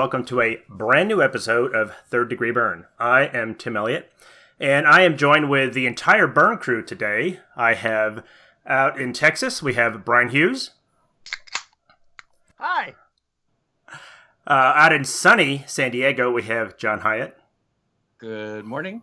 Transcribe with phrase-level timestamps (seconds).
[0.00, 2.86] welcome to a brand new episode of Third Degree Byrne.
[2.98, 4.10] I am Tim Elliott,
[4.58, 7.40] and I am joined with the entire Byrne crew today.
[7.54, 8.24] I have
[8.64, 10.70] out in Texas, we have Brian Hughes.
[12.56, 12.94] Hi.
[14.46, 17.34] Uh, out in sunny San Diego, we have John Hijatt.
[18.16, 19.02] Good morning.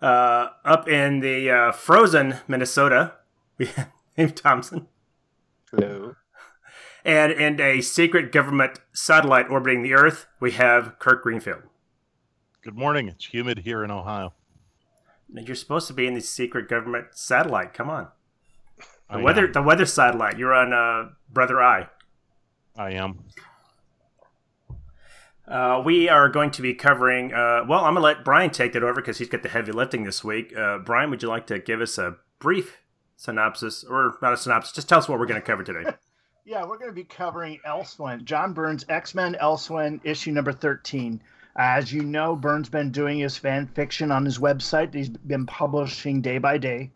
[0.00, 3.14] Uh, up in the uh, frozen Minnesota,
[3.58, 4.86] we have Dave Thompson.
[5.72, 6.14] Hello.
[7.04, 11.62] And in a secret government satellite orbiting the Earth, we have Kirk Greenfield.
[12.62, 13.08] Good morning.
[13.08, 14.34] It's humid here in Ohio.
[15.34, 17.72] And you're supposed to be in the secret government satellite.
[17.72, 18.08] Come on.
[19.10, 19.52] The I weather, am.
[19.52, 20.38] the weather satellite.
[20.38, 21.88] You're on uh, Brother Eye.
[22.76, 23.24] I am.
[25.48, 27.32] Uh, we are going to be covering.
[27.32, 29.72] Uh, well, I'm going to let Brian take that over because he's got the heavy
[29.72, 30.56] lifting this week.
[30.56, 32.78] Uh, Brian, would you like to give us a brief
[33.16, 34.72] synopsis, or not a synopsis?
[34.72, 35.90] Just tell us what we're going to cover today.
[36.50, 41.22] Yeah, we're going to be covering Elsewhen, John Byrne's X Men Elsewhen, issue number 13.
[41.54, 44.92] As you know, Byrne's been doing his fan fiction on his website.
[44.92, 46.90] He's been publishing day by day.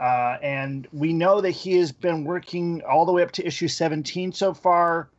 [0.00, 3.68] Uh, and we know that he has been working all the way up to issue
[3.68, 5.10] 17 so far.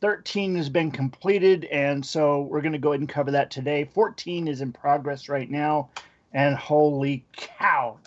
[0.00, 3.84] 13 has been completed, and so we're going to go ahead and cover that today.
[3.84, 5.90] 14 is in progress right now,
[6.32, 7.98] and holy cow,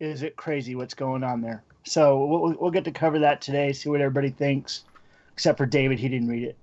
[0.00, 1.62] is it crazy what's going on there?
[1.84, 4.84] So we'll, we'll get to cover that today, see what everybody thinks,
[5.32, 5.98] except for David.
[5.98, 6.56] He didn't read it.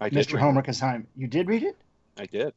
[0.00, 0.26] I did.
[0.26, 0.34] Mr.
[0.34, 1.08] read Homework assignment.
[1.16, 1.76] You did read it?
[2.16, 2.22] it.
[2.22, 2.54] I did.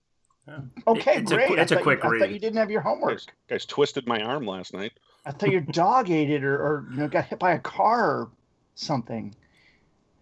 [0.87, 1.47] Okay, It's great.
[1.47, 2.19] qu- I it's a thought you- quick I read.
[2.19, 3.13] thought you didn't have your homework.
[3.17, 4.93] Guys, guys twisted my arm last night.
[5.25, 8.11] I thought your dog ate it or, or you know got hit by a car
[8.11, 8.29] or
[8.75, 9.33] something.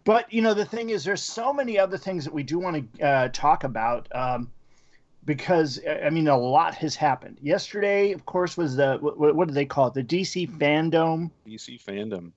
[0.05, 2.97] But you know the thing is, there's so many other things that we do want
[2.99, 4.49] to uh, talk about um,
[5.25, 7.37] because I mean a lot has happened.
[7.41, 9.93] Yesterday, of course, was the what, what do they call it?
[9.93, 12.31] The DC Fandom, DC fandom.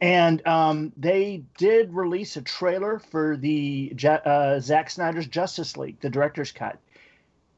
[0.00, 3.94] and um, they did release a trailer for the
[4.24, 6.78] uh, Zack Snyder's Justice League, the director's cut.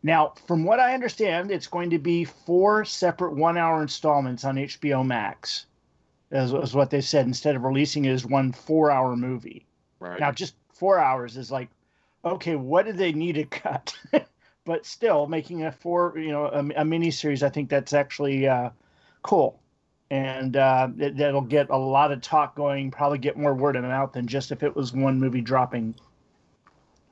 [0.02, 5.04] Now, from what I understand, it's going to be four separate one-hour installments on HBO
[5.04, 5.64] Max,
[6.30, 7.26] is, is what they said.
[7.26, 9.64] Instead of releasing it as one four-hour movie.
[10.00, 10.20] Right.
[10.20, 11.70] Now, just four hours is like,
[12.22, 13.96] okay, what did they need to cut?
[14.64, 18.48] but still, making a four, you know, a, a mini series, I think that's actually
[18.48, 18.70] uh,
[19.22, 19.60] cool,
[20.10, 22.90] and uh, it, that'll get a lot of talk going.
[22.90, 25.94] Probably get more word of mouth than just if it was one movie dropping.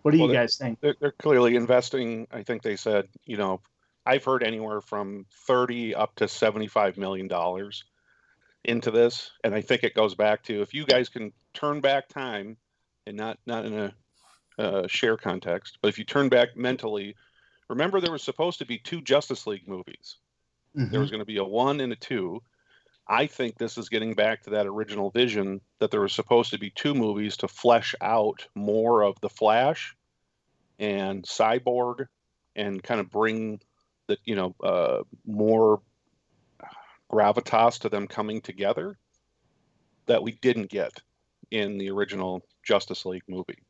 [0.02, 0.80] What do Well, you guys think?
[0.80, 2.26] they're, they're clearly investing.
[2.32, 3.60] I think they said, you know,
[4.04, 7.84] I've heard anywhere from 30 up to 75 million dollars
[8.64, 12.08] into this, and I think it goes back to if you guys can turn back
[12.08, 12.56] time,
[13.06, 13.94] and not not in a
[14.58, 17.14] uh, Cher context, but if you turn back mentally,
[17.72, 20.18] remember there was supposed to be two Justice League movies.
[20.74, 21.00] There Mhm.
[21.00, 22.42] was going to be a one and a two.
[23.06, 26.58] I think this is getting back to that original vision that there was supposed to
[26.58, 29.96] be two movies to flesh out more of the Flash
[30.78, 32.06] and Cyborg
[32.54, 33.60] and kind of bring
[34.06, 35.82] the you know uh, more
[37.10, 38.98] gravitas to them coming together
[40.06, 41.00] that we didn't get
[41.50, 43.62] in the original Justice League movie.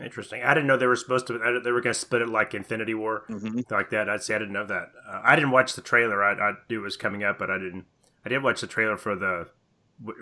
[0.00, 0.42] Interesting.
[0.42, 1.34] I didn't know they were supposed to.
[1.62, 3.24] They were going to split it like Infinity War,
[3.70, 4.08] like that.
[4.08, 4.90] I'd say I didn't know that.
[5.06, 6.24] Uh, I didn't watch the trailer.
[6.24, 7.84] I, I knew it was coming up, but I didn't.
[8.24, 9.48] I did watch the trailer for the,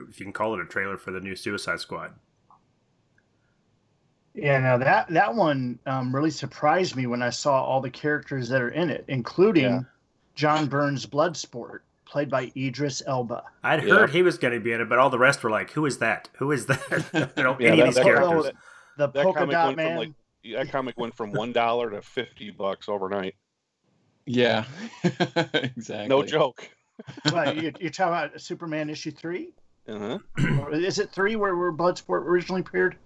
[0.09, 2.15] if you can call it a trailer for the new Suicide Squad.
[4.35, 8.49] Yeah, now that that one um, really surprised me when I saw all the characters
[8.49, 9.81] that are in it, including Yeah.
[10.35, 13.43] John Byrne's Bloodsport, played by Idris Elba.
[13.65, 13.95] I'd Yeah.
[13.95, 15.85] heard he was going to be in it, but all the rest were like, "Who
[15.85, 16.29] is that?
[16.39, 18.45] Who is that?" you know, Yeah, any that- of these characters.
[18.45, 18.55] that-
[18.97, 19.99] The that polka comic dot went from, man.
[19.99, 20.13] like,
[20.57, 23.35] that comic went from one dollar to fifty bucks overnight.
[24.27, 24.65] Yeah,
[25.55, 26.09] exactly.
[26.09, 26.69] No joke.
[27.31, 29.55] What, you, you're talking about Superman issue three?
[29.89, 30.19] Uh-huh.
[30.71, 32.97] Is it three where, where Bloodsport originally appeared?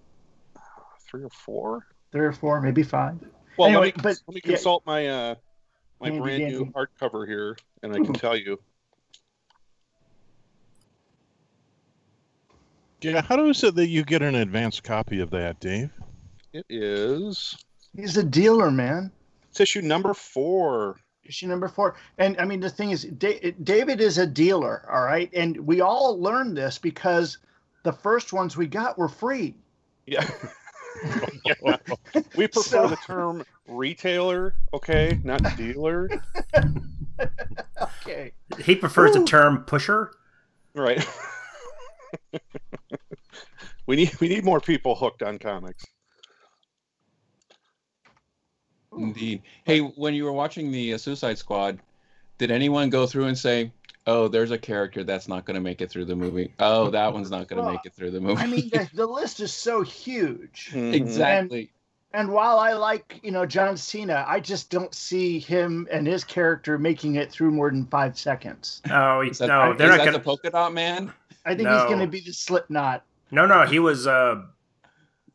[1.09, 1.87] Three or four.
[2.11, 3.17] Three or four, maybe five.
[3.57, 4.51] Well, Anyway, let me, but- let me yeah.
[4.51, 5.35] consult my uh
[6.01, 6.73] my Handy brand new dandy.
[6.73, 8.59] hardcover here, and I can tell you.
[13.05, 15.91] Yeah, how is it that you get an advanced copy of that, Dave?
[16.53, 17.55] It is
[17.95, 19.11] He's a dealer, man.
[19.51, 20.97] it's issue number four.
[21.23, 21.95] Issue number four.
[22.17, 25.29] And I mean, the thing is, David is a dealer, all right?
[25.33, 27.37] And we all learned this because
[27.83, 29.53] the first ones we got were free.
[30.07, 30.27] Yeah.
[31.45, 31.53] Yeah.
[32.35, 36.09] We prefer So- the term retailer, okay, not dealer.
[38.01, 38.33] Okay.
[38.59, 40.11] He prefers the term pusher.
[40.73, 41.05] Right.
[43.87, 45.85] we need we need more people hooked on comics.
[48.97, 49.41] Indeed.
[49.65, 51.79] Hey, when you were watching the uh, Suicide Squad,
[52.37, 53.71] did anyone go through and say,
[54.07, 56.53] "Oh, there's a character that's not going to make it through the movie.
[56.59, 58.89] Oh, that one's not going to Well, make it through the movie." I mean, the,
[58.93, 60.69] the list is so huge.
[60.73, 60.93] Mhm.
[60.93, 61.71] exactly.
[62.13, 66.23] And while I like, you know, John Cena, I just don't see him and his
[66.23, 68.81] character making it through more than five seconds.
[68.89, 70.17] Oh, he, Is that, no, is they're not that gonna.
[70.19, 71.11] the polka dot man?
[71.45, 73.03] I think he's going to be the Slipknot.
[73.31, 74.41] No, no, he was uh,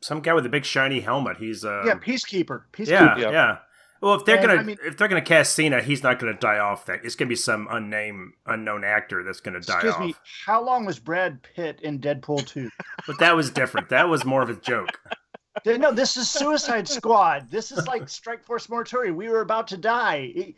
[0.01, 1.37] some guy with a big shiny helmet.
[1.39, 2.63] He's uh, yeah, Peacekeeper.
[2.73, 2.89] Peacekeeper.
[2.89, 3.31] yeah, Yeah.
[3.31, 3.59] yeah.
[4.01, 6.33] Well, if they're And, gonna I mean- if they're gonna cast Cena, he's not gonna
[6.39, 6.87] die off.
[6.87, 10.01] That it's gonna be some unnamed, unknown actor that's gonna die Excuse off.
[10.01, 10.15] me.
[10.47, 12.71] How long was Brad Pitt in Deadpool 2?
[13.07, 13.91] But that was different.
[13.91, 14.89] That was more of a joke.
[15.67, 17.51] no, this is Suicide Squad.
[17.51, 19.15] This is like Strike Force Morituri.
[19.15, 20.55] We were about to die.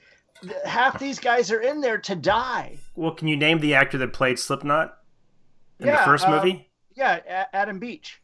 [0.64, 2.78] Half these guys are in there to die.
[2.94, 4.96] Well, can you name the actor that played Slipknot
[5.80, 6.68] in Yeah, the first uh, movie?
[6.94, 8.20] Yeah, A- Adam Beach.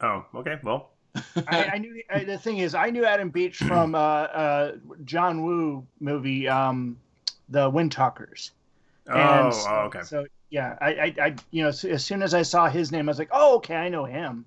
[0.00, 0.58] Oh, okay.
[0.62, 0.90] Well,
[1.48, 4.72] I, I knew uh, the thing is I knew Adam Beach from uh, uh,
[5.04, 6.98] John Woo movie, um,
[7.48, 8.52] The Wind Talkers.
[9.08, 10.02] oh, And oh, okay.
[10.02, 13.10] So yeah, I, I, I, you know, as soon as I saw his name, I
[13.10, 14.44] was like, oh, okay, I know him.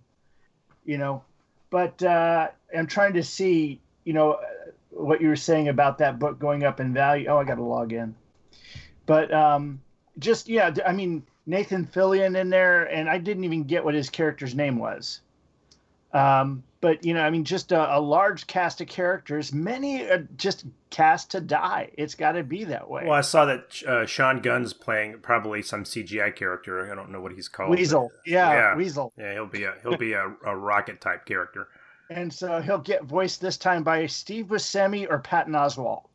[0.85, 1.23] You know,
[1.69, 4.45] but uh, I'm trying to see, you know, uh,
[4.89, 7.27] what you were saying about that book going up in value.
[7.27, 8.15] Oh, I got to log in.
[9.05, 9.79] But um,
[10.19, 14.09] just yeah, I mean Nathan Fillion in there, and I didn't even get what his
[14.09, 15.19] character's name was.
[16.13, 19.51] Um, but you know, I mean, just a, a large cast of characters.
[19.53, 21.91] Many are just cast to die.
[21.97, 23.03] It's got to be that way.
[23.03, 26.89] Well, I saw that uh, Sean Gunn's playing probably some CGI character.
[26.89, 27.71] I don't know what he's called.
[27.71, 28.75] Weasel, yeah, Yeah.
[28.77, 29.11] Weasel.
[29.17, 31.67] Yeah, he'll be a he'll be a, a rocket type character.
[32.09, 36.05] And so he'll get voiced this time by Steve Buscemi or Patton Oswalt.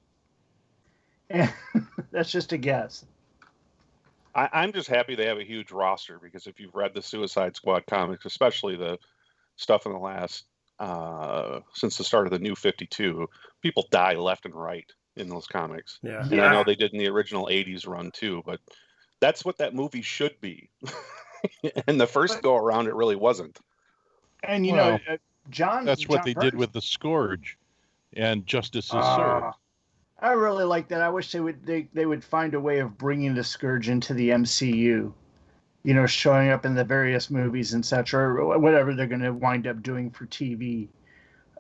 [1.29, 1.53] And
[2.11, 3.05] that's just a guess.
[4.37, 7.57] I, I'm just happy they have a huge roster because if you've read the Suicide
[7.57, 8.99] Squad comics, especially the
[9.57, 10.45] stuff in the last
[10.79, 13.29] uh, since the start of the New Fifty Two,
[13.63, 14.87] people die left and right
[15.17, 15.99] in those comics.
[16.03, 18.61] Yeah, And I know they did in the original '80s run too, but
[19.21, 20.69] that's what that movie should be.
[21.87, 23.59] and the first But- go around, it really wasn't.
[24.43, 25.17] And you Well, know, uh,
[25.49, 25.87] John.
[25.87, 27.57] That's what John they did with the Scourge,
[28.13, 29.57] and Justice is Ah, served.
[30.19, 31.03] I really like that.
[31.03, 34.15] I wish they would they, they would find a way of bringing the Scourge into
[34.15, 35.13] the MCU.
[35.83, 39.33] You know, showing up in the various movies and such, or whatever they're going to
[39.33, 40.89] wind up doing for TV.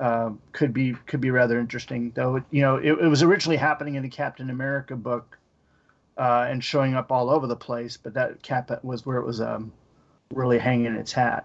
[0.00, 2.42] Uh, could be could be rather interesting, though.
[2.50, 5.38] You know, it, it was originally happening in the Captain America book,
[6.18, 7.96] uh, and showing up all over the place.
[7.96, 9.72] But that cap was where it was um,
[10.34, 11.44] really hanging its hat.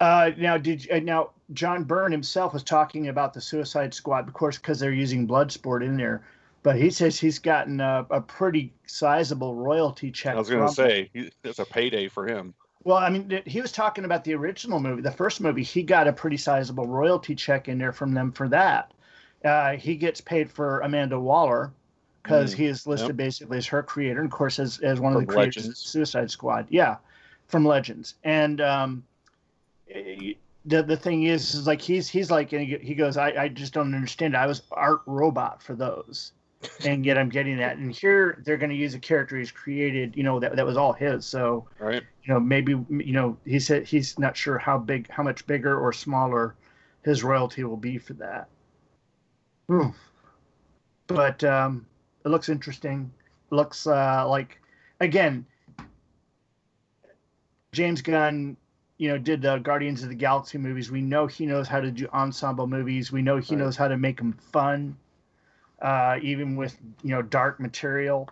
[0.00, 4.34] Uh, now, did uh, now John Byrne himself was talking about the Suicide Squad, of
[4.34, 6.22] course, because they're using Bloodsport in there.
[6.62, 10.34] But he says he's gotten a, a pretty sizable royalty check.
[10.34, 12.54] I was going to say he- it's a payday for him.
[12.84, 15.62] Well, I mean, he was talking about the original movie, the first movie.
[15.62, 18.92] He got a pretty sizable royalty check in there from them for that.
[19.44, 21.72] Uh, he gets paid for Amanda Waller
[22.22, 25.14] because Mm, he is listed basically as her creator, and of course as, as one
[25.14, 25.80] of the creators Legends.
[25.80, 26.66] of Suicide Squad.
[26.70, 26.96] Yeah,
[27.48, 28.14] from Legends.
[28.24, 29.04] And um,
[29.90, 30.32] eh,
[30.64, 33.72] the the thing is, is like he's he's like, and he, goes, I, I just
[33.72, 34.36] don't understand.
[34.36, 36.32] I was art robot for those.
[36.84, 37.76] and yet I'm getting that.
[37.76, 40.78] And here they're going to use a character he's created, you know, that, that was
[40.78, 41.26] all his.
[41.26, 42.02] So, Right.
[42.22, 45.78] you know, maybe you know he said he's not sure how big, how much bigger
[45.78, 46.54] or smaller
[47.02, 48.48] his royalty will be for that.
[49.68, 49.88] Hmm.
[51.06, 51.86] But um,
[52.24, 53.12] it looks interesting.
[53.50, 54.58] Looks uh, like
[55.00, 55.44] again,
[57.72, 58.56] James Gunn,
[58.98, 60.90] you know, did the Guardians of the Galaxy movies.
[60.90, 63.10] We know he knows how to do ensemble movies.
[63.10, 63.64] We know he Right.
[63.64, 64.96] knows how to make them fun,
[65.82, 68.28] uh, even with you know dark material.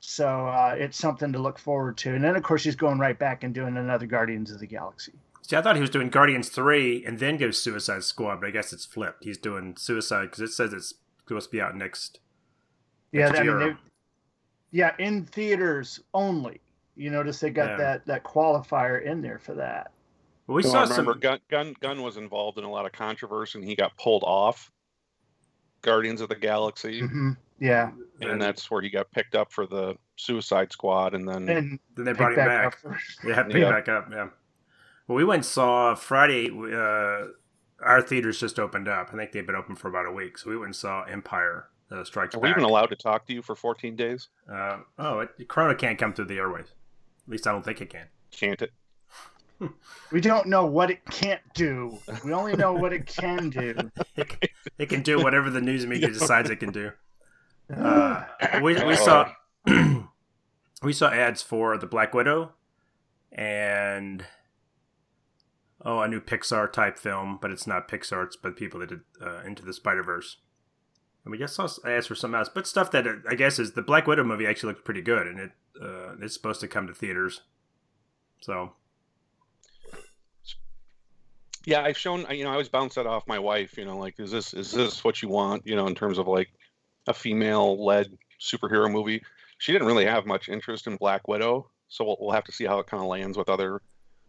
[0.00, 2.14] So uh, it's something to look forward to.
[2.14, 5.12] And then of course he's going right back and doing another Guardians of the Galaxy.
[5.42, 8.50] See, I thought he was doing Guardians three and then goes Suicide Squad, but I
[8.50, 9.24] guess it's flipped.
[9.24, 10.94] He's doing Suicide because it says it's
[11.26, 12.20] supposed to be out next.
[13.12, 13.68] Yeah, next I mean, year.
[13.70, 13.76] they,
[14.78, 16.60] yeah, in theaters only.
[16.96, 17.76] You notice they got Yeah.
[17.76, 19.92] that that qualifier in there for that.
[20.46, 21.20] Well, we No, saw I remember some.
[21.20, 24.70] Gunn, Gunn Gunn was involved in a lot of controversy, and he got pulled off
[25.82, 29.96] Guardians of the Galaxy, hmm Yeah, and that's where he got picked up for the
[30.16, 32.66] Suicide Squad, and then and then they brought him back back.
[32.66, 33.18] up first.
[33.24, 33.70] Yeah, pick Yeah.
[33.70, 34.08] back up.
[34.10, 34.28] Yeah.
[35.08, 36.50] Well, we went and saw Friday.
[36.50, 37.28] Uh,
[37.80, 39.10] our theaters just opened up.
[39.12, 41.68] I think they've been open for about a week, so we went and saw Empire
[41.90, 42.56] uh, Strikes are we Back.
[42.56, 44.28] even allowed to talk to you for 14 days?
[44.50, 46.66] Uh, oh, it, Corona can't come through the airways.
[47.26, 48.06] At least I don't think it can.
[48.32, 48.72] Can't it?
[50.12, 51.98] We don't know what it can't do.
[52.24, 53.74] We only know what it can do.
[54.16, 54.48] It, can-
[54.78, 56.92] it can do whatever the news media decides it can do.
[57.74, 58.24] Uh,
[58.62, 59.32] we we saw
[60.82, 62.52] we saw ads for the Black Widow
[63.32, 64.24] and
[65.84, 68.24] oh a new Pixar type film, but it's not Pixar.
[68.24, 70.36] It's by the people that did uh, Into the Spider Verse.
[71.24, 73.72] And we just saw ads for something else, but stuff that uh, I guess is
[73.72, 75.50] the Black Widow movie actually looks pretty good, and it
[75.82, 77.40] uh, it's supposed to come to theaters.
[78.40, 78.74] So
[81.66, 82.24] Yeah, I've shown.
[82.30, 83.76] You know, I always bounce that off my wife.
[83.76, 85.66] You know, like, is this is this what you want?
[85.66, 86.48] You know, in terms of like
[87.06, 89.22] a female-led superhero movie.
[89.58, 92.64] She didn't really have much interest in Black Widow, so we'll, we'll have to see
[92.64, 93.80] how it kind of lands with other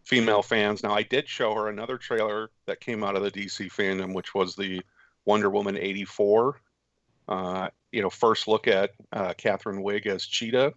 [0.04, 0.82] female fans.
[0.82, 4.34] Now, I did show her another trailer that came out of the DC fandom, which
[4.34, 4.80] was the
[5.24, 6.60] Wonder Woman '84.
[7.28, 10.72] Uh, you know, first look at uh, Catherine Wiig as Cheetah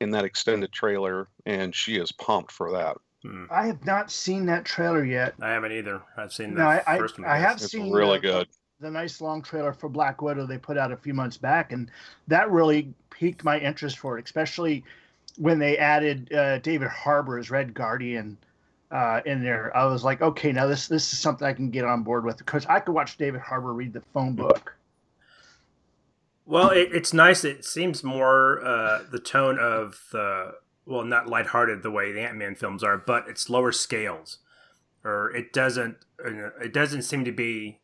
[0.00, 2.96] in that extended trailer, and she is pumped for that.
[3.22, 5.34] Hmm, I have not seen that trailer yet.
[5.40, 6.02] I haven't either.
[6.16, 7.28] I've seen the No, I, I, first one.
[7.28, 8.48] I have It's seen really the, good.
[8.80, 11.90] the nice long trailer for Black Widow they put out a few months back, and
[12.28, 14.84] that really piqued my interest for it, especially
[15.36, 18.38] when they added uh, David Harbour as Red Guardian
[18.90, 19.76] uh, in there.
[19.76, 22.38] I was like, okay, now this this is something I can get on board with
[22.38, 24.74] because I could watch David Harbour read the phone book.
[26.46, 27.44] Well, it, it's nice.
[27.44, 30.54] It seems more uh, the tone of the
[30.88, 34.38] well, not lighthearted the way the Ant Man films are, but it's lower scales,
[35.04, 35.98] or it doesn't.
[36.24, 37.80] uh, It doesn't seem to be.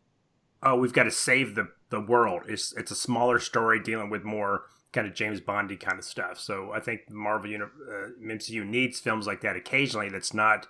[0.62, 2.44] Oh, we've got to save the the world.
[2.48, 6.38] It's it's a smaller story dealing with more kind of James Bondy kind of stuff.
[6.40, 10.08] So I think Marvel uni- uh, MCU needs films like that occasionally.
[10.10, 10.66] That's not.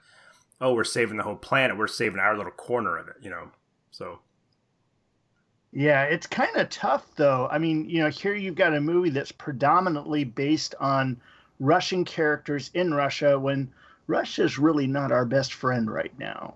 [0.61, 1.79] Oh, we're saving the whole planet.
[1.79, 3.17] We're saving our little corner of it.
[3.23, 3.53] You know.
[3.91, 4.21] So
[5.73, 7.49] Yeah, it's kind of tough though.
[7.50, 11.21] I mean, you know, here you've got a movie that's predominantly based on
[11.64, 13.73] Russian characters in Russia when
[14.06, 16.54] Russia's really not our best friend right now.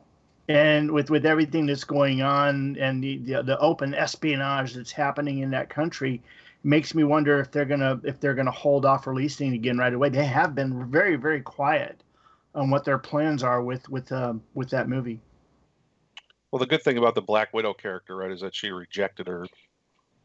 [0.49, 5.39] And with with everything that's going on and the the, the open espionage that's happening
[5.39, 6.23] in that country
[6.65, 10.09] makes me wonder if they're to if they're to hold off releasing again right away.
[10.09, 12.03] They have been very very quiet
[12.55, 15.21] on what their plans are with with uh, with that movie.
[16.51, 19.47] Well, the good thing about the Black Widow character, right, is that she rejected her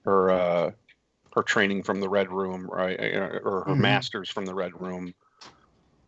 [0.06, 0.72] her uh,
[1.36, 3.80] her training from the Red Room, right, uh, or her Mhm.
[3.80, 5.14] masters from the Red Room.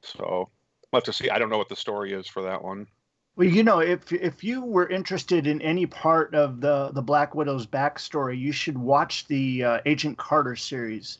[0.01, 0.49] So
[0.91, 1.29] we'll have to see.
[1.29, 2.87] I don't know what the story is for that one.
[3.35, 7.35] Well, you know, if if you were interested in any part of the the Black
[7.35, 11.17] Widow's backstory, you should watch the uh, Agent Carter series.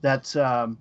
[0.00, 0.78] That's um,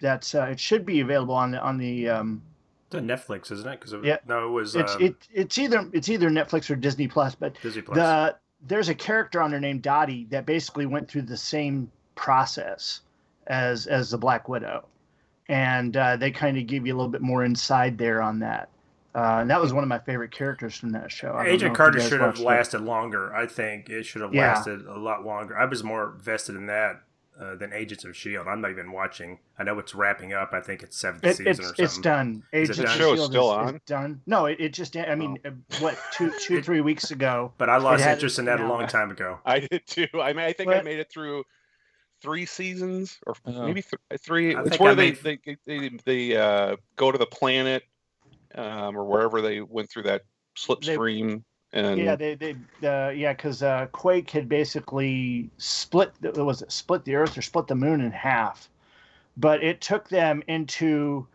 [0.00, 2.42] that's uh, it should be available on the on the um,
[2.88, 3.80] it's on Netflix, isn't it?
[3.80, 4.18] Because Yeah.
[4.26, 7.56] no, it was it's um, it it's either it's either Netflix or Disney Plus, but
[7.62, 7.96] Disney Plus.
[7.96, 8.36] the
[8.68, 13.00] there's a character on there named Dottie that basically went through the same process
[13.46, 14.84] as as the Black Widow,
[15.48, 18.68] and uh, they kind of give you a little bit more inside there on that.
[19.14, 21.28] Uh, and that was one of my favorite characters from that show.
[21.28, 22.44] I don't know if Agent Carter should have watched it.
[22.44, 23.34] lasted longer.
[23.34, 24.48] I think it should have Yeah.
[24.48, 25.56] lasted a lot longer.
[25.56, 27.00] I was more vested in that
[27.40, 28.46] uh, than Agents of Shield.
[28.48, 29.38] I'm not even watching.
[29.58, 30.50] I know it's wrapping up.
[30.52, 31.84] I think it's seventh It, season it's or something.
[31.84, 32.42] it's done.
[32.52, 33.32] Is it Agents of The show is S.H.I.E.L.D.
[33.32, 33.80] still is- is on?
[33.86, 34.20] done.
[34.26, 34.96] No, it, it just.
[34.96, 35.50] I mean, uh,
[35.80, 37.52] what two two three weeks ago?
[37.58, 39.38] But I lost had- interest in that a long time ago.
[39.46, 40.06] I did too.
[40.20, 41.44] I mean, I think I made it through
[42.22, 43.66] three seasons or Oh.
[43.66, 44.54] maybe th- three.
[44.54, 47.82] I it's where they, made- they they they uh, go to the planet
[48.54, 50.22] um, or wherever they went through that
[50.56, 51.42] slipstream
[51.84, 52.56] and Yeah, they they
[52.86, 56.12] uh, yeah, because uh, Quake had basically split.
[56.36, 58.68] Was it split the Earth or split the Moon in half?
[59.36, 61.26] But it took them into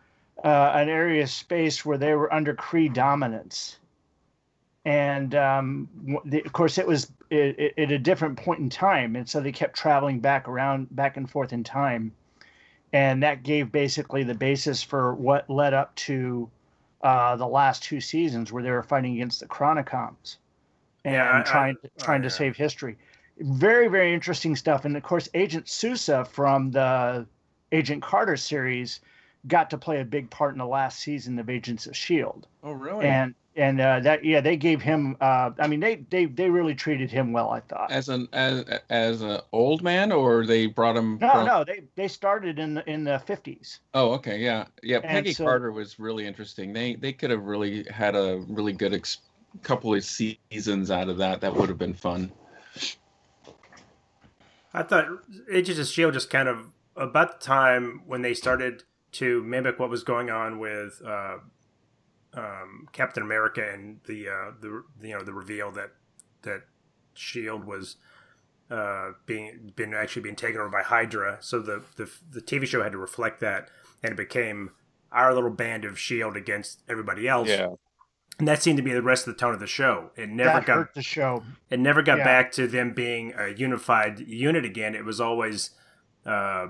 [0.42, 3.78] uh, an area of space where they were under Kree dominance,
[4.84, 5.88] and um,
[6.24, 9.76] the, of course it was at a different point in time, and so they kept
[9.76, 12.12] traveling back around, back and forth in time,
[12.92, 16.50] and that gave basically the basis for what led up to
[17.02, 20.36] uh, the last two seasons where they were fighting against the Chronicoms
[21.04, 22.28] and Yeah, I- I- trying oh, trying yeah.
[22.28, 22.96] to save history.
[23.38, 27.26] Very very interesting stuff, and of course Agent Sousa from the
[27.72, 29.00] Agent Carter series
[29.48, 32.72] got to play a big part in the last season of Agents of Shield, Oh,
[32.72, 33.06] really?
[33.06, 35.16] and and uh, that yeah they gave him.
[35.20, 37.50] Uh, I mean they they they really treated him well.
[37.50, 37.90] I thought.
[37.92, 41.18] as an as as an old man, or they brought him?
[41.20, 43.80] No, from- no, they they started in the in the fifties.
[43.94, 44.96] Oh, okay, yeah, yeah.
[44.96, 46.72] And Peggy so- Carter was really interesting.
[46.72, 49.18] They they could have really had a really good ex-
[49.62, 51.40] couple of seasons out of that.
[51.42, 52.32] That would have been fun.
[54.74, 55.06] I thought
[55.52, 56.66] Agents of Shield just kind of
[56.96, 61.36] about the time when they started to mimic what was going on with uh,
[62.34, 65.92] um, Captain America and the uh, the you know the reveal that
[66.42, 66.62] that
[67.14, 67.96] Shield was
[68.70, 71.38] uh, being been actually being taken over by Hydra.
[71.40, 73.68] So the, the the TV show had to reflect that,
[74.02, 74.70] and it became
[75.10, 77.48] our little band of Shield against everybody else.
[77.48, 77.74] Yeah.
[78.38, 80.10] And that seemed to be the rest of the tone of the show.
[80.16, 81.44] It never that got hurt the show.
[81.68, 82.24] it never got Yeah.
[82.24, 84.94] back to them being a unified unit again.
[84.94, 85.70] It was always
[86.24, 86.68] uh,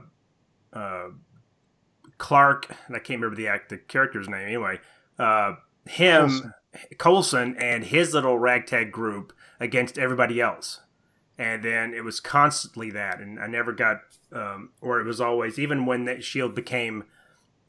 [0.72, 1.10] uh,
[2.18, 4.80] Clark, and I can't remember the act the character's name anyway.
[5.18, 5.54] Uh,
[5.86, 6.54] him, Coulson.
[6.98, 10.80] Colson, and his little ragtag group against everybody else.
[11.38, 14.02] And then it was constantly that, and I never got,
[14.32, 17.04] um, or it was always even when that Shield became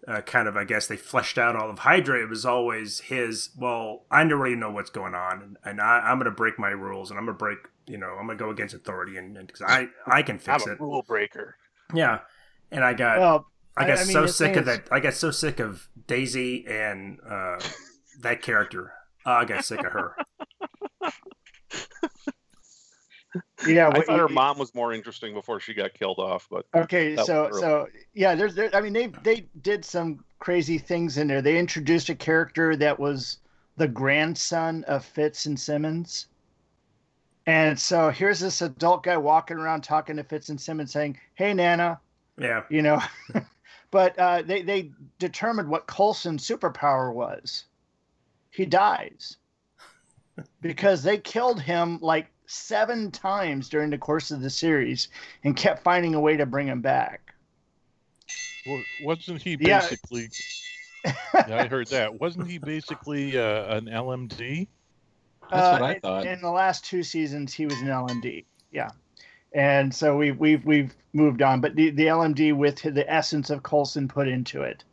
[0.07, 2.21] uh, kind of, I guess they fleshed out all of Hydra.
[2.21, 3.50] It was always his.
[3.57, 6.59] Well, I don't really know what's going on, and, and I, I'm going to break
[6.59, 9.17] my rules, and I'm going to break, you know, I'm going to go against authority,
[9.17, 10.79] and because I I can I'm fix a it.
[10.79, 11.55] rule breaker.
[11.93, 12.19] Yeah,
[12.69, 14.88] and I got Well, I got I mean, so sick of that.
[14.92, 17.60] I got so sick of Daisy and uh,
[18.22, 18.94] that character.
[19.25, 20.15] Uh, I got sick of her.
[23.68, 23.88] yeah.
[23.88, 27.15] I what thought her mom was more interesting before she got killed off, but Okay,
[27.15, 28.70] so was so yeah, there's there.
[28.75, 31.42] I mean, they they did some crazy things in there.
[31.42, 33.39] They introduced a character that was
[33.77, 36.27] the grandson of Fitz and Simmons,
[37.48, 41.56] and so here's this adult guy walking around talking to Fitz and Simmons, saying, "Hey,
[41.56, 42.00] Nana,"
[42.38, 43.01] Yeah, you know.
[43.93, 47.65] but uh, they they determined what Coulson's superpower was.
[48.50, 49.38] He dies
[50.62, 55.09] because they killed him like seven times during the course of the series
[55.43, 57.35] and kept finding a way to bring him back.
[58.65, 60.29] Wa- Wasn't he basically?
[61.05, 62.19] yeah, I heard that.
[62.19, 64.67] Wasn't he basically uh, an LMD?
[65.51, 66.25] That's what Uh, I in- thought.
[66.25, 68.45] In the last two seasons, he was an LMD.
[68.71, 68.89] Yeah,
[69.53, 71.62] and so we've we've we've moved on.
[71.62, 74.83] But the the LMD with the essence of Coulson put into it.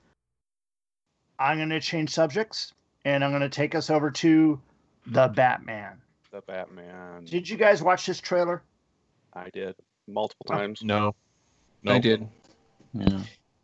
[1.38, 2.75] I'm going to change subjects,
[3.05, 4.61] and I'm going to take us over to
[5.06, 6.00] the Batman.
[6.30, 7.25] the Batman.
[7.25, 8.63] Did you guys watch this trailer?
[9.32, 9.75] I did
[10.06, 10.82] multiple times.
[10.82, 11.15] No.
[11.82, 11.95] No.
[11.95, 12.28] I did.
[12.93, 13.21] Yeah.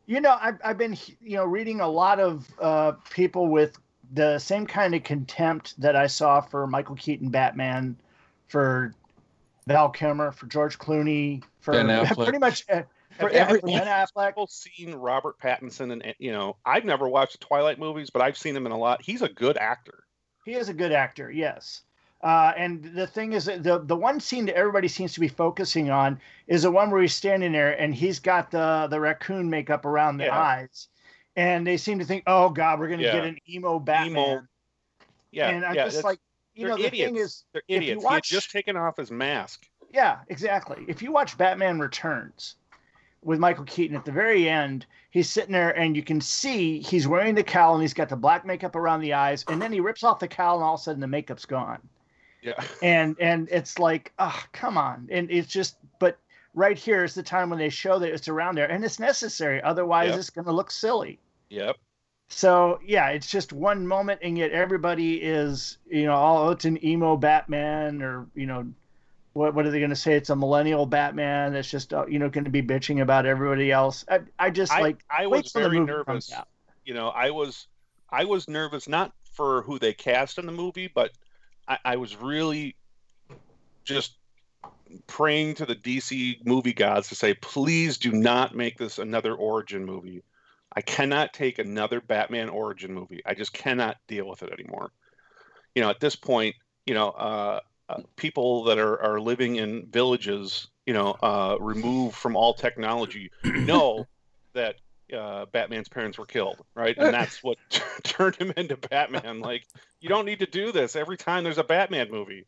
[0.06, 3.76] You know, I've, I've been, you know, reading a lot of uh, people with
[4.12, 7.96] the same kind of contempt that I saw for Michael Keaton Batman,
[8.46, 8.94] for
[9.66, 12.82] Val Kilmer, for George Clooney, for Ben pretty much uh,
[13.18, 14.28] for every, every- Ben Affleck.
[14.28, 18.54] People seen Robert Pattinson, and you know, I've never watched Twilight movies, but I've seen
[18.54, 19.02] him in a lot.
[19.02, 20.04] He's a good actor.
[20.44, 21.82] He is a good actor, yes.
[22.22, 25.90] Uh, and the thing is, the the one scene that everybody seems to be focusing
[25.90, 29.84] on is the one where he's standing there and he's got the the raccoon makeup
[29.84, 30.38] around the Yeah.
[30.38, 30.88] eyes,
[31.34, 33.12] and they seem to think, "Oh God, we're gonna Yeah.
[33.12, 34.42] get an emo Batman." Emo.
[35.32, 35.84] Yeah, and I'm yeah.
[35.84, 36.18] just like,
[36.56, 37.12] you they're know, the idiots.
[37.12, 38.02] thing is, they're idiots.
[38.02, 39.66] He had just taken off his mask.
[39.92, 40.84] yeah, exactly.
[40.88, 42.56] If you watch Batman Returns
[43.22, 47.08] with Michael Keaton at the very end, he's sitting there and you can see he's
[47.08, 49.80] wearing the cowl and he's got the black makeup around the eyes, and then he
[49.80, 51.80] rips off the cowl and all of a sudden the makeup's gone.
[52.42, 52.62] Yeah.
[52.82, 55.08] And and it's like, oh, come on.
[55.10, 56.18] And it's just but
[56.54, 59.60] right here is the time when they show that it's around there and it's necessary.
[59.62, 60.18] Otherwise Yep.
[60.18, 61.18] it's gonna look silly.
[61.50, 61.76] Yep.
[62.28, 66.84] So yeah, it's just one moment, and yet everybody is, you know, oh, it's an
[66.84, 68.66] emo Batman, or you know,
[69.32, 70.14] what what are they going to say?
[70.14, 73.70] It's a millennial Batman that's just, uh, you know, going to be bitching about everybody
[73.70, 74.04] else.
[74.10, 76.32] I, I just I, like I was very nervous.
[76.84, 77.68] You know, I was
[78.10, 81.12] I was nervous not for who they cast in the movie, but
[81.68, 82.74] I, I was really
[83.84, 84.16] just
[85.06, 89.84] praying to the DC movie gods to say, please do not make this another origin
[89.84, 90.22] movie.
[90.76, 93.22] I cannot take another Batman origin movie.
[93.24, 94.90] I just cannot deal with it anymore.
[95.74, 96.54] You know, at this point,
[96.86, 102.16] you know, uh, uh, people that are, are living in villages, you know, uh, removed
[102.16, 104.08] from all technology, know
[104.54, 104.76] that
[105.16, 106.96] uh, Batman's parents were killed, right?
[106.98, 107.58] And that's what
[108.04, 109.40] turned him into Batman.
[109.40, 109.66] Like,
[110.00, 112.46] you don't need to do this every time there's a Batman movie.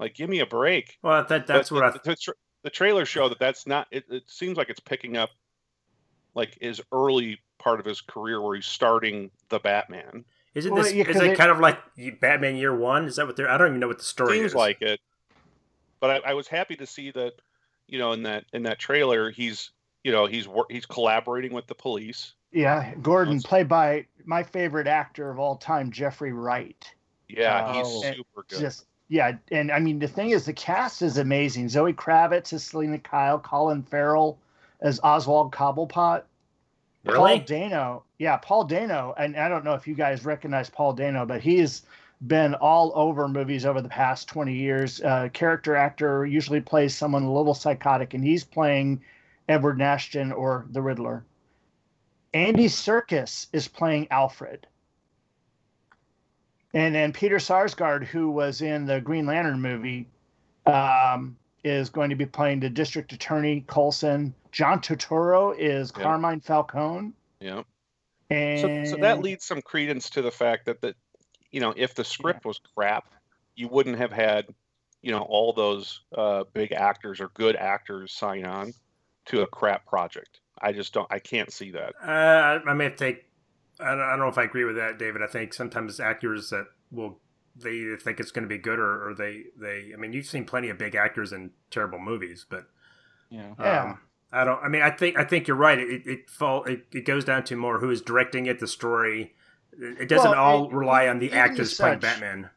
[0.00, 0.98] Like, give me a break.
[1.02, 1.90] Well, that that's But what I.
[1.90, 3.86] the, the, tra- the trailers show that that's not.
[3.90, 5.30] It, it seems like it's picking up,
[6.34, 10.24] like his early part of his career where he's starting the Batman.
[10.54, 10.92] Isn't Well, this?
[10.94, 11.78] yeah, is 'cause it it- kind of like
[12.20, 13.04] Batman Year One?
[13.04, 13.50] Is that what they're?
[13.50, 14.54] I don't even know what the story Seems is.
[14.54, 15.00] like it.
[16.00, 17.34] But I, I was happy to see that,
[17.86, 19.70] you know, in that in that trailer, he's
[20.04, 22.34] you know he's wor- he's collaborating with the police.
[22.52, 26.92] Yeah, Gordon, Let's- played by my favorite actor of all time, Jeffrey Wright.
[27.28, 27.72] Yeah, Oh.
[28.04, 28.58] he's super good.
[28.60, 31.68] Just yeah, and I mean the thing is the cast is amazing.
[31.68, 34.38] Zoe Kravitz as Selina Kyle, Colin Farrell
[34.80, 36.22] as Oswald Cobblepot.
[37.04, 37.38] Really?
[37.38, 41.24] Paul Dano, yeah, Paul Dano, and I don't know if you guys recognize Paul Dano,
[41.24, 41.82] but he's
[42.26, 45.00] been all over movies over the past 20 years.
[45.00, 49.00] Uh, character actor usually plays someone a little psychotic, and he's playing
[49.48, 51.24] Edward Nashton or the Riddler.
[52.34, 54.66] Andy Serkis is playing Alfred.
[56.74, 60.06] And then Peter Sarsgaard, who was in the Green Lantern movie,
[60.66, 61.36] um,
[61.68, 64.34] is going to be playing the district attorney Colson.
[64.52, 66.02] John Turturro is Yeah.
[66.02, 67.12] Carmine Falcone.
[67.40, 67.62] yeah.
[68.30, 70.94] And So, so that leads some credence to the fact that the,
[71.50, 73.06] you know, if the script was crap,
[73.54, 74.46] you wouldn't have had,
[75.00, 78.74] you know, all those uh, big actors or good actors sign on
[79.26, 80.40] to a crap project.
[80.60, 81.06] I just don't.
[81.10, 81.94] I can't see that.
[82.02, 83.24] Uh, I I may have take.
[83.80, 85.22] I don't, I don't know if I agree with that, David.
[85.22, 87.18] I think sometimes actors that will
[87.62, 89.92] they either think it's going to be good or, or they they.
[89.92, 92.66] I mean, you've seen plenty of big actors in terrible movies, but
[93.30, 93.54] Yeah.
[93.58, 93.82] Yeah.
[93.82, 93.98] um,
[94.32, 94.62] I don't.
[94.62, 95.78] I mean, I think I think you're right.
[95.78, 99.34] It it fall it, it goes down to more who is directing it, the story.
[99.72, 102.50] It it doesn't Well, all it- rely on the even actors playing Batman.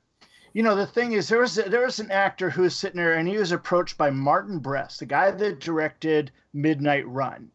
[0.54, 3.14] You know, the thing is, there was there was an actor who was sitting there,
[3.14, 7.50] and he was approached by Martin Brest, the guy that directed Midnight Run,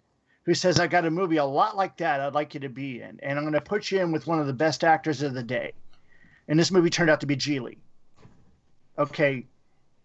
[0.47, 2.21] who says, "I got a movie a lot like that.
[2.23, 4.41] I'd like you to be in, and I'm going to put you in with one
[4.41, 5.73] of the best actors of the day."
[6.49, 7.79] And this movie turned out to be Gigli.
[8.99, 9.45] Okay,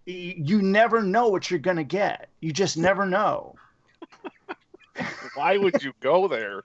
[0.08, 2.30] y- you never know what you're going to get.
[2.42, 3.56] You just never know.
[5.36, 6.64] Why would you go there?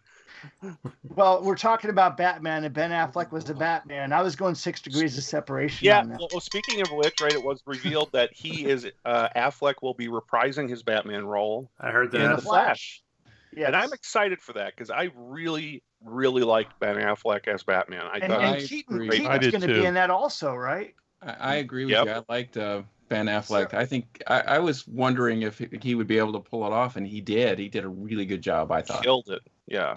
[1.15, 4.13] Well, we're talking about Batman, and Ben Affleck was the Batman.
[4.13, 5.87] I was going six degrees of separation.
[5.87, 6.01] Yeah.
[6.01, 6.19] on that.
[6.19, 9.95] Well, well, speaking of which, right, it was revealed that he is uh, Affleck will
[9.95, 12.37] be reprising his Batman role I heard that in that.
[12.37, 13.03] the Flash,
[13.57, 13.69] Yes.
[13.69, 18.03] and I'm excited for that because I really, really liked Ben Affleck as Batman.
[18.13, 19.27] I and, thought and I Keaton, agree.
[19.27, 20.95] I Keaton's going to be in that also, right?
[21.23, 22.05] I, I agree with Yep.
[22.07, 22.13] you.
[22.13, 23.73] I liked uh, Ben Affleck.
[23.73, 26.73] I think I, I was wondering if he- he would be able to pull it
[26.73, 27.59] off, and he did.
[27.59, 28.71] He did a really good job.
[28.71, 29.03] I thought.
[29.03, 29.41] killed it.
[29.67, 29.95] Yeah.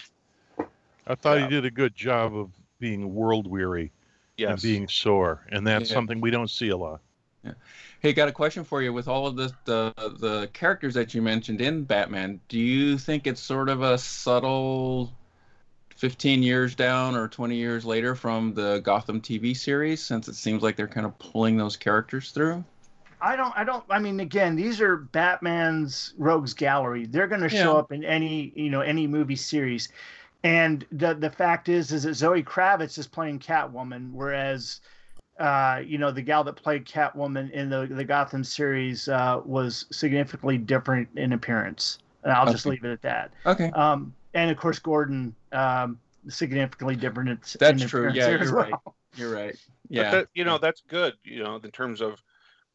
[1.06, 1.44] I thought Yeah.
[1.44, 3.92] he did a good job of being world weary
[4.40, 5.96] and being sore, and that's Yeah.
[5.96, 7.02] something we don't see a lot.
[8.00, 8.94] Hey, got a question for you.
[8.94, 13.28] With all of the, the the characters that you mentioned in Batman, do you think
[13.28, 15.14] it's sort of a subtle,
[15.96, 20.02] fifteen years down or twenty years later from the Gotham TV series?
[20.02, 22.64] Since it seems like they're kind of pulling those characters through.
[23.22, 23.54] I don't.
[23.58, 23.84] I don't.
[23.90, 27.06] I mean, again, these are Batman's rogues gallery.
[27.06, 27.64] They're going to Yeah.
[27.64, 29.90] show up in any you know any movie series,
[30.44, 34.80] and the the fact is is that Zoe Kravitz is playing Catwoman, whereas.
[35.40, 39.86] Uh, you know, the gal that played Catwoman in the the Gotham series uh, was
[39.92, 42.00] significantly different in appearance.
[42.24, 43.32] And I'll just leave it at that.
[43.46, 47.30] Okay, Um, and of course, Gordon um, significantly different.
[47.30, 48.12] In, That's in true.
[48.12, 48.76] Yeah, you're as right.
[49.16, 49.56] you're right.
[49.90, 52.22] But Yeah, that, you know, that's good, you know, in terms of,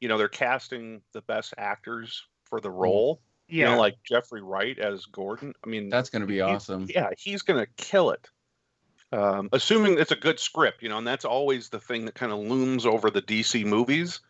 [0.01, 3.21] you know, they're casting the best actors for the role.
[3.49, 5.53] You Yeah, know, like Jeffrey Wright as Gordon.
[5.65, 6.87] I mean, that's going to be awesome.
[6.89, 8.31] yeah, he's going to kill it.
[9.13, 12.33] Um, assuming it's a good script, you know, and that's always the thing that kind
[12.33, 14.21] of looms over the DC movies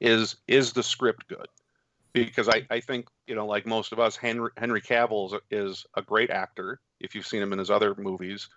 [0.00, 1.46] is is the script good?
[2.12, 5.40] Because I, I think, you know, like most of us, Henry Henry Cavill is a,
[5.50, 8.48] is a great actor if you've seen him in his other movies,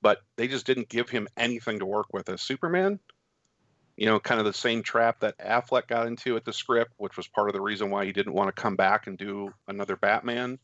[0.00, 2.98] but they just didn't give him anything to work with as Superman.
[3.96, 7.16] You know, kind of the same trap that Affleck got into at the script, which
[7.16, 9.96] was part of the reason why he didn't want to come back and do another
[9.96, 10.58] Batman.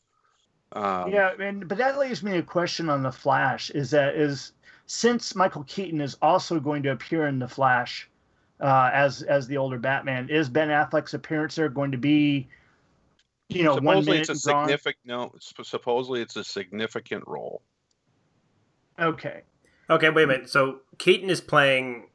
[0.75, 3.71] Um, yeah, and but that leaves me a question on the Flash.
[3.71, 4.53] Is that is
[4.87, 8.11] since Michael Keaton is also going to appear in the Flash
[8.61, 12.49] uh, as as the older Batman, is Ben Affleck's appearance there going to be,
[13.49, 14.69] you know, one supposedly minute it's a gone?
[14.69, 15.33] significant no
[15.63, 17.63] supposedly it's a significant role
[18.99, 19.43] Okay,
[19.91, 20.49] Okay, wait a minute.
[20.49, 22.09] So Keaton is playing.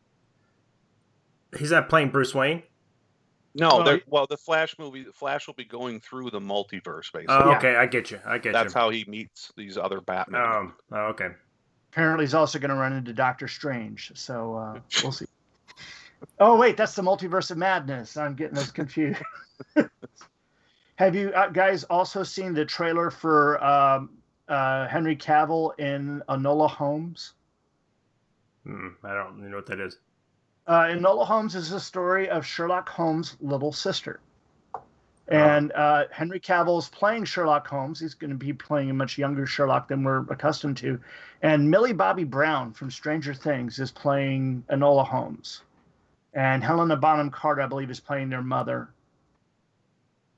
[1.58, 2.64] He's not playing Bruce Wayne.
[3.60, 7.28] No Well, well, the flash movie the flash will be going through the multiverse basically
[7.30, 7.58] Oh, Yeah.
[7.58, 8.20] okay, I get you.
[8.26, 8.80] I get that's you.
[8.80, 10.74] how he meets these other batman Um.
[10.92, 11.30] Oh, okay.
[11.92, 14.12] apparently he's also going to run into Doctor Strange.
[14.16, 15.26] So uh, we'll see.
[16.40, 18.18] Oh wait, that's the Multiverse of Madness.
[18.18, 19.22] I'm getting this confused.
[20.96, 24.10] Have you uh, guys also seen the trailer for um,
[24.50, 27.34] uh, Henry Cavill in Enola Holmes?
[28.66, 29.98] Hmm, I don't even know what that is.
[30.70, 34.20] Uh, Enola Holmes is the story of Sherlock Holmes' little sister.
[35.28, 38.00] And uh, Henry Cavill is playing Sherlock Holmes.
[38.00, 41.00] He's going to be playing a much younger Sherlock than we're accustomed to.
[41.42, 45.64] And Millie Bobby Brown from Stranger Things is playing Enola Holmes.
[46.36, 48.90] And Helena Bonham Carter, I believe, is playing their mother.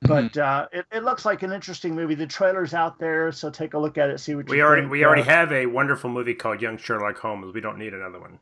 [0.02, 0.08] Mm-hmm.
[0.30, 2.14] But uh, it, it looks like an interesting movie.
[2.14, 4.82] The trailer's out there, so take a look at it, see what We you already
[4.82, 4.92] think.
[4.92, 7.52] we already Uh, have a wonderful movie called Young Sherlock Holmes.
[7.52, 8.38] We don't need another one.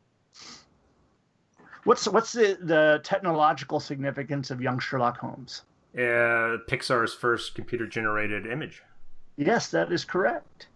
[1.83, 5.63] What's what's the, the technological significance of young Sherlock Holmes?
[5.95, 8.81] Uh, Pixar's first computer generated image.
[9.37, 10.67] Yes, that is correct.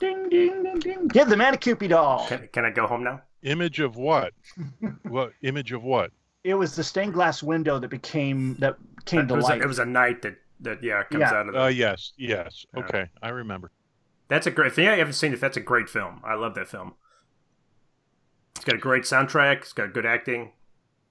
[0.00, 1.08] Ding, ding, ding, ding.
[1.08, 2.26] Give the man a Kewpie doll.
[2.26, 3.22] Can, can I go home now?
[3.42, 4.32] Image of what?
[5.08, 6.10] what image of what?
[6.42, 9.66] It was the stained glass window that became that came it, to was a, it
[9.66, 11.34] was a knight that that yeah comes Yeah.
[11.34, 11.54] out of.
[11.54, 12.66] The, Uh, yes, yes.
[12.74, 12.80] Yeah.
[12.82, 13.70] Okay, I remember.
[14.28, 14.72] that's a great.
[14.74, 14.88] thing.
[14.88, 16.20] I haven't seen it, that's a great film.
[16.24, 16.94] I love that film.
[18.60, 19.56] It's got a great soundtrack.
[19.62, 20.52] It's got good acting.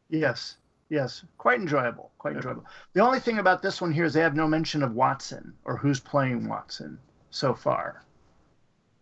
[0.09, 0.57] yes,
[0.89, 2.11] yes, quite enjoyable.
[2.19, 2.63] Quite enjoyable.
[2.93, 5.75] The only thing about this one here is they have no mention of Watson or
[5.75, 6.99] who's playing Watson
[7.31, 8.05] so far.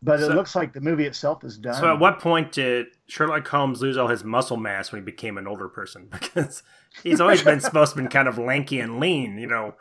[0.01, 1.73] But So- it looks like the movie itself is done.
[1.73, 5.37] So, at what point did Sherlock Holmes lose all his muscle mass when he became
[5.37, 6.07] an older person?
[6.11, 6.63] Because
[7.03, 9.75] he's always been supposed to be kind of lanky and lean, you know.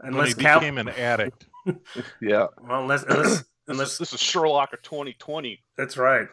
[0.00, 1.44] When he Cal, became an addict.
[2.22, 2.46] Yeah.
[2.66, 5.60] well, unless unless This, is, this is Sherlock of 2020.
[5.76, 6.28] that's right.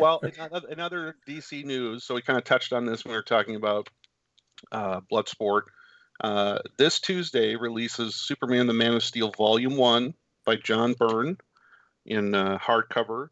[0.00, 3.12] Well, in other- in other DC news, so we kind of touched on this when
[3.12, 3.88] we were talking about
[4.72, 5.62] uh, Bloodsport.
[6.22, 11.38] Uh, this Tuesday releases Superman the Man of Steel Volume 1 by John Byrne
[12.04, 13.28] in uh, hardcover.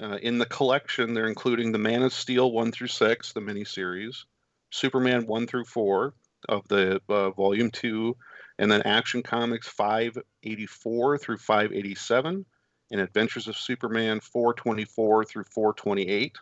[0.00, 4.24] Uh, in the collection, they're including the Man of Steel 1 through 6, the miniseries,
[4.70, 6.14] Superman 1 through 4
[6.48, 8.16] of the uh, Volume 2,
[8.58, 12.46] and then Action Comics 584 through 587
[12.92, 16.36] and Adventures of Superman 424 through 428,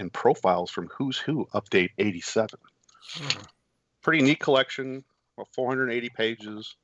[0.00, 2.58] and profiles from Who's Who Update 87.
[4.02, 5.04] Pretty neat collection,
[5.36, 6.76] about 480 pages.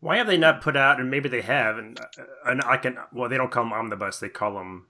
[0.00, 1.00] Why have they not put out?
[1.00, 1.78] And maybe they have.
[1.78, 2.98] And, uh, and I can.
[3.12, 4.18] Well, they don't call them omnibus.
[4.18, 4.86] They call them.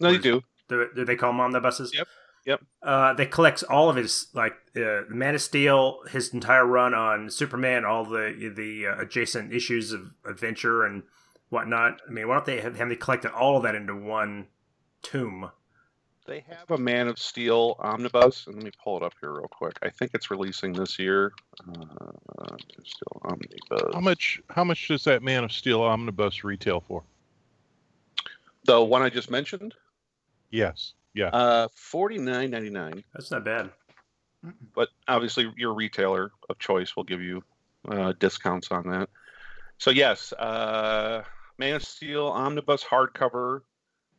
[0.00, 0.42] No, they do.
[0.68, 1.92] Do, they call them omnibuses?
[1.94, 2.08] Yep,
[2.46, 2.60] yep.
[2.82, 7.30] Uh, they collects all of his like uh, Man of Steel, his entire run on
[7.30, 11.02] Superman, all the the uh, adjacent issues of adventure and
[11.52, 12.00] whatnot.
[12.08, 14.46] I mean, why don't they have, have they collected all of that into one
[15.02, 15.50] tomb?
[16.26, 19.48] They have a Man of Steel omnibus, and let me pull it up here real
[19.48, 19.76] quick.
[19.82, 21.32] I think it's releasing this year.
[21.68, 23.92] Uh, Steel omnibus.
[23.94, 24.40] How much?
[24.50, 27.02] How much does that Man of Steel omnibus retail for?
[28.64, 29.74] The one I just mentioned,
[30.50, 30.92] Yes.
[31.14, 31.26] Yeah.
[31.26, 33.02] uh, forty nine ninety nine.
[33.12, 33.70] That's not bad.
[34.74, 37.42] but obviously your retailer of choice will give you
[37.88, 39.08] uh, discounts on that.
[39.78, 41.24] So yes, uh,
[41.62, 43.60] Man of Steel omnibus hardcover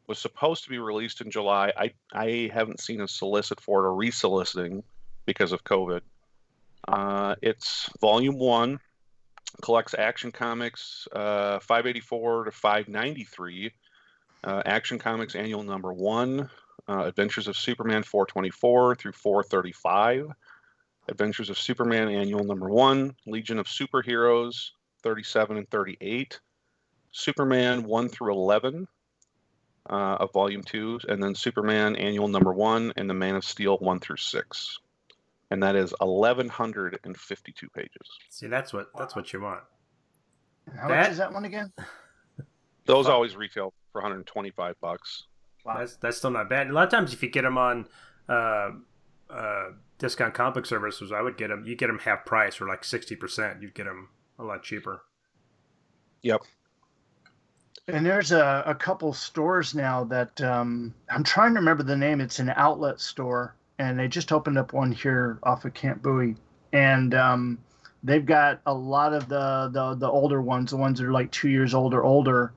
[0.08, 1.74] was supposed to be released in July.
[1.76, 4.82] I I haven't seen a solicit for it or resoliciting
[5.26, 6.00] because of COVID.
[6.88, 8.80] Uh, it's volume one,
[9.62, 13.74] collects Action Comics uh, 584 to 593,
[14.46, 16.50] uh, Action Comics annual number one,
[16.88, 20.32] uh, Adventures of Superman 424 through 435,
[21.10, 24.70] Adventures of Superman Annual Number One, Legion of Superheroes
[25.02, 26.40] 37 and 38,
[27.14, 28.88] Superman 1 through 11
[29.90, 33.78] uh, of Volume 2, and then Superman Annual Number 1 and the Man of Steel
[33.78, 34.80] 1 through 6.
[35.52, 37.92] And that is 1,152 pages.
[38.30, 39.62] See, that's what that's what you want.
[40.76, 41.72] How that- much is that one again?
[42.86, 43.14] Those Fuck.
[43.14, 45.24] always retail for 125 bucks.
[45.64, 45.78] Wow.
[45.78, 46.68] That's that's still not bad.
[46.68, 47.88] A lot of times, if you get them on
[48.28, 48.72] uh,
[49.30, 51.64] uh, discount comic services, I would get them.
[51.66, 53.62] You get them half price or like sixty percent.
[53.62, 55.04] You'd get them a lot cheaper.
[57.88, 62.22] And there's a, a couple stores now that um, I'm trying to remember the name.
[62.22, 66.38] It's an outlet store, and they just opened up one here off of Camp Bowie,
[66.72, 67.58] and um,
[68.02, 71.30] they've got a lot of the, the the older ones, the ones that are like
[71.32, 72.54] two years old or older,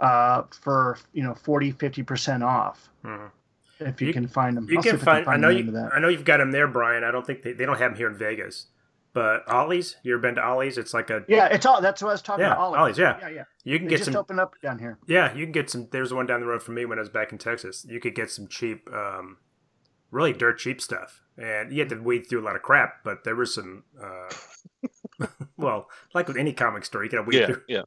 [0.00, 3.30] uh, for you know 40, 50 percent off Mhm.
[3.78, 4.66] if you, You- can find them.
[4.68, 5.28] You I'll see can find.
[5.28, 5.72] I know you.
[5.94, 7.04] I know you've got them there, Brian.
[7.04, 8.66] I don't think they, they don't have them here in Vegas.
[9.14, 10.76] But Ollie's, you ever been to Ollie's?
[10.76, 11.80] It's like a Yeah, it's all.
[11.80, 12.74] That's what I was talking Yeah, about.
[12.76, 12.78] Ollie's.
[12.80, 13.18] Ollie's, yeah.
[13.20, 13.44] yeah, yeah.
[13.62, 14.16] you can They get just some.
[14.16, 14.98] opened up down here.
[15.06, 15.88] Yeah, you can get some.
[15.92, 17.86] There's one down the road from me when I was back in Texas.
[17.88, 19.36] You could get some cheap, um,
[20.10, 23.04] really dirt cheap stuff, and you had to wade through a lot of crap.
[23.04, 23.84] But there was some.
[24.02, 27.62] Uh, well, like with any comic store, you gotta wade Yeah, through.
[27.68, 27.82] yeah.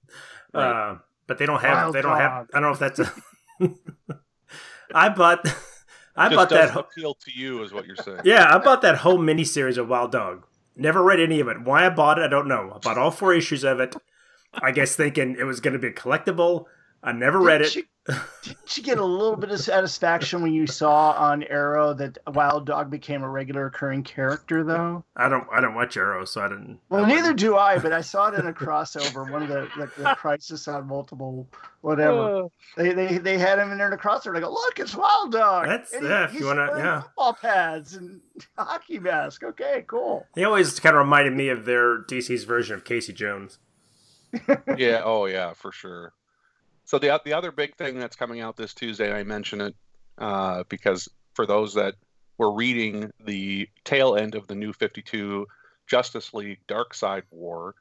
[0.53, 0.91] Right.
[0.91, 1.73] Uh, but they don't have.
[1.77, 2.47] Wild they don't have.
[2.53, 3.11] I don't know if that's a.
[4.93, 5.45] I bought.
[6.15, 6.69] I Just bought that.
[6.71, 8.21] whole- appeal to you, is what you're saying.
[8.23, 10.47] Yeah, I bought that whole miniseries of Wild Dog.
[10.77, 11.61] Never read any of it.
[11.61, 12.71] Why I bought it, I don't know.
[12.75, 13.95] I bought all four issues of it.
[14.53, 16.65] I guess thinking it was going to be a collectible.
[17.03, 17.73] I never read it.
[17.73, 17.75] Didn't
[18.07, 22.17] you, didn't you get a little bit of satisfaction when you saw on Arrow that
[22.33, 25.03] Wild Dog became a regular occurring character, though?
[25.15, 25.45] I don't.
[25.53, 26.79] I don't watch Arrow, so I didn't.
[26.89, 29.69] Well, I neither do I, but I saw it in a crossover, one of the
[29.77, 31.47] like the Crisis on Multiple,
[31.81, 32.47] whatever.
[32.75, 34.35] They, they they had him in there in a crossover.
[34.35, 35.65] I go, look, it's Wild Dog.
[35.67, 37.01] That's- And he- yeah, if he's you wanna- yeah.
[37.01, 38.21] football pads and
[38.57, 39.43] hockey mask.
[39.43, 40.25] Okay, cool.
[40.33, 43.59] He always kind of reminded me of their DC's version of Casey Jones.
[44.77, 46.11] yeah oh yeah for sure
[46.87, 49.75] so the the other big thing that's coming out this tuesday i mention it
[50.17, 51.93] uh, because for those that
[52.39, 55.45] were reading the tail end of the new 52
[55.85, 57.75] justice league darkseid war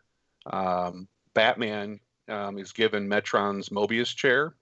[0.45, 4.55] um, batman um, is given metron's mobius chair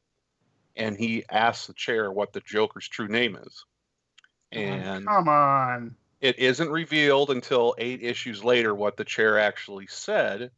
[0.76, 3.64] and he asks the chair what the joker's true name is
[4.54, 5.96] and come on.
[6.20, 10.50] it isn't revealed until eight issues later what the chair actually said.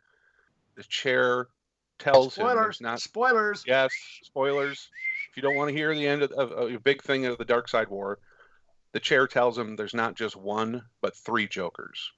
[0.76, 1.48] The chair
[1.98, 2.64] tells him Spoilers.
[2.64, 3.00] there's not.
[3.00, 3.64] Spoilers.
[3.66, 3.90] Yes,
[4.22, 4.88] spoilers.
[5.30, 7.38] If you don't want to hear the end of, of, of a big thing of
[7.38, 8.18] the Darkseid War,
[8.92, 12.12] the chair tells him there's not just one but three Jokers.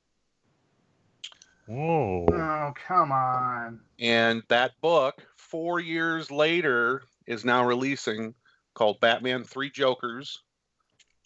[1.66, 2.26] Whoa.
[2.32, 3.80] Oh, come on.
[3.98, 8.34] And that book, four years later, is now releasing
[8.74, 10.40] called Batman Three Jokers.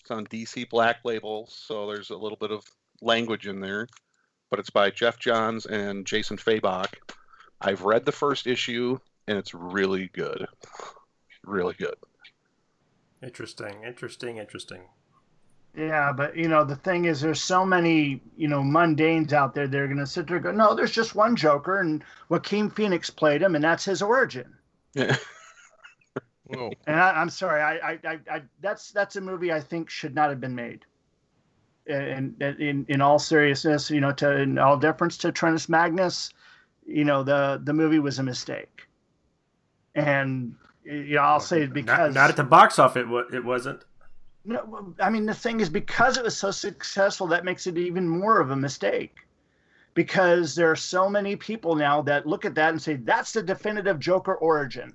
[0.01, 2.65] It's on DC Black Label, so there's a little bit of
[3.01, 3.87] language in there,
[4.51, 6.89] but it's by Geoff Johns and Jason Fabok.
[7.63, 8.99] I've read the first issue,
[9.29, 10.47] and it's really good.
[11.45, 11.95] Really good.
[13.23, 14.83] Interesting, interesting, interesting.
[15.77, 19.67] Yeah, but you know the thing is, there's so many you know mundanes out there.
[19.67, 23.43] They're gonna sit there and go, no, there's just one Joker, and Joaquin Phoenix played
[23.43, 24.55] him, and that's his origin.
[24.95, 25.17] Yeah.
[26.47, 26.73] Whoa.
[26.87, 30.15] And I, I'm sorry, I, I, I, I, that's that's a movie I think should
[30.15, 30.85] not have been made.
[31.87, 36.35] And in, in in all seriousness, you know, to in all deference to Trentus Magnus,
[36.87, 38.89] you know, the the movie was a mistake.
[39.95, 43.03] And you know, I'll say it because not, not at the box office.
[43.03, 43.85] It, wa- it wasn't.
[44.45, 48.09] No, I mean the thing is because it was so successful, that makes it even
[48.09, 49.17] more of a mistake.
[49.95, 53.43] Because there are so many people now that look at that and say that's the
[53.43, 54.95] definitive Joker origin.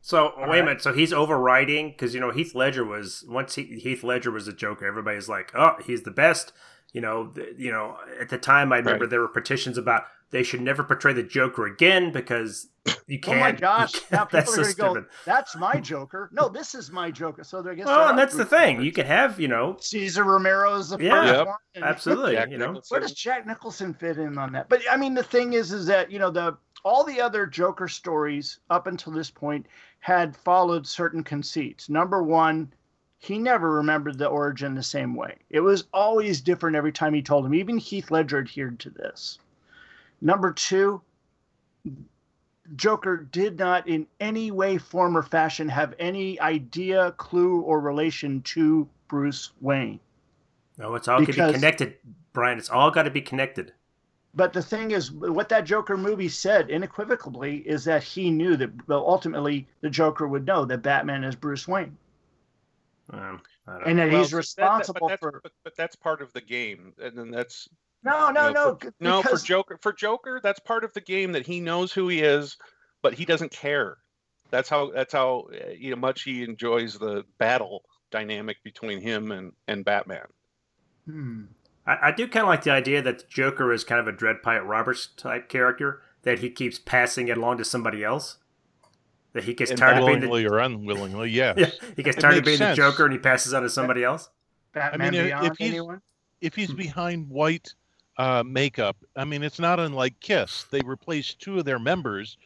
[0.00, 0.58] So wait right.
[0.60, 0.82] a minute.
[0.82, 4.52] So he's overriding because you know Heath Ledger was once he, Heath Ledger was a
[4.54, 4.86] Joker.
[4.86, 6.52] Everybody's like, oh, he's the best.
[6.94, 7.98] You know, th- you know.
[8.18, 9.10] At the time, I remember Right.
[9.10, 12.68] there were petitions about they should never portray the Joker again because
[13.06, 13.36] you Oh can't.
[13.38, 13.92] Oh my gosh!
[13.92, 15.04] can't- Now people that's are so going to go, stupid.
[15.26, 17.44] "That's my Joker." No, this is my Joker.
[17.44, 17.88] So they're against.
[17.90, 18.80] Well, and that's the thing.
[18.82, 21.10] You could have, you know, Cesar Romero is the Yeah.
[21.22, 21.46] first Yep.
[21.46, 21.56] one.
[21.74, 22.66] and- absolutely, Jack you know.
[22.68, 22.94] Nicholson.
[22.94, 24.68] Where does Jack Nicholson fit in on that?
[24.68, 27.88] But I mean, the thing is, is that you know the all the other Joker
[27.88, 29.66] stories up until this point
[29.98, 31.90] had followed certain conceits.
[31.90, 32.72] Number one,
[33.18, 35.36] he never remembered the origin the same way.
[35.50, 37.52] It was always different every time he told him.
[37.54, 39.38] Even Heath Ledger adhered to this.
[40.20, 41.00] Number two,
[42.76, 48.42] Joker did not in any way, form, or fashion have any idea, clue, or relation
[48.42, 49.98] to Bruce Wayne.
[50.78, 51.96] No, it's all going to Because- be connected,
[52.32, 52.58] Brian.
[52.58, 53.72] It's all got to be connected.
[54.34, 58.70] But the thing is, what that Joker movie said unequivocally is that he knew that
[58.86, 61.96] well, ultimately the Joker would know that Batman is Bruce Wayne,
[63.12, 65.40] Um, and that Well, he's that- that- responsible but for.
[65.42, 67.68] But, but that's part of the game, and then that's
[68.02, 69.78] No, no, you know, no, for- no for Joker.
[69.82, 72.56] For Joker, that's part of the game that he knows who he is,
[73.02, 73.98] but he doesn't care.
[74.50, 79.30] That's how that's how uh, you know much he enjoys the battle dynamic between him
[79.32, 80.26] and and Batman.
[81.06, 81.42] Hmm.
[81.86, 84.42] I, I do kind of like the idea that Joker is kind of a Dread
[84.42, 88.38] Pirate Roberts type character that he keeps passing it along to somebody else.
[89.32, 91.54] That he gets And tired of being Willingly the or unwillingly, yes.
[91.56, 92.76] yeah, he gets It tired of being sense.
[92.76, 94.28] the Joker and he passes on to somebody else.
[94.72, 96.00] Batman if- Beyond if he's- anyone?
[96.40, 97.74] If he's behind white
[98.20, 100.64] uh, makeup, I mean, it's not unlike Kiss.
[100.70, 102.36] They replaced two of their members,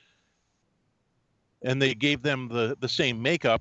[1.63, 3.61] and they gave them the the same makeup,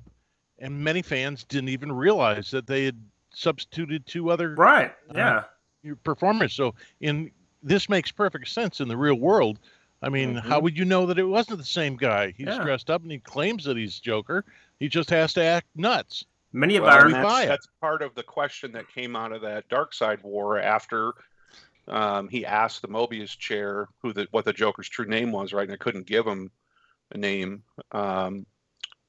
[0.60, 2.96] and many fans didn't even realize that they had
[3.34, 4.92] substituted two other Right?
[5.10, 5.42] Uh,
[5.82, 5.94] Yeah.
[6.04, 6.54] performers.
[6.54, 7.32] So in
[7.64, 9.58] this makes perfect sense in the real world.
[10.00, 12.30] I mean, how would you know that it wasn't the same guy?
[12.36, 12.62] He's Yeah.
[12.62, 14.44] dressed up and he claims that he's Joker.
[14.78, 16.24] He just has to act nuts.
[16.52, 19.16] Many of Well, our we and buy that's, that's part of the question that came
[19.16, 21.14] out of that Darkseid War after
[21.88, 25.64] um, he asked the Mobius chair who the what the Joker's true name was, right?
[25.68, 26.50] And I couldn't give him
[27.12, 27.62] a name.
[27.92, 28.46] Um,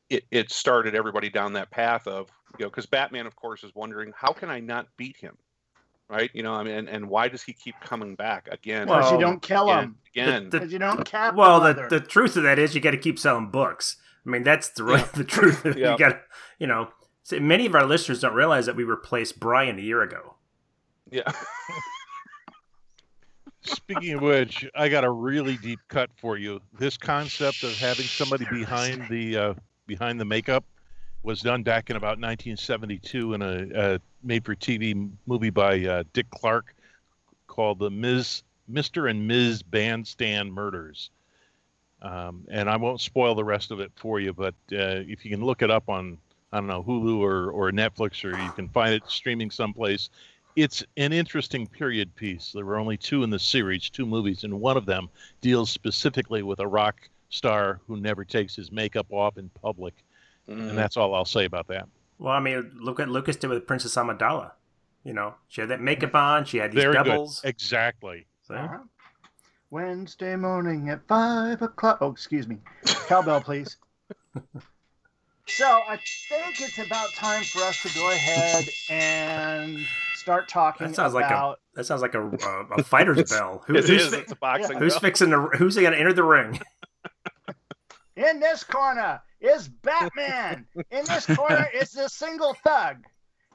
[0.10, 3.74] it it started everybody down that path of you know because Batman, of course, is
[3.76, 5.38] wondering how can I not beat him,
[6.10, 6.30] right?
[6.34, 8.88] You know, I mean, and, and why does he keep coming back again?
[8.88, 9.96] Because you don't kill him.
[10.14, 10.50] again.
[10.50, 12.92] The- Because you don't cap well, the the the truth of that is you got
[12.92, 13.98] to keep selling books.
[14.26, 15.64] I mean, that's the real, the truth.
[15.78, 15.94] Yeah.
[15.94, 16.20] You got to,
[16.60, 16.90] you know.
[17.24, 20.36] See, many of our listeners don't realize that we replaced Brian a year ago.
[21.10, 21.32] yeah.
[23.66, 26.62] Speaking of which, I got a really deep cut for you.
[26.78, 29.54] This concept of having somebody behind the uh,
[29.88, 30.64] behind the makeup
[31.24, 36.76] was done back in about 1972 in a, a made-for-TV movie by uh, Dick Clark
[37.48, 38.44] called "The Ms.
[38.72, 39.10] Mr.
[39.10, 39.64] and Ms.
[39.64, 41.10] Bandstand Murders."
[42.02, 45.32] Um, and I won't spoil the rest of it for you, but uh, if you
[45.32, 46.20] can look it up on
[46.52, 50.10] I don't know Hulu or, or Netflix, or you can find it streaming someplace
[50.56, 52.52] it's an interesting period piece.
[52.54, 55.10] There were only two in the series, two movies, and one of them
[55.42, 59.94] deals specifically with a rock star who never takes his makeup off in public.
[60.48, 60.70] Mhm.
[60.70, 61.88] And that's all I'll say about that.
[62.20, 64.52] Well, I mean, look what Lucas did with Princess Amidala.
[65.04, 66.46] You know, she had that makeup on.
[66.46, 67.42] She had these Very doubles.
[67.42, 67.50] good.
[67.50, 68.26] Exactly.
[68.48, 68.80] So, Uh-huh.
[69.72, 71.98] Wednesday morning at five o'clock.
[72.00, 72.60] Oh, excuse me.
[73.08, 73.78] Cowbell, please.
[75.48, 75.98] so I
[76.30, 79.86] think it's about time for us to go ahead and
[80.26, 83.64] start talking That sounds like a- That sounds like a, a, a fighter's bell.
[83.68, 84.14] Who, It who's is.
[84.14, 84.80] It's a boxing.
[84.80, 85.00] who's bell.
[85.02, 85.40] fixing the?
[85.58, 86.60] Who's going to enter the ring?
[88.16, 90.66] In this corner is Batman.
[90.90, 93.04] In this corner is the single thug.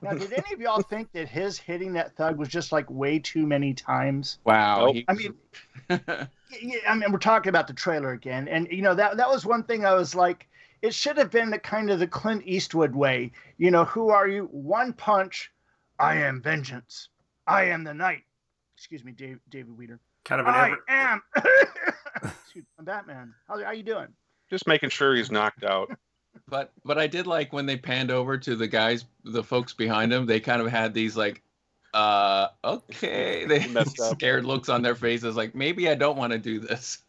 [0.02, 3.18] Now, did any of y'all think that his hitting that thug was just like way
[3.18, 4.38] too many times?
[4.44, 4.92] Wow.
[4.92, 5.04] Nope.
[5.08, 5.34] I mean,
[5.90, 9.44] yeah, I mean, we're talking about the trailer again, and you know that that was
[9.44, 10.46] one thing I was like,
[10.82, 13.32] it should have been the kind of the Clint Eastwood way.
[13.58, 14.44] You know, who are you?
[14.52, 15.50] One punch,
[16.01, 17.09] I am vengeance.
[17.46, 18.22] I am the knight.
[18.76, 20.01] Excuse me, Dave, David Weeder.
[20.24, 21.22] Kind of an I ever, am.
[22.16, 23.34] Excuse me, I'm Batman.
[23.46, 24.09] How how you doing?
[24.48, 25.90] Just making sure he's knocked out.
[26.48, 30.12] But but I did like when they panned over to the guys, the folks behind
[30.12, 30.26] him.
[30.26, 31.42] They kind of had these like,
[31.92, 33.61] uh, okay, they
[33.96, 37.03] scared looks on their faces, like maybe I don't want to do this.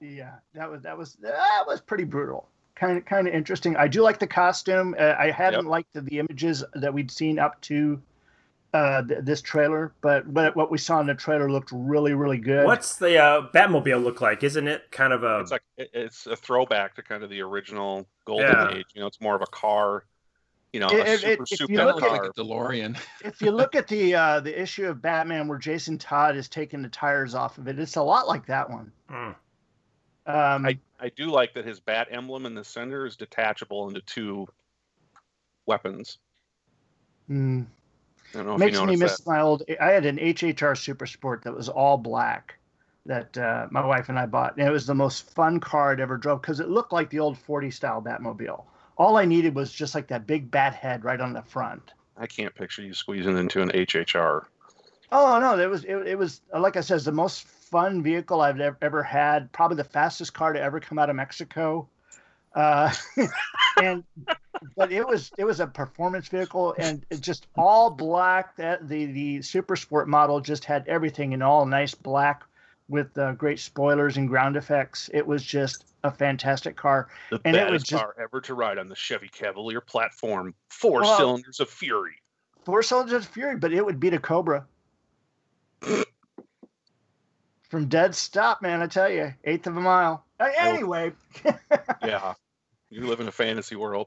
[0.00, 2.48] Yeah, that was that was that was pretty brutal.
[2.76, 3.76] Kind of kind of interesting.
[3.76, 4.96] I do like the costume.
[4.98, 5.70] Uh, I hadn't Yep.
[5.70, 8.02] liked the, the images that we'd seen up to
[8.72, 12.38] uh, th- this trailer, but what what we saw in the trailer looked really really
[12.38, 12.66] good.
[12.66, 14.42] what's the uh, Batmobile look like?
[14.42, 18.08] Isn't it kind of a It's like it's a throwback to kind of the original
[18.24, 18.74] Golden Yeah.
[18.74, 18.86] Age.
[18.94, 20.04] You know, it's more of a car.
[20.72, 22.24] You know, It- a it- super if super you kind look looks at- car.
[22.26, 22.98] like a DeLorean.
[23.24, 26.82] if you look at the uh, the issue of Batman where Jason Todd is taking
[26.82, 28.90] the tires off of it, it's a lot like that one.
[29.08, 29.36] Mm.
[30.26, 34.00] Um, I, I do like that his bat emblem in the center is detachable into
[34.02, 34.46] two
[35.66, 36.18] weapons.
[37.28, 37.66] mm,
[38.32, 39.62] I don't know if makes me miss my old.
[39.80, 42.58] I had an HHR Super Sport that was all black
[43.06, 46.00] that uh, my wife and I bought, and it was the most fun car I'd
[46.00, 48.64] ever drove because it looked like the old 40 style Batmobile.
[48.96, 51.92] All I needed was just like that big bat head right on the front.
[52.16, 54.44] I can't picture you squeezing into an HHR.
[55.12, 58.60] Oh no, it was it, it was like I said, the most fun vehicle I've
[58.60, 59.50] ever, had.
[59.52, 61.88] Probably the fastest car to ever come out of Mexico.
[62.54, 62.92] Uh,
[63.82, 64.04] and
[64.76, 68.56] but it was it was a performance vehicle and it just all black.
[68.56, 72.44] That the the super sport model just had everything in all nice black
[72.88, 75.10] with uh, great spoilers and ground effects.
[75.12, 77.08] It was just a fantastic car.
[77.30, 80.54] The And it was just- car ever to ride on the Chevy Cavalier platform.
[80.68, 82.20] Four Well- cylinders of fury.
[82.64, 84.64] Four cylinders of Fury, but it would beat a Cobra.
[87.74, 90.24] From dead stop, man, I tell you, eighth of a mile.
[90.38, 91.10] Uh, Anyway,
[92.04, 92.34] Yeah.
[92.88, 94.06] You live in a fantasy world.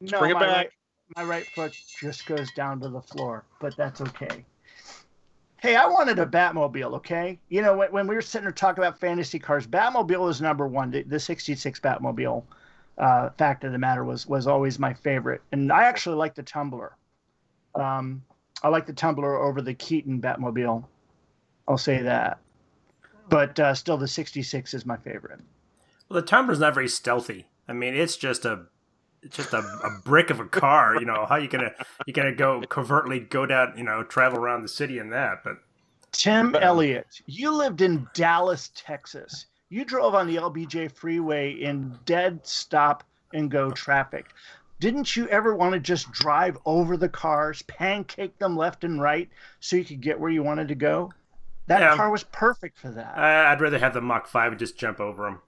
[0.00, 0.56] no, bring it my back.
[0.56, 0.70] Right,
[1.16, 4.44] my right foot just goes down to the floor, but that's okay.
[5.62, 7.40] Hey, I wanted a Batmobile, okay?
[7.48, 10.68] You know, when, when we were sitting there talking about fantasy cars, Batmobile was number
[10.68, 10.92] one.
[10.92, 12.44] The, the 66 Batmobile,
[12.98, 15.42] uh, fact of the matter, was was always my favorite.
[15.50, 16.92] And I actually like the Tumbler.
[17.74, 18.22] Um,
[18.62, 20.84] I like the Tumbler over the Keaton Batmobile.
[21.66, 22.38] I'll say that.
[23.28, 25.40] But uh, still, the 66 is my favorite.
[26.08, 27.46] Well, the Tumbler's not very stealthy.
[27.68, 28.66] I mean, it's just a
[29.22, 30.96] it's just a, a brick of a car.
[30.98, 31.72] You know how you gonna
[32.06, 35.56] you gonna go covertly go down you know travel around the city in that, but
[36.12, 39.46] Tim But- Elliott, you lived in Dallas, Texas.
[39.70, 43.02] You drove on the LBJ freeway in dead stop
[43.32, 44.26] and go traffic.
[44.78, 49.28] Didn't you ever want to just drive over the cars, pancake them left and right
[49.60, 51.10] so you could get where you wanted to go?
[51.66, 51.96] That Yeah.
[51.96, 53.16] car was perfect for that.
[53.16, 55.40] I, I'd rather have the Mach Five and just jump over them.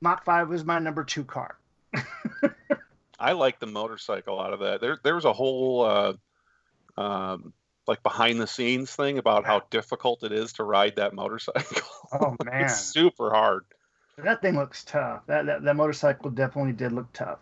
[0.00, 1.58] Mach 5 was my number two car.
[3.18, 4.80] I like the motorcycle out of that.
[4.80, 6.12] There, there was a whole uh,
[7.00, 7.52] um,
[7.88, 11.82] like behind the scenes thing about how difficult it is to ride that motorcycle.
[12.12, 12.62] Oh, man.
[12.66, 13.64] it's super hard.
[14.18, 15.22] That thing looks tough.
[15.26, 17.38] That, that, that motorcycle definitely did look tough.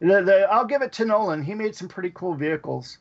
[0.00, 1.42] The, the, I'll give it to Nolan.
[1.42, 2.98] He made some pretty cool vehicles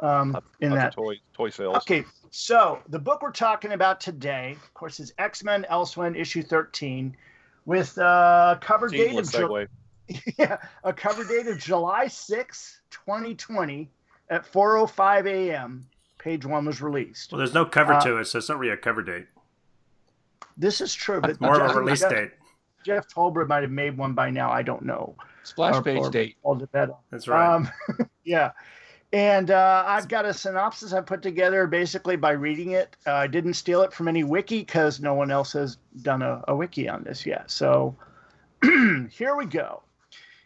[0.00, 0.92] um, in Lots that.
[0.94, 1.76] toy toy sales.
[1.78, 6.42] Okay, so the book we're talking about today, of course, is X Men Elsewhen issue
[6.42, 7.16] 13
[7.66, 9.66] with a cover date of Ju-
[10.38, 13.90] yeah, a cover date of July 6, 2020
[14.30, 15.86] at 4:05 a.m.
[16.18, 17.30] Page 1 was released.
[17.30, 19.26] Well, there's no cover Uh, to it, so it's not really a cover date.
[20.56, 22.30] This is true, but It's more of Jeff- a release Jeff, date.
[22.84, 24.50] Jeff Tolbert might have made one by now.
[24.50, 25.14] I don't know.
[25.44, 26.36] Splash Or- page or date.
[26.42, 26.96] Paul DeBetta.
[27.10, 27.54] That's right.
[27.54, 27.70] Um,
[28.24, 28.50] yeah.
[29.12, 32.94] And uh, I've got a synopsis I put together basically by reading it.
[33.06, 36.44] Uh, I didn't steal it from any wiki because no one else has done a,
[36.46, 37.50] a wiki on this yet.
[37.50, 37.96] So
[38.62, 39.82] here we go.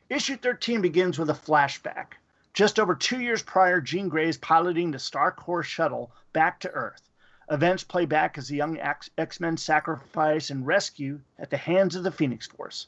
[0.09, 2.13] Issue 13 begins with a flashback.
[2.55, 7.09] Just over two years prior, Jean Grey is piloting the Starcore shuttle back to Earth.
[7.51, 12.05] Events play back as the young X Men sacrifice and rescue at the hands of
[12.05, 12.87] the Phoenix Force.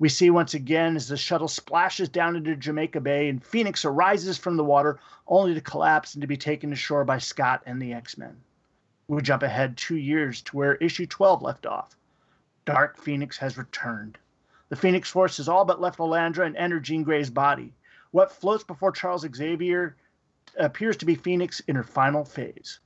[0.00, 4.38] We see once again as the shuttle splashes down into Jamaica Bay and Phoenix arises
[4.38, 4.98] from the water
[5.28, 8.40] only to collapse and to be taken ashore by Scott and the X Men.
[9.08, 11.98] We jump ahead two years to where issue 12 left off.
[12.64, 14.16] Dark Phoenix has returned.
[14.70, 17.74] The Phoenix Force has all but left Lilandra and entered Jean Grey's body.
[18.10, 19.96] What floats before Charles Xavier
[20.56, 22.80] appears to be Phoenix in her final phase.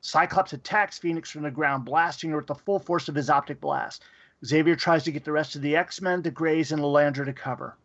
[0.00, 3.60] Cyclops attacks Phoenix from the ground, blasting her with the full force of his optic
[3.60, 4.04] blast.
[4.44, 7.32] Xavier tries to get the rest of the X Men, the Greys, and Lilandra to
[7.32, 7.76] cover.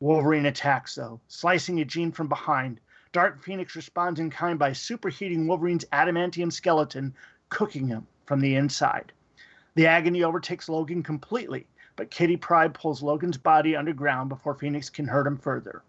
[0.00, 2.80] Wolverine attacks, though, slicing Jean from behind.
[3.12, 7.14] Dark Phoenix responds in kind by superheating Wolverine's adamantium skeleton,
[7.48, 9.12] cooking him from the inside.
[9.76, 15.06] The agony overtakes Logan completely, but Kitty Pryde pulls Logan's body underground before Phoenix can
[15.06, 15.82] hurt him further.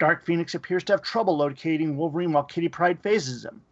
[0.00, 3.62] Dark Phoenix appears to have trouble locating Wolverine while Kitty Pryde phases him.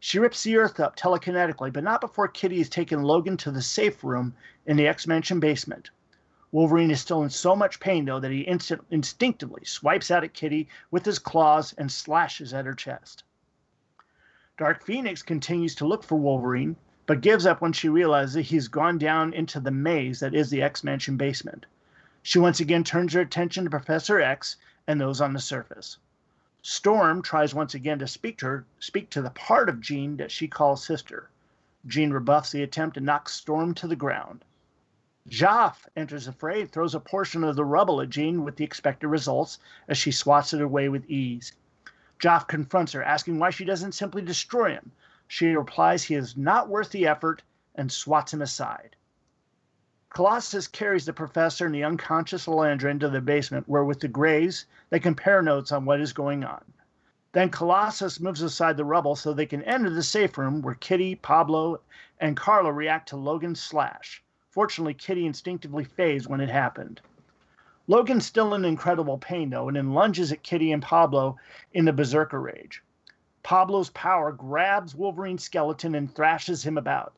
[0.00, 3.62] She rips the earth up telekinetically, but not before Kitty has taken Logan to the
[3.62, 4.34] safe room
[4.66, 5.90] in the X Mansion basement.
[6.52, 10.34] Wolverine is still in so much pain, though, that he instant, instinctively swipes out at
[10.34, 13.24] Kitty with his claws and slashes at her chest.
[14.58, 18.98] Dark Phoenix continues to look for Wolverine, but gives up when she realizes he's gone
[18.98, 21.66] down into the maze that is the X Mansion basement.
[22.22, 24.56] She once again turns her attention to Professor X
[24.86, 25.96] and those on the surface.
[26.60, 30.30] Storm tries once again to speak to her, speak to the part of Jean that
[30.30, 31.28] she calls sister.
[31.86, 34.44] Jean rebuffs the attempt and knocks Storm to the ground.
[35.28, 39.06] Joff enters the fray throws a portion of the rubble at Jean with the expected
[39.08, 41.52] results as she swats it away with ease.
[42.18, 44.92] Joff confronts her, asking why she doesn't simply destroy him.
[45.28, 47.42] She replies he is not worth the effort
[47.74, 48.96] and swats him aside.
[50.10, 54.66] Colossus carries the professor and the unconscious Lilandra into the basement, where with the Greys,
[54.90, 56.62] they compare notes on what is going on.
[57.32, 61.14] Then Colossus moves aside the rubble so they can enter the safe room where Kitty,
[61.14, 61.80] Pablo,
[62.20, 64.21] and Carla react to Logan's slash.
[64.52, 67.00] Fortunately, Kitty instinctively phased when it happened.
[67.86, 71.38] Logan's still in incredible pain, though, and then lunges at Kitty and Pablo
[71.72, 72.82] in the berserker rage.
[73.42, 77.14] Pablo's power grabs Wolverine's skeleton and thrashes him about.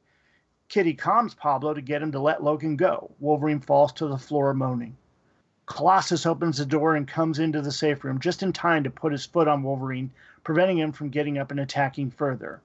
[0.69, 3.11] Kitty calms Pablo to get him to let Logan go.
[3.19, 4.97] Wolverine falls to the floor moaning.
[5.67, 9.11] Colossus opens the door and comes into the safe room just in time to put
[9.11, 10.13] his foot on Wolverine,
[10.45, 12.61] preventing him from getting up and attacking further.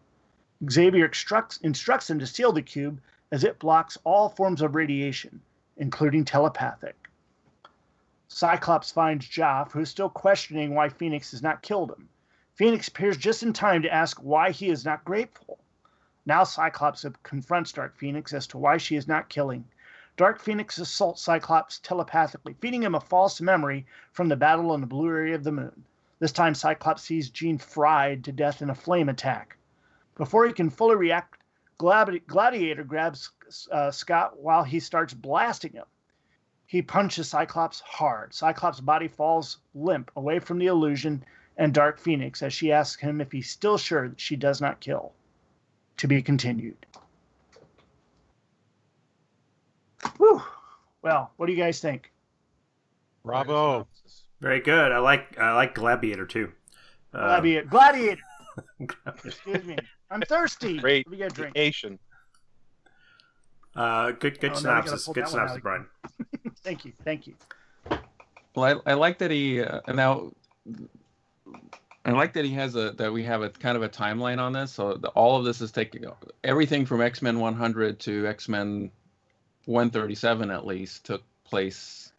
[0.69, 3.01] Xavier instructs, instructs him to seal the cube
[3.31, 5.41] as it blocks all forms of radiation,
[5.77, 7.09] including telepathic.
[8.27, 12.09] Cyclops finds Joff, who's still questioning why Phoenix has not killed him.
[12.53, 15.59] Phoenix appears just in time to ask why he is not grateful.
[16.25, 19.65] Now Cyclops confronts Dark Phoenix as to why she is not killing.
[20.17, 24.87] Dark Phoenix assaults Cyclops telepathically, feeding him a false memory from the battle on the
[24.87, 25.85] blue area of the moon.
[26.19, 29.55] This time, Cyclops sees Jean fried to death in a flame attack.
[30.17, 31.38] Before he can fully react,
[31.79, 33.31] Gladiator grabs
[33.71, 35.85] uh, Scott while he starts blasting him.
[36.65, 38.33] He punches Cyclops hard.
[38.33, 41.23] Cyclops' body falls limp away from the illusion
[41.57, 44.79] and Dark Phoenix as she asks him if he's still sure that she does not
[44.79, 45.13] kill.
[45.97, 46.85] To be continued.
[50.17, 50.41] Whew.
[51.01, 52.11] Well, what do you guys think?
[53.25, 53.87] Bravo.
[54.41, 54.91] Very good.
[54.91, 56.51] I like I like Gladiator too.
[57.13, 58.21] Uh, Gladiator.
[58.77, 59.27] Gladiator.
[59.27, 59.77] Excuse me.
[60.11, 60.77] I'm thirsty.
[60.79, 61.09] Great.
[61.09, 61.53] We got a drink.
[61.57, 61.99] Asian.
[63.75, 65.07] Uh, good good Oh, now we gotta synopsis.
[65.07, 65.85] Good that synopsis, Brian.
[66.63, 66.93] Thank you.
[67.03, 67.35] Thank you.
[68.55, 70.31] Well, I, I like that he uh, now.
[72.05, 74.53] I like that he has a that we have a kind of a timeline on
[74.53, 74.71] this.
[74.71, 76.05] So the, all of this is taking
[76.43, 78.89] everything from X Men 100 to X Men
[79.65, 82.11] 137 at least took place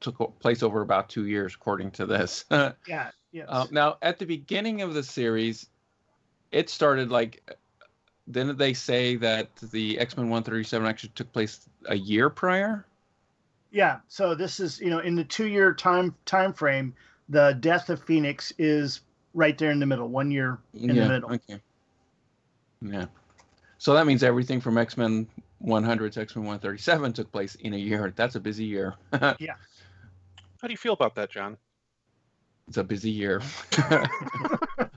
[0.00, 2.44] took place over about two years according to this.
[2.86, 3.10] Yeah.
[3.32, 3.46] Yes.
[3.48, 5.66] Uh, now, at the beginning of the series,
[6.52, 7.42] it started like.
[8.30, 12.86] Didn't they say that the X Men 137 actually took place a year prior?
[13.72, 13.98] yeah.
[14.06, 16.94] So this is you know in the two year time time frame,
[17.28, 19.00] the death of Phoenix is
[19.34, 20.08] right there in the middle.
[20.08, 21.32] One year in the middle.
[21.32, 21.60] Okay.
[22.80, 23.06] Yeah.
[23.78, 25.26] So that means everything from X Men
[25.58, 28.12] 100 to X Men 137 took place in a year.
[28.14, 28.94] That's a busy year.
[29.40, 29.54] Yeah
[30.62, 31.58] how do you feel about that, John?
[32.68, 33.42] it's a busy year.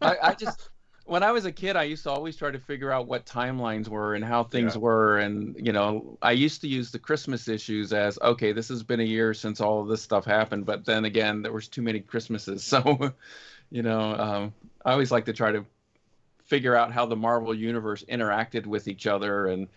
[0.01, 0.70] I, I just
[1.06, 3.88] when I was a kid, I used to always try to figure out what timelines
[3.88, 4.82] were and how things Yeah.
[4.82, 8.84] were, and you know, I used to use the Christmas issues as okay, this has
[8.84, 11.82] been a year since all of this stuff happened, but then again, there was too
[11.82, 13.14] many Christmases, so
[13.72, 14.53] you know, um,
[14.84, 15.66] I always like to try to
[16.45, 19.68] figure out how the Marvel universe interacted with each other and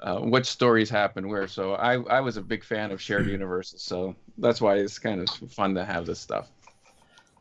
[0.00, 1.46] uh, which stories happened where.
[1.48, 5.20] So I I was a big fan of shared universes, so that's why it's kind
[5.20, 6.50] of fun to have this stuff.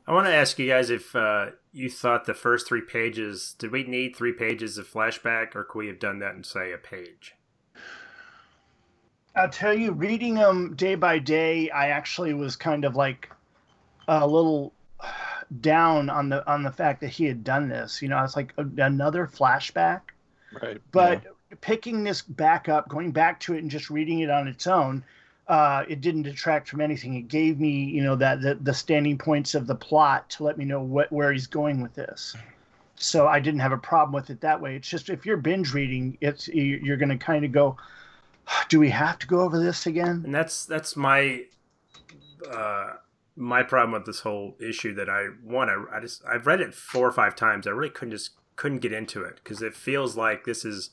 [0.09, 3.71] I want to ask you guys if uh, you thought the first three pages did
[3.71, 6.79] we need three pages of flashback, or could we have done that in say a
[6.79, 7.35] page?
[9.35, 13.29] I'll tell you, reading them day by day, I actually was kind of like
[14.07, 14.73] a little
[15.61, 18.01] down on the on the fact that he had done this.
[18.01, 20.01] You know, it's like a, another flashback.
[20.59, 20.81] Right.
[20.91, 21.21] But
[21.61, 25.03] picking this back up, going back to it, and just reading it on its own,
[25.49, 27.15] uh, it didn't detract from anything.
[27.15, 30.57] It gave me, you know, that the, the standing points of the plot to let
[30.57, 32.35] me know what where he's going with this.
[32.95, 34.75] So I didn't have a problem with it that way.
[34.75, 37.77] It's just if you're binge reading, it's you- you're going to kind of go,
[38.69, 40.21] do we have to go over this again?
[40.23, 41.45] And that's that's my
[42.49, 42.93] uh,
[43.35, 46.75] my problem with this whole issue that I one I, I just I've read it
[46.75, 47.65] four or five times.
[47.65, 50.91] I really couldn't just couldn't get into it because it feels like this is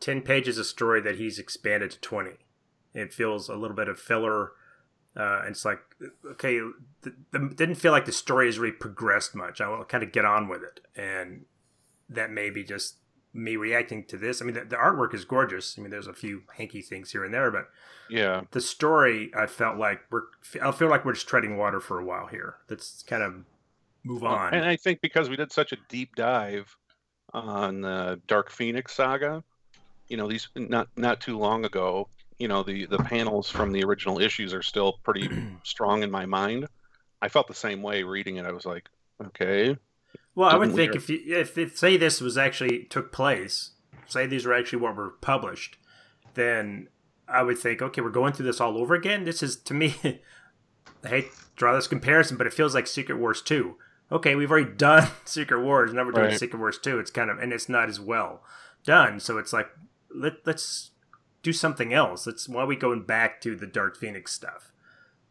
[0.00, 2.36] ten pages of story that he's expanded to twenty.
[2.94, 4.52] It feels a little bit of filler.
[5.16, 5.80] Uh, and it's like
[6.32, 6.60] okay,
[7.02, 9.60] the, the, didn't feel like the story has really progressed much.
[9.60, 11.44] I to kind of get on with it, and
[12.08, 12.96] that may be just
[13.32, 14.40] me reacting to this.
[14.40, 15.76] I mean, the, the, artwork is gorgeous.
[15.78, 17.68] I mean, there's a few hanky things here and there, but
[18.08, 20.22] yeah, the story I felt like we're
[20.62, 22.56] I feel like we're just treading water for a while here.
[22.68, 23.44] Let's kind of
[24.04, 24.54] move on.
[24.54, 26.76] And I think because we did such a deep dive
[27.32, 29.44] on the Dark Phoenix saga,
[30.08, 32.08] you know, these not not too long ago,
[32.38, 35.28] you know, the the panels from the original issues are still pretty
[35.62, 36.68] strong in my mind.
[37.20, 38.46] I felt the same way reading it.
[38.46, 38.88] I was like,
[39.24, 39.76] okay,
[40.38, 43.72] well, I would think if you, if it, say this was actually took place,
[44.06, 45.76] say these were actually what were published,
[46.34, 46.86] then
[47.26, 49.24] I would think, okay, we're going through this all over again.
[49.24, 49.96] This is to me,
[51.04, 51.26] I hate
[51.56, 53.78] draw this comparison, but it feels like Secret Wars two.
[54.12, 56.38] Okay, we've already done Secret Wars, now we're doing right.
[56.38, 57.00] Secret Wars two.
[57.00, 58.44] It's kind of and it's not as well
[58.84, 59.18] done.
[59.18, 59.68] So it's like
[60.14, 60.92] let let's
[61.42, 62.26] do something else.
[62.26, 64.72] Let's why are we going back to the Dark Phoenix stuff?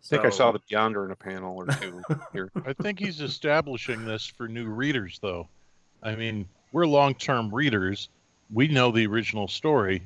[0.04, 2.02] I think I saw the Beyonder in a panel or two
[2.34, 2.50] here.
[2.66, 5.50] I think he's establishing this for new readers, though.
[6.02, 8.10] I mean, we're long term readers.
[8.54, 10.02] We know the original story,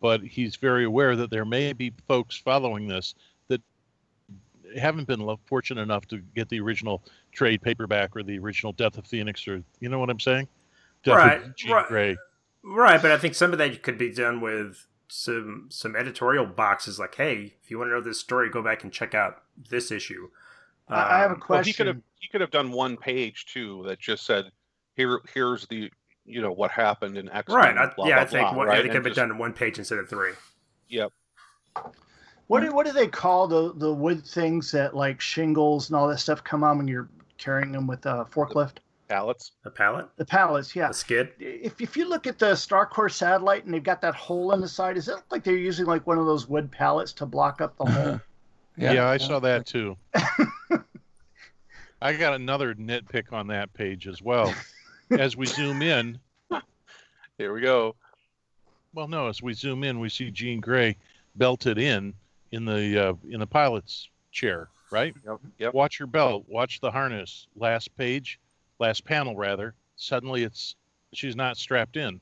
[0.00, 3.14] but he's very aware that there may be folks following this
[3.46, 3.60] that
[4.76, 9.06] haven't been fortunate enough to get the original trade paperback or the original Death of
[9.06, 10.48] Phoenix, or you know what I'm saying?
[11.04, 12.16] Death right, right, Grey.
[12.64, 13.00] right.
[13.00, 17.14] But I think some of that could be done with some some editorial boxes like,
[17.14, 20.28] hey, if you want to know this story, go back and check out this issue.
[20.88, 21.54] Um, I have a question.
[21.54, 24.50] Well, he could have he could have done one page too that just said,
[24.94, 25.90] here here's the
[26.24, 27.52] you know what happened in X.
[27.52, 27.76] Right.
[27.76, 28.80] I, blah, yeah, blah, I think blah, one, right?
[28.80, 30.32] it could have been done in one page instead of three.
[30.88, 31.12] Yep.
[32.48, 36.08] What do, what do they call the the wood things that like shingles and all
[36.08, 38.78] that stuff come on when you're carrying them with a forklift?
[39.08, 39.52] Pallets.
[39.64, 40.06] A pallet?
[40.16, 40.90] The pallets, yeah.
[40.90, 41.30] A skid?
[41.38, 44.68] If, if you look at the Starcore satellite and they've got that hole in the
[44.68, 47.62] side, is it look like they're using like one of those wood pallets to block
[47.62, 48.20] up the hole?
[48.76, 48.92] yeah.
[48.92, 49.96] yeah, I saw that too.
[52.02, 54.54] I got another nitpick on that page as well.
[55.10, 56.18] As we zoom in,
[57.38, 57.96] here we go.
[58.92, 60.96] Well, no, as we zoom in, we see Jean Grey
[61.34, 62.12] belted in
[62.52, 65.14] in the uh, in the pilot's chair, right?
[65.24, 65.38] Yep.
[65.58, 65.74] Yep.
[65.74, 66.44] Watch your belt.
[66.46, 67.46] Watch the harness.
[67.56, 68.38] Last page
[68.78, 70.76] last panel rather, suddenly it's
[71.12, 72.20] she's not strapped in.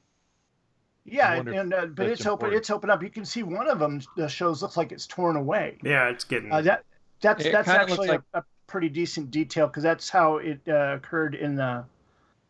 [1.05, 2.53] Yeah, and uh, but it's open.
[2.53, 3.03] It's open up.
[3.03, 4.01] You can see one of them.
[4.17, 5.79] The shows looks like it's torn away.
[5.83, 6.85] Yeah, it's getting uh, that.
[7.21, 8.23] That's it that's actually like...
[8.35, 11.85] a, a, pretty decent detail because that's how it uh, occurred in the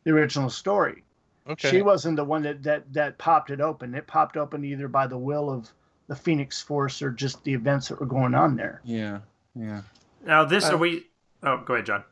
[0.05, 1.05] the original story.
[1.49, 1.71] Okay.
[1.71, 3.95] She wasn't the one that that that popped it open.
[3.95, 5.71] It popped open either by the will of
[6.07, 8.81] the Phoenix Force or just the events that were going on there.
[8.85, 9.21] Yeah,
[9.55, 9.83] yeah.
[10.25, 11.07] Now this are we?
[11.43, 12.05] Oh, go ahead, John.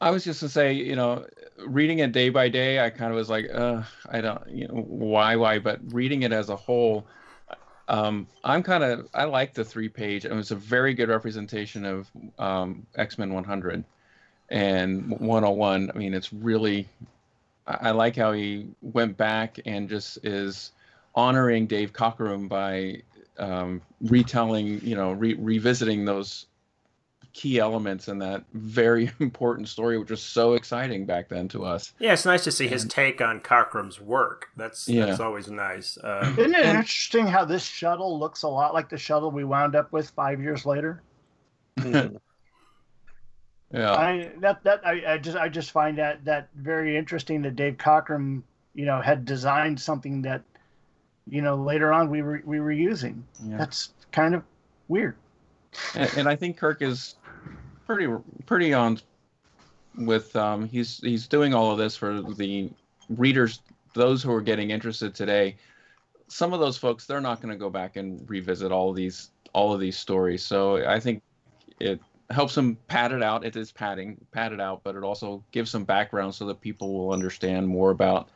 [0.00, 1.26] I was just to say, you know,
[1.58, 4.74] reading it day by day, I kind of was like, uh, I don't, you know,
[4.74, 5.58] why, why?
[5.58, 7.06] But reading it as a whole,
[7.88, 10.24] um, I'm kind of, I like the three page.
[10.24, 13.84] It was a very good representation of um, X Men 100
[14.48, 15.90] and 101.
[15.94, 16.88] I mean, it's really,
[17.66, 20.72] I, I like how he went back and just is
[21.14, 23.02] honoring Dave Cockrum by
[23.38, 26.46] um, retelling, you know, re- revisiting those
[27.32, 31.92] key elements in that very important story, which was so exciting back then to us.
[31.98, 34.48] Yeah, it's nice to see his take on Cockrum's work.
[34.56, 35.06] That's yeah.
[35.06, 35.98] that's always nice.
[35.98, 39.44] Uh, Isn't it and, interesting how this shuttle looks a lot like the shuttle we
[39.44, 41.02] wound up with five years later?
[41.84, 42.10] yeah,
[43.72, 47.76] I that that I, I just I just find that that very interesting that Dave
[47.76, 48.42] Cockrum,
[48.74, 50.42] you know, had designed something that,
[51.28, 53.24] you know, later on we were we were using.
[53.44, 53.58] Yeah.
[53.58, 54.42] That's kind of
[54.88, 55.16] weird.
[55.94, 57.14] And, and, I think Kirk is
[57.90, 58.12] pretty
[58.46, 59.00] pretty on
[59.96, 62.70] with um, he's he's doing all of this for the
[63.08, 63.62] readers,
[63.94, 65.56] those who are getting interested today.
[66.28, 69.30] Some of those folks they're not going to go back and revisit all of these
[69.54, 70.44] all of these stories.
[70.44, 71.20] So I think
[71.80, 73.44] it helps them pad it out.
[73.44, 76.96] It is padding, pad it out, but it also gives some background so that people
[76.96, 78.28] will understand more about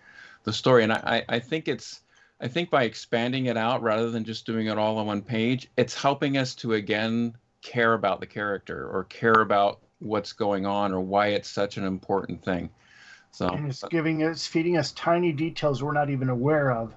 [0.43, 0.83] the story.
[0.83, 2.01] And I, I think it's
[2.41, 5.71] I think by expanding it out rather than just doing it all on one page,
[5.77, 10.93] it's helping us to again care about the character or care about what's going on
[10.93, 12.71] or why it's such an important thing.
[13.33, 16.95] So and it's giving us feeding us tiny details we're not even aware of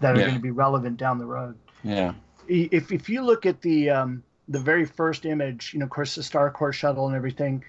[0.00, 0.24] that are yeah.
[0.26, 1.56] going to be relevant down the road.
[1.82, 2.12] Yeah.
[2.46, 6.14] If if you look at the um, the very first image, you know, of course,
[6.16, 7.64] the Starcore shuttle and everything.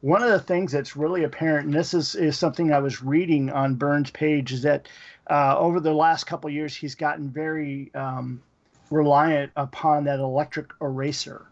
[0.00, 3.50] One of the things that's really apparent, and this is, is something I was reading
[3.50, 4.88] on Byrne's page, is that
[5.30, 8.42] uh, over the last couple years, he's gotten very um,
[8.90, 11.46] reliant upon that electric eraser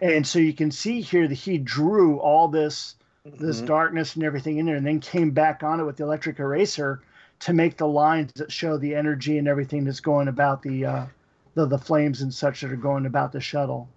[0.00, 2.94] And so you can see here that he drew all this
[3.38, 3.66] this Mhm.
[3.66, 7.00] darkness and everything in there, and then came back on it with the electric eraser
[7.40, 11.06] to make the lines that show the energy and everything that's going about the uh,
[11.54, 13.88] the, the flames and such that are going about the shuttle.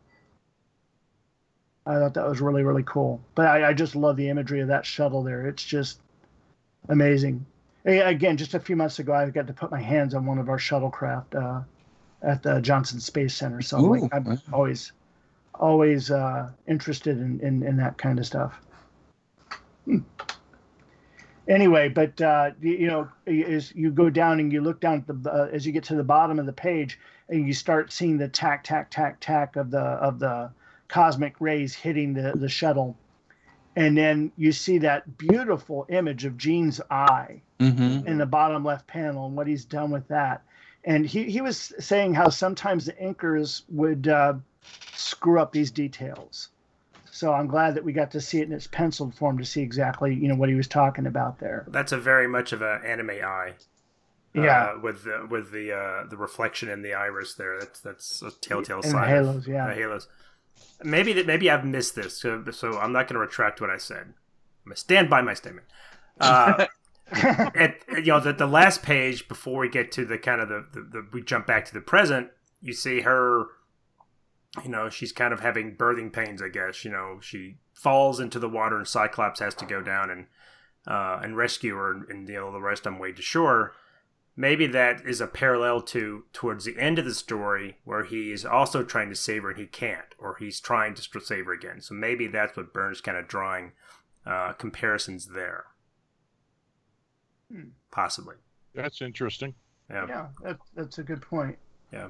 [1.85, 3.19] I thought that was really really cool.
[3.35, 5.47] But I, I just love the imagery of that shuttle there.
[5.47, 5.99] It's just
[6.89, 7.45] amazing.
[7.85, 10.49] Again, just a few months ago, I got to put my hands on one of
[10.49, 11.63] our shuttlecraft uh,
[12.21, 13.61] at the Johnson Space Center.
[13.61, 14.37] So I'm, Ooh, like, I'm wow.
[14.53, 14.91] always
[15.61, 18.59] always uh, interested in, in in that kind of stuff.
[19.85, 19.99] Hmm.
[21.47, 25.23] Anyway, but uh, you, you know, as you go down and you look down at
[25.23, 26.99] the uh, as you get to the bottom of the page,
[27.29, 30.51] and you start seeing the tack, tack, tack, tack of the of the
[30.87, 32.97] cosmic rays hitting the the shuttle,
[33.75, 38.07] and then you see that beautiful image of Jean's eye Mm-hmm.
[38.07, 40.41] in the bottom left panel and what he's done with that.
[40.83, 44.33] And he, he was saying how sometimes the inkers would uh,
[44.93, 46.49] screw up these details.
[47.11, 49.61] So I'm glad that we got to see it in its penciled form to see
[49.61, 51.65] exactly you know what he was talking about there.
[51.67, 53.53] That's a very much of an anime eye.
[54.33, 57.59] Yeah, uh, with the with the uh, the reflection in the iris there.
[57.59, 59.07] That's that's a telltale and the sign.
[59.09, 59.67] halos, yeah.
[59.67, 60.07] uh, halos.
[60.83, 63.77] Maybe that maybe I've missed this, so, so I'm not going to retract what I
[63.77, 64.13] said.
[64.65, 65.67] I'm to stand by my statement.
[66.19, 66.65] Uh,
[67.11, 70.65] at you know the, the last page before we get to the kind of the,
[70.71, 72.29] the, the we jump back to the present
[72.61, 73.47] you see her
[74.63, 78.37] you know she's kind of having birthing pains i guess you know she falls into
[78.39, 80.27] the water and cyclops has to go down and
[80.87, 83.73] uh, and rescue her and, and you know the rest on way to shore
[84.35, 88.45] maybe that is a parallel to towards the end of the story where he is
[88.45, 91.79] also trying to save her and he can't or he's trying to save her again
[91.81, 93.71] so maybe that's what byrne's kind of drawing
[94.25, 95.65] uh, comparisons there
[97.51, 97.69] Hmm.
[97.91, 98.35] possibly
[98.73, 99.53] That's interesting.
[99.89, 101.57] yeah yeah, that, that's a good point.
[101.91, 102.09] Yeah,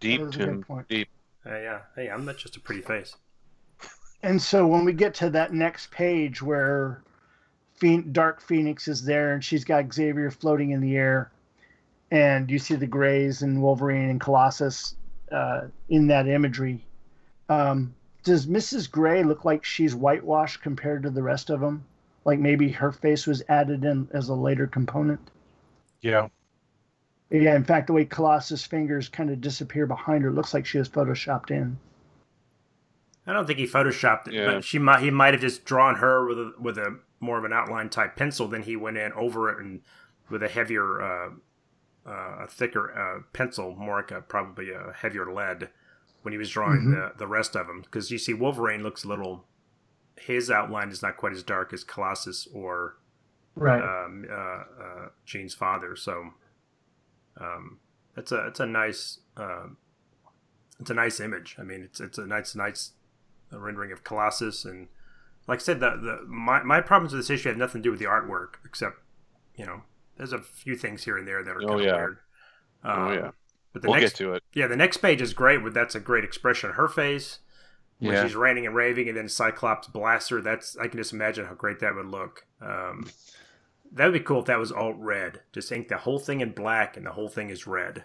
[0.00, 0.62] deep, That was a good Tim.
[0.62, 0.88] point.
[0.88, 1.08] Deep.
[1.46, 1.80] Uh, yeah.
[1.94, 3.16] Hey, I'm not just a pretty face.
[4.22, 7.02] And so when we get to that next page where
[7.78, 11.30] Phoen- Dark Phoenix is there and she's got Xavier floating in the air,
[12.10, 14.96] and you see the Greys and Wolverine and Colossus
[15.32, 16.86] uh, in that imagery,
[17.48, 18.90] um, does Mrs.
[18.90, 21.84] Grey look like she's whitewashed compared to the rest of them?
[22.24, 25.20] Like maybe her face was added in as a later component?
[26.00, 26.28] Yeah.
[27.30, 30.66] Yeah, in fact, the way Colossus' fingers kind of disappear behind her, it looks like
[30.66, 31.76] she was photoshopped in.
[33.26, 34.46] I don't think he photoshopped it, Yeah.
[34.46, 37.44] but she might he might have just drawn her with a with a more of
[37.44, 38.46] an outline type pencil.
[38.48, 39.80] Then he went in over it and
[40.28, 41.30] with a heavier, uh,
[42.06, 45.70] uh, a thicker uh, pencil, more like a, probably a heavier lead
[46.22, 47.80] when he was drawing the the rest of them.
[47.80, 49.46] Because you see, Wolverine looks a little.
[50.16, 52.96] His outline is not quite as dark as Colossus or
[53.56, 53.82] Right.
[53.82, 55.96] um, uh, uh, Jean's father.
[55.96, 56.34] So
[57.40, 57.78] um,
[58.16, 59.76] it's a it's a nice um
[60.80, 61.56] it's a nice image.
[61.58, 62.92] I mean, it's it's a nice nice
[63.52, 64.88] rendering of Colossus, and
[65.46, 67.90] like I said, the the my my problems with this issue have nothing to do
[67.90, 68.96] with the artwork, except
[69.56, 69.82] you know
[70.16, 71.96] there's a few things here and there that are Oh, kind of yeah.
[71.96, 72.18] weird.
[72.84, 73.30] Oh, Um, yeah.
[73.72, 74.42] But the We'll next get to it.
[74.52, 75.62] yeah, the next page is great.
[75.62, 77.40] With that's a great expression on her face
[77.98, 78.22] when Yeah.
[78.24, 80.40] she's ranting and raving, and then Cyclops blasts her.
[80.40, 82.46] That's I can just imagine how great that would look.
[82.60, 83.08] Um,
[83.92, 85.40] that would be cool if that was alt red.
[85.52, 88.04] Just ink the whole thing in black, and the whole thing is red.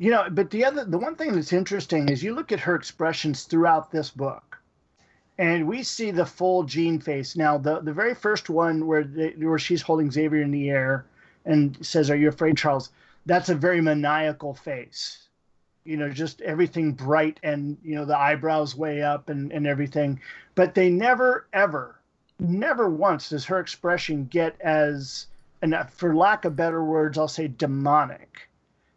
[0.00, 2.74] You know, but the other, the one thing that's interesting is you look at her
[2.74, 4.58] expressions throughout this book,
[5.36, 7.36] and we see the full Jean face.
[7.36, 11.04] Now, the the very first one where where she's holding Xavier in the air
[11.44, 12.90] and says, "Are you afraid, Charles?"
[13.26, 15.28] That's a very maniacal face.
[15.84, 20.20] You know, just everything bright and you know the eyebrows way up and and everything.
[20.54, 21.99] But they never ever,
[22.40, 25.26] never once does her expression get as,
[25.62, 28.48] and for lack of better words, I'll say demonic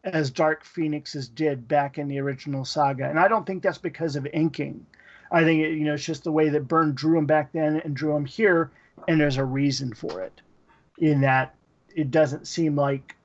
[0.04, 3.10] as Dark Phoenix's did back in the original saga.
[3.10, 4.86] And I don't think that's because of inking.
[5.32, 7.82] I think it, you know it's just the way that Byrne drew him back then
[7.84, 8.72] and drew him here,
[9.08, 10.41] and there's a reason for it.
[11.00, 11.56] In that
[11.96, 13.16] it doesn't seem like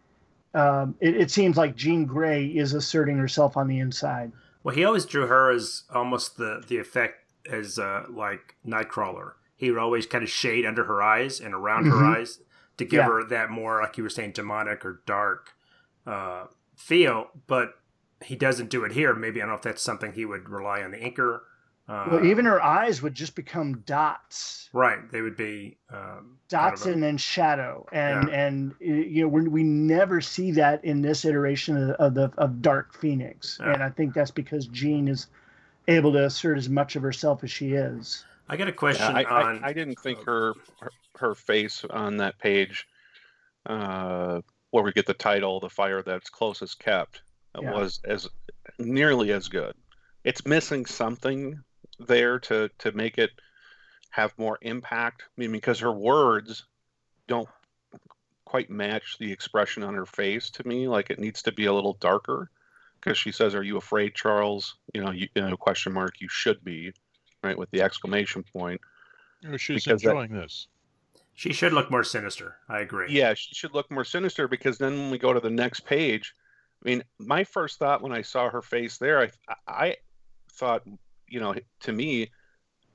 [0.55, 4.33] um, it, it seems like Jean Grey is asserting herself on the inside.
[4.65, 9.33] Well, he always drew her as almost the the effect as uh, like Nightcrawler.
[9.59, 12.17] He would always kind of shade under her eyes and around her Mhm.
[12.17, 12.41] eyes
[12.79, 13.07] to give Yeah.
[13.09, 15.53] her that more, like you were saying, demonic or dark
[16.07, 16.47] uh,
[16.77, 17.29] feel.
[17.47, 17.75] But
[18.23, 19.15] he doesn't do it here.
[19.15, 21.41] Maybe I don't know if that's something he would rely on the inker.
[21.89, 24.69] Uh, well, even her eyes would just become dots.
[24.73, 29.49] right, they would be um, dots and then shadow and and uh, you know we
[29.49, 33.73] we never see that in this iteration of, of the of dark phoenix Yeah.
[33.73, 35.29] and i think that's because jean is
[35.89, 39.17] able to assert as much of herself as she is I got a Yeah, question
[39.17, 39.65] I, on.
[39.65, 42.87] I, I didn't think her, her her face on that page,
[43.67, 44.41] uh,
[44.71, 47.23] where we get the title, "The Fire That's Closest Kept,"
[47.61, 47.73] Yeah.
[47.73, 48.29] was as
[48.79, 49.75] nearly as good.
[50.25, 51.63] It's missing something
[51.99, 53.31] there to to make it
[54.11, 55.25] have more impact.
[55.27, 56.65] I mean, because her words
[57.27, 57.49] don't
[58.45, 60.89] quite match the expression on her face to me.
[60.89, 62.51] Like it needs to be a little darker.
[63.01, 66.21] Because she says, "Are you afraid, Charles?" You know, you, you know, question mark.
[66.21, 66.93] You should be,
[67.43, 68.81] right, with the exclamation point.
[69.47, 70.69] Or she's Because that- enjoying this.
[71.35, 72.57] She should look more sinister.
[72.69, 73.07] I agree.
[73.11, 76.35] Yeah, she should look more sinister because then when we go to the next page,
[76.85, 79.31] I mean, my first thought when I saw her face there, I,
[79.69, 79.97] I
[80.55, 80.83] thought,
[81.29, 82.33] you know, to me,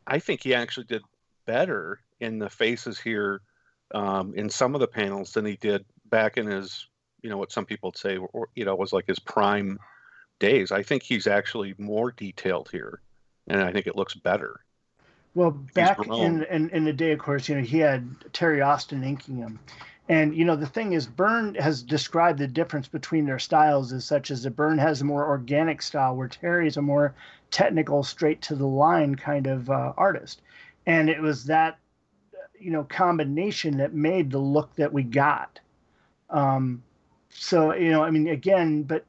[0.08, 1.04] I think he actually did
[1.46, 3.42] better in the faces here
[3.96, 6.86] um, in some of the panels than he did back in his,
[7.22, 9.80] you know, what some people would say, or, you know, was like his prime
[10.40, 10.70] days.
[10.74, 13.00] I think he's actually more detailed here,
[13.48, 14.62] and I think it looks better.
[15.36, 19.04] Well, back in, in in the day, of course, you know he had Terry Austin
[19.04, 19.60] inking him,
[20.08, 24.06] and you know the thing is, Byrne has described the difference between their styles as
[24.06, 27.16] such as that Byrne has a more organic style, where Terry is a more
[27.50, 30.42] technical, straight to the line kind of uh, artist,
[30.86, 31.80] and it was that
[32.60, 35.60] you know combination that made the look that we got.
[36.30, 36.84] Um,
[37.30, 39.06] so you know, I mean, again, but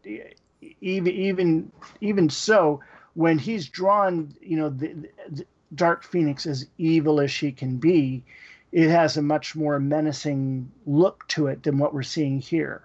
[0.80, 2.80] even even even so,
[3.14, 4.94] when he's drawn, you know, the,
[5.30, 8.24] the Dark Phoenix as evil as she can be,
[8.72, 12.82] it has a much more menacing look to it than what we're seeing here.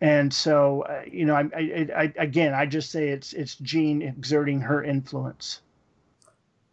[0.00, 4.02] And so, uh, you know, I, I, I, again, I just say it's it's Jean
[4.02, 5.62] exerting her influence.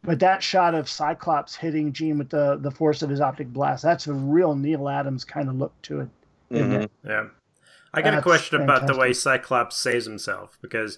[0.03, 3.81] But that shot of Cyclops hitting Jean with the the force of his optic blast,
[3.81, 6.09] that's a real Neal Adams kind of look to it.
[6.51, 6.83] Mhm.
[6.83, 6.91] it?
[7.05, 7.27] Yeah.
[7.93, 10.97] I got a That's question about the way Cyclops saves himself because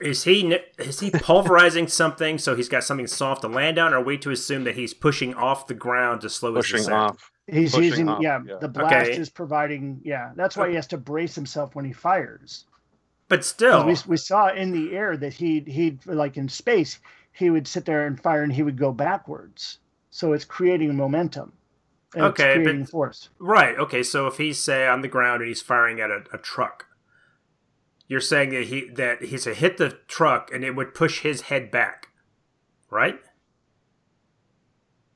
[0.00, 3.98] is he is he pulverizing something so he's got something soft to land on, or
[3.98, 6.94] are we to assume that he's pushing off the ground to slow his Pushing descent?
[6.96, 7.30] off.
[7.46, 8.56] He's Pushing using up, yeah, yeah.
[8.60, 9.16] the blast Okay.
[9.18, 10.32] is providing yeah.
[10.36, 12.64] That's why he has to brace himself when he fires.
[13.28, 16.98] But still, We, we saw in the air that he he like in space
[17.32, 19.78] he would sit there and fire and he would go backwards.
[20.10, 21.52] So it's creating momentum.
[22.14, 23.28] And it's Okay, but- creating force.
[23.38, 23.78] right?
[23.78, 26.86] Okay, so if he's say on the ground and he's firing at a, a truck,
[28.10, 31.42] you're saying that he that he's to hit the truck and it would push his
[31.42, 32.08] head back,
[32.90, 33.20] right?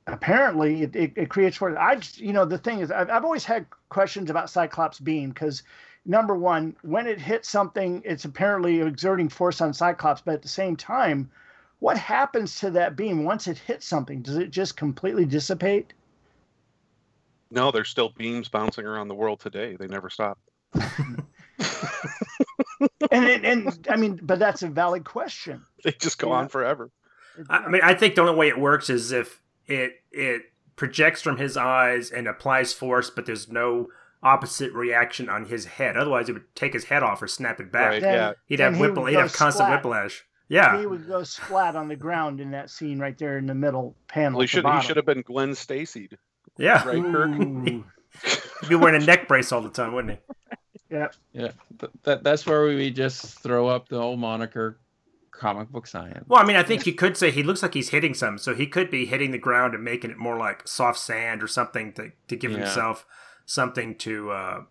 [0.06, 1.76] Apparently, it, it, it creates force.
[1.76, 5.30] I just, you know the thing is I've, I've always had questions about Cyclops beam
[5.30, 5.64] because
[6.06, 10.48] number one, when it hits something, it's apparently exerting force on Cyclops, but at the
[10.48, 11.28] same time,
[11.80, 14.22] what happens to that beam once it hits something?
[14.22, 15.94] Does it just completely dissipate?
[17.50, 19.74] No, there's still beams bouncing around the world today.
[19.74, 20.38] They never stop.
[23.10, 25.64] and it, and I mean, but that's a valid question.
[25.84, 26.36] They just go Yeah.
[26.36, 26.90] on forever.
[27.50, 30.42] I I mean, I think the only way it works is if it it
[30.76, 33.88] projects from his eyes and applies force, but there's no
[34.22, 35.96] opposite reaction on his head.
[35.96, 37.90] Otherwise, it would take his head off or snap it back.
[37.90, 38.00] Right.
[38.02, 38.32] Then- yeah.
[38.46, 39.02] He'd then have he whipple.
[39.04, 39.84] would He'd have constant splat.
[39.84, 40.24] whiplash.
[40.48, 43.54] Yeah, He would go splat on the ground in that scene right there in the
[43.54, 44.32] middle panel.
[44.38, 46.10] Well, he should he should have been Gwen Stacy,
[46.58, 46.86] yeah.
[46.86, 47.30] right, Kirk?
[48.60, 50.56] He'd be wearing a neck brace all the time, wouldn't he?
[50.90, 51.08] Yeah.
[51.32, 54.78] Yeah, th- that that's where we just throw up the old moniker,
[55.30, 56.24] comic book science.
[56.28, 58.54] Well, I mean, I think you could say he looks like he's hitting some, so
[58.54, 61.92] he could be hitting the ground and making it more like soft sand or something
[61.94, 62.58] to, to give Yeah.
[62.58, 63.06] himself
[63.46, 64.62] something to, uh,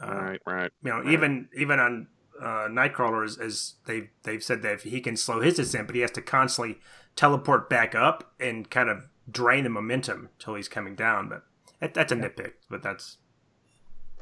[0.00, 0.70] uh, right, right.
[0.82, 1.12] you know, right.
[1.12, 2.06] even even on
[2.40, 6.02] uh, Nightcrawler, as, as they they've said that he can slow his descent, but he
[6.02, 6.78] has to constantly
[7.14, 11.28] teleport back up and kind of drain the momentum till he's coming down.
[11.28, 11.44] But
[11.80, 13.18] that, that's a nitpick, but that's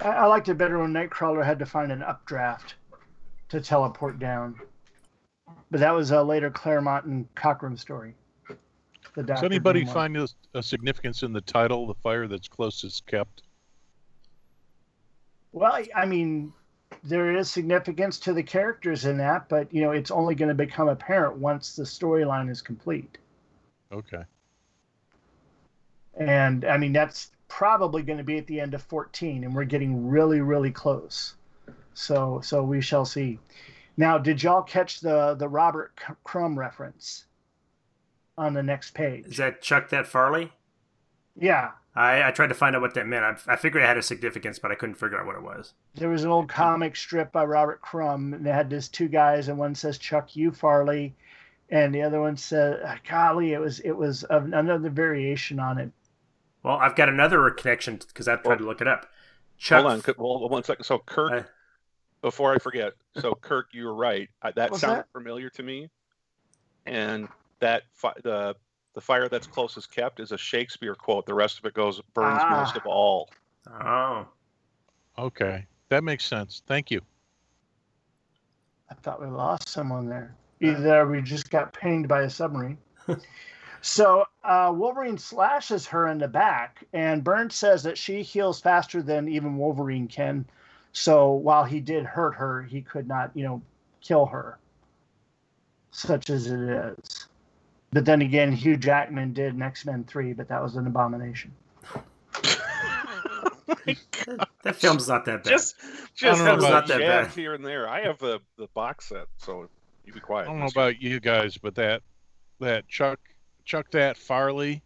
[0.01, 2.75] I, I liked it better when Nightcrawler had to find an updraft
[3.51, 4.57] to teleport down.
[5.71, 8.15] But that was a later Claremont and Cockrum story.
[9.25, 13.43] Does anybody find a, a significance in the title, "The Fire That's Closest Kept"?
[15.53, 16.53] Well, I- I mean,
[17.03, 20.55] there is significance to the characters in that, but you know, it's only going to
[20.55, 23.19] become apparent once the storyline is complete.
[23.91, 24.23] Okay.
[26.15, 29.65] And I mean, that's probably going to be at the end of 14, and we're
[29.65, 31.35] getting really, really close.
[31.93, 33.39] So, so we shall see.
[33.99, 37.27] Now, did y'all catch the the Robert Crumb reference
[38.39, 39.27] on the next page?
[39.27, 40.53] is that Chuck that Farley?
[41.37, 43.25] Yeah, I, I tried to find out what that meant.
[43.25, 45.75] I, I figured it had a significance, but I couldn't figure out what it was.
[45.97, 49.49] there was an old comic strip by Robert Crumb, and they had these two guys,
[49.49, 50.53] and one says Chuck U.
[50.53, 51.15] Farley,
[51.69, 55.91] and the other one said, "Golly, it was it was of another variation on it."
[56.63, 59.07] Well, I've got another connection because I've tried to look it up.
[59.59, 60.85] Chuck, Hold on, c- well, one second.
[60.85, 61.43] So Kirk, Uh,
[62.23, 64.29] before I forget, so Kirk, you were right.
[64.43, 65.13] That What's sounded that?
[65.13, 65.89] familiar to me,
[66.87, 67.29] and
[67.61, 68.57] that fi- the
[68.95, 71.25] the fire that's closest kept is a Shakespeare quote.
[71.27, 72.51] The rest of it goes burns Ah.
[72.61, 73.31] most of all.
[73.71, 74.27] Oh,
[75.19, 75.67] Okay.
[75.91, 76.63] That makes sense.
[76.67, 77.01] Thank you.
[78.91, 80.35] I thought we lost someone there.
[80.61, 82.79] Either that or we just got pinged by a submarine.
[83.83, 89.03] so uh, Wolverine slashes her in the back, and Burns says that she heals faster
[89.03, 90.45] than even Wolverine can.
[90.93, 93.63] So while he did hurt her, he could not, you know,
[94.01, 94.59] kill her,
[95.93, 97.27] such as it is.
[97.93, 101.53] But then again, Hugh Jackman did in X Men 3, but that was an abomination.
[104.63, 105.51] That film's not that bad.
[105.51, 105.75] just
[106.15, 107.27] just don't know have about- a Not that bad.
[107.29, 107.89] here and there.
[107.89, 109.69] I have the the box set, so
[110.05, 110.45] you be quiet.
[110.45, 112.03] I don't know about you guys, but that
[112.61, 113.19] that Chuck
[113.71, 114.83] Chuck that Farley,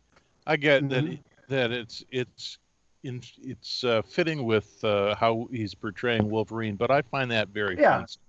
[0.47, 0.91] I get Mhm.
[0.91, 1.19] that
[1.49, 2.59] that it's it's
[3.03, 7.79] in it's uh, fitting with uh, how he's portraying Wolverine, but I find that very
[7.81, 7.95] Yeah.
[7.97, 8.21] offensive.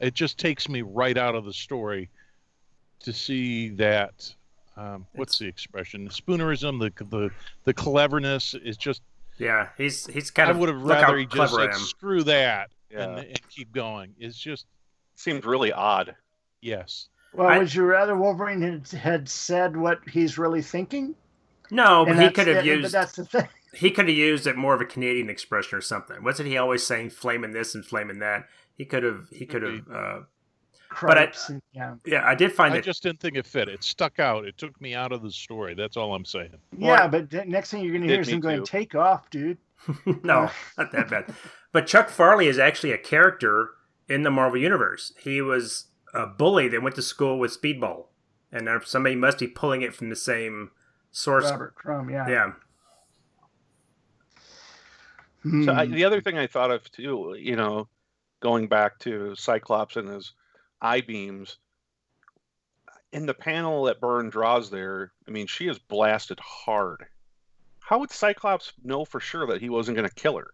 [0.00, 2.08] It just takes me right out of the story
[3.00, 4.34] to see that.
[4.78, 6.08] Um, what's the expression?
[6.08, 7.30] Spoonerism, the the
[7.64, 9.02] the cleverness is just.
[9.36, 12.70] yeah, he's he's kind I of would have rather he just clever said screw that
[12.90, 14.14] Yeah, and, and keep going.
[14.18, 14.64] It's just
[15.16, 16.16] seemed really odd.
[16.62, 17.10] yes.
[17.38, 21.14] Well, I- would you rather Wolverine had, had said what he's really thinking?
[21.70, 23.48] No, but And he could have and- But used that's the thing.
[23.74, 26.22] he could have used it more of a Canadian expression or something.
[26.24, 28.48] Wasn't he always saying flaming this and flaming that?
[28.76, 30.20] He could have he could have uh,
[31.02, 31.94] But I- and- yeah.
[32.06, 33.68] yeah, I did find I it I just didn't think it fit.
[33.68, 34.44] It stuck out.
[34.46, 35.74] It took me out of the story.
[35.74, 36.56] That's all I'm saying.
[36.76, 38.64] Yeah, but next thing you're going to hear is him going, too.
[38.64, 39.58] take off, dude.
[40.24, 41.34] no, not that bad.
[41.72, 43.70] But Chuck Farley is actually a character
[44.08, 45.12] in the Marvel Universe.
[45.18, 45.84] He was
[46.18, 48.06] a bully that went to school with Speedball,
[48.52, 50.72] and somebody must be pulling it from the same
[51.10, 51.50] source.
[51.50, 52.28] Robert Crumb, yeah.
[52.28, 52.52] Yeah,
[55.42, 55.64] Hmm.
[55.64, 57.88] So I, the other thing I thought of too, you know,
[58.40, 60.32] going back to Cyclops and his
[60.80, 61.58] eye beams,
[63.12, 67.06] in the panel that Byrne draws there, I mean, she is blasted hard.
[67.80, 70.50] How would Cyclops know for sure that he wasn't going to kill her?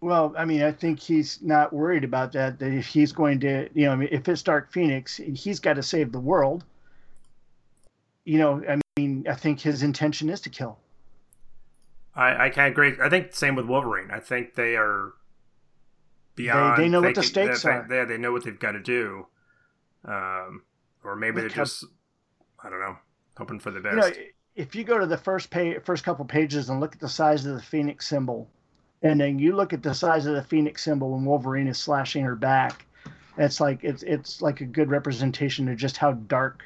[0.00, 2.58] Well, I mean, I think he's not worried about that.
[2.58, 5.74] That if he's going to, you know, I mean, if it's Dark Phoenix, he's got
[5.74, 6.64] to save the world.
[8.24, 10.78] You know, I mean, I think his intention is to kill.
[12.14, 12.94] I, I can agree.
[13.00, 14.10] I think same with Wolverine.
[14.10, 15.12] I think they are
[16.34, 16.82] beyond.
[16.82, 17.86] they know what the stakes they, are.
[17.88, 19.26] They, they know what they've got to do,
[20.04, 20.62] um,
[21.04, 21.84] or maybe Look they're just
[22.62, 22.96] I don't know,
[23.36, 23.94] hoping for the best.
[23.94, 24.10] You know,
[24.56, 27.46] if you go to the first page, first couple pages and look at the size
[27.46, 28.50] of the Phoenix symbol,
[29.02, 32.24] and then you look at the size of the Phoenix symbol when Wolverine is slashing
[32.24, 32.86] her back,
[33.36, 36.64] it's like it's it's like a good representation of just how dark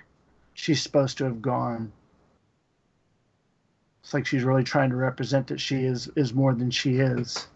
[0.54, 1.92] she's supposed to have gone.
[4.04, 7.48] It's like she's really trying to represent that she is is more than she is.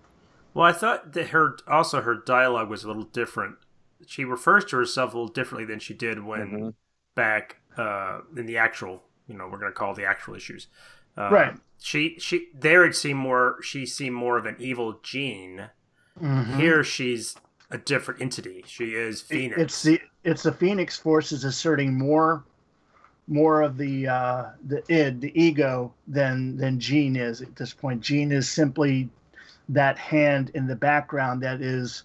[0.55, 3.57] Well, I thought that her also her dialogue was a little different.
[4.07, 6.74] She refers to herself a little differently than she did when Mhm.
[7.14, 10.68] back uh, in the actual, you know, we're going to call the actual issues.
[11.19, 11.55] Uh, Right.
[11.81, 15.71] She she there it seemed more she seemed more of an evil Jean.
[16.21, 16.57] Mhm.
[16.57, 17.37] Here she's
[17.71, 18.64] a different entity.
[18.66, 19.61] She is Phoenix.
[19.61, 22.45] It's the it's the Phoenix forces asserting more
[23.29, 28.01] more of the uh, the id, the ego, than than Jean is at this point.
[28.01, 29.09] Jean is simply
[29.69, 32.05] that hand in the background that is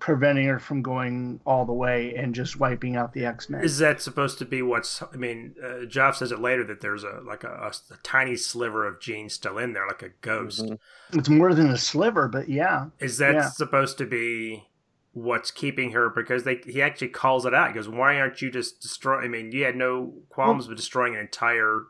[0.00, 3.62] preventing her from going all the way and just wiping out the X Men.
[3.62, 5.02] Is that supposed to be what's?
[5.02, 8.34] I mean, uh, Joff says it later that there's a like a, a, a tiny
[8.34, 10.64] sliver of Jean still in there, like a ghost.
[10.64, 10.78] Mhm.
[11.12, 13.48] It's more than a sliver, but yeah, Is that Yeah.
[13.50, 14.66] supposed to be
[15.12, 16.08] what's keeping her?
[16.08, 17.68] Because they he actually calls it out.
[17.68, 19.24] He goes, "Why aren't you just destroying?
[19.24, 21.82] I mean, you had no qualms with destroying an entire.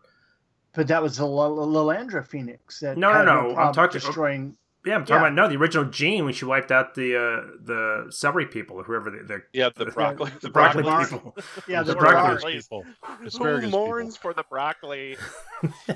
[0.73, 4.57] but that was the L- L- Lilandra Phoenix that No, no, no, I'm talking- destroying.
[4.85, 5.21] Yeah, I'm talking Yeah.
[5.29, 8.83] about no, the original Jean when she wiped out the uh, the celery people or
[8.85, 10.31] whoever the the, Yeah, the the- broccoli.
[10.41, 11.37] the broccoli people.
[11.69, 12.53] Yeah, the The broccoli broccoli.
[12.55, 12.85] people.
[13.39, 14.31] Who mourns people.
[14.31, 15.17] for the broccoli?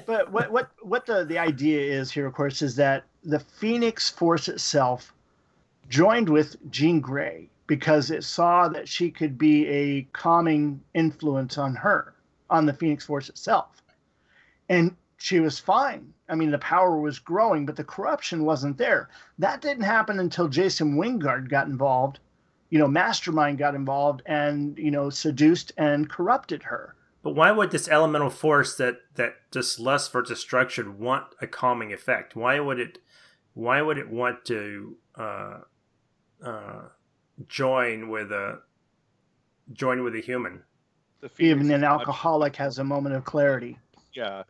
[0.06, 4.10] but what what what the the idea is here, of course, is that the Phoenix
[4.10, 5.12] Force itself
[5.88, 11.74] joined with Jean Grey because it saw that she could be a calming influence on
[11.74, 12.12] her,
[12.50, 13.82] on the Phoenix Force itself,
[14.68, 16.12] and she was fine.
[16.28, 19.10] I mean, the power was growing, but the corruption wasn't there.
[19.38, 22.20] That didn't happen until Jason Wyngarde got involved.
[22.70, 26.96] You know, Mastermind got involved and you know seduced and corrupted her.
[27.22, 31.92] But why would this elemental force that that just lust for destruction want a calming
[31.92, 32.34] effect?
[32.34, 32.98] Why would it?
[33.52, 35.58] Why would it want to uh,
[36.44, 36.82] uh,
[37.46, 38.60] join with a
[39.72, 40.62] join with a human?
[41.38, 43.78] Even an is alcoholic has a moment of clarity.
[44.12, 44.42] yeah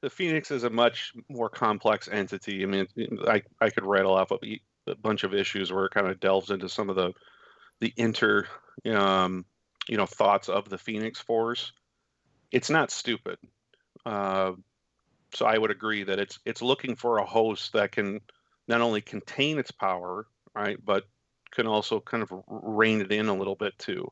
[0.00, 2.62] the phoenix is a much more complex entity.
[2.62, 2.86] I mean
[3.26, 6.50] i, I could rattle off a, a bunch of issues where it kind of delves
[6.50, 7.12] into some of the
[7.80, 8.46] the inter
[8.86, 9.44] um,
[9.88, 11.72] you know thoughts of the phoenix force.
[12.50, 13.38] It's not stupid.
[14.06, 14.52] Uh,
[15.34, 18.20] so i would agree that it's it's looking for a host that can
[18.66, 21.04] not only contain its power right but
[21.50, 24.10] can also kind of rein it in a little bit too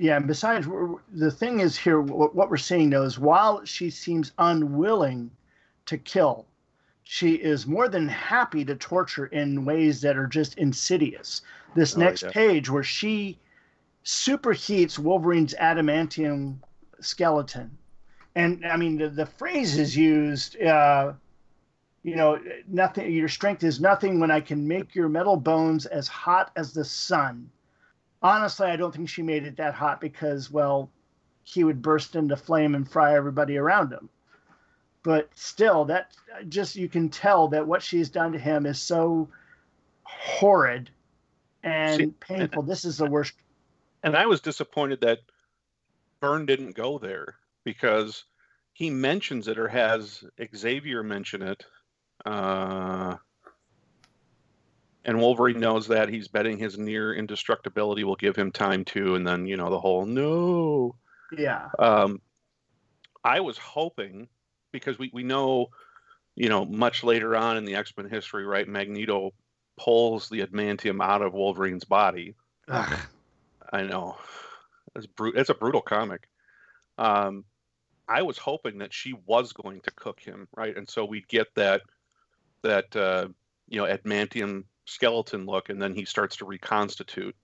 [0.00, 0.68] Yeah, and besides,
[1.12, 5.28] the thing is here, what, what we're seeing though is while she seems unwilling
[5.86, 6.46] to kill,
[7.02, 11.42] she is more than happy to torture in ways that are just insidious.
[11.74, 12.30] This Oh, next yeah.
[12.30, 13.38] page where she
[14.04, 16.58] superheats Wolverine's adamantium
[17.00, 17.76] skeleton,
[18.36, 20.60] and I mean the, the phrase is used.
[20.62, 21.14] Uh,
[22.04, 22.38] you know,
[22.68, 23.10] nothing.
[23.10, 26.84] Your strength is nothing when I can make your metal bones as hot as the
[26.84, 27.50] sun
[28.22, 30.90] honestly, I don't think she made it that hot because, well,
[31.42, 34.08] he would burst into flame and fry everybody around him.
[35.02, 36.12] But still, that
[36.48, 39.28] just you can tell that what she's done to him is so
[40.02, 40.90] horrid
[41.62, 42.62] and painful.
[42.62, 43.34] This is the worst.
[44.02, 45.20] And I was disappointed that
[46.20, 48.24] Byrne didn't go there because
[48.72, 51.64] he mentions it or has Xavier mention it.
[52.24, 53.16] Uh,
[55.08, 59.26] and Wolverine knows that he's betting his near indestructibility will give him time to, and
[59.26, 60.94] then you know the whole no.
[61.36, 62.20] Yeah, Um,
[63.24, 64.28] I was hoping
[64.70, 65.70] because we, we know,
[66.36, 68.68] you know, much later on in the X Men history, right?
[68.68, 69.32] Magneto
[69.78, 72.34] pulls the adamantium out of Wolverine's body.
[72.68, 72.98] Ugh.
[73.72, 74.18] I know.
[74.94, 76.28] It's brut- It's a brutal comic.
[76.98, 77.44] Um,
[78.06, 80.76] I was hoping that she was going to cook him, right?
[80.76, 81.80] And so we'd get that
[82.62, 83.28] that uh,
[83.68, 87.36] you know adamantium skeleton look, and then he starts to reconstitute.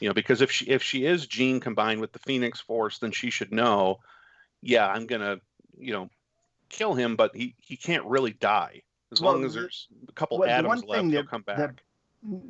[0.00, 3.10] You know, because if she if she is Jean combined with the Phoenix Force, then
[3.10, 3.98] she should know.
[4.62, 5.38] Yeah, I'm gonna
[5.78, 6.08] you know
[6.68, 8.82] kill him, but he he can't really die
[9.12, 11.00] as Well, long as there's a couple well, the atoms one left.
[11.02, 11.58] thing He'll come back.
[11.58, 11.80] that-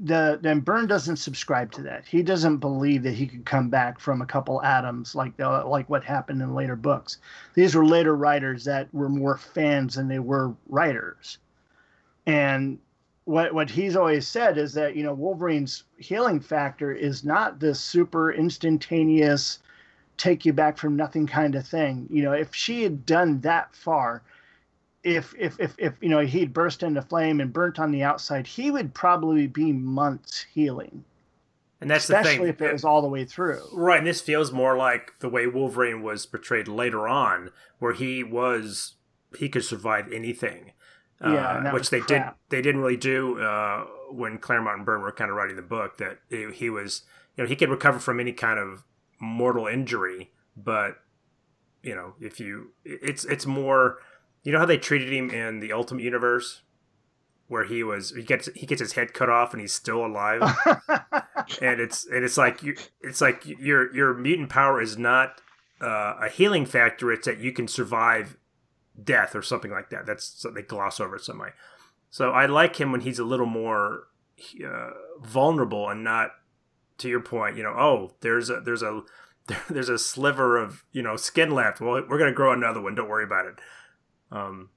[0.05, 2.07] the then Byrne doesn't subscribe to that.
[2.07, 5.91] He doesn't believe that he could come back from a couple atoms like the, like
[5.91, 7.19] what happened in later books.
[7.55, 11.39] These were later writers that were more fans than they were writers.
[12.25, 12.79] And
[13.25, 17.81] what what he's always said is that you know Wolverine's healing factor is not this
[17.81, 19.61] super instantaneous
[20.17, 22.07] take you back from nothing kind of thing.
[22.11, 24.23] You know, if she had done that far,
[25.03, 28.47] if if if if you know he'd burst into flame and burnt on the outside,
[28.47, 31.05] he would probably be months healing.
[31.81, 32.49] And that's the especially thing.
[32.49, 33.61] if it was all the way through.
[33.73, 38.23] Right, and this feels more like the way Wolverine was portrayed later on, where he
[38.23, 38.95] was
[39.39, 40.73] he could survive anything.
[41.33, 42.39] Yeah, uh, which they crap.
[42.49, 45.63] did they didn't really do uh, when Claremont and Byrne were kind of writing the
[45.63, 45.99] book.
[45.99, 47.03] That he he was
[47.37, 48.85] you know he could recover from any kind of
[49.21, 50.97] mortal injury, but
[51.83, 53.99] you know if you it's it's more
[54.43, 56.63] you know how they treated him in the Ultimate Universe,
[57.49, 60.43] where he was he gets he gets his head cut off and he's still alive
[61.61, 65.41] and it's and it's like you it's like your your mutant power is not
[65.81, 68.37] uh, a healing factor it's that you can survive
[69.03, 70.07] death or something like that.
[70.07, 71.51] That's they gloss over it some way
[72.11, 74.05] so i like him when he's a little more
[74.65, 74.91] uh,
[75.21, 76.31] vulnerable and not
[76.99, 79.03] to your point you know oh there's a there's a
[79.69, 81.81] there's a sliver of you know skin left.
[81.81, 82.95] Well we're gonna grow another one.
[82.95, 83.55] Don't worry about it.
[84.31, 84.71] Um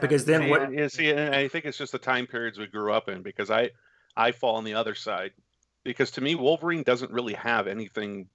[0.00, 2.66] because then See, what and- see, and I think it's just the time periods we
[2.66, 3.70] grew up in because I,
[4.16, 5.30] I fall on the other side,
[5.84, 8.28] because to me Wolverine doesn't really have anything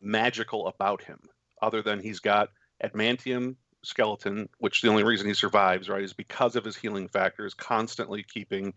[0.00, 1.20] magical about him
[1.62, 2.48] other than he's got
[2.82, 3.54] adamantium
[3.86, 7.54] skeleton, which the only reason he survives, right, is because of his healing factor is
[7.54, 8.74] constantly keeping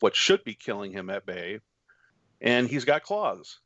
[0.00, 1.60] what should be killing him at bay,
[2.40, 3.60] and he's got claws.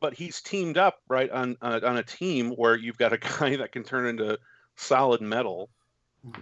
[0.00, 3.56] But he's teamed up right on on on a team where you've got a guy
[3.56, 4.38] that can turn into
[4.76, 5.68] solid metal.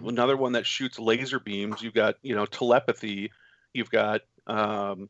[0.04, 1.80] Another one that shoots laser beams.
[1.80, 3.32] You've got you know telepathy.
[3.72, 5.08] You've got um,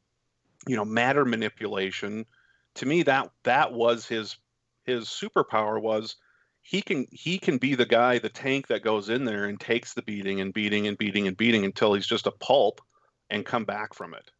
[0.68, 2.26] you know matter manipulation.
[2.76, 4.36] To me that that was his
[4.84, 6.16] his superpower was
[6.62, 9.94] he can he can be the guy the tank that goes in there and takes
[9.94, 12.80] the beating and beating and beating and beating until he's just a pulp
[13.30, 14.30] and come back from it.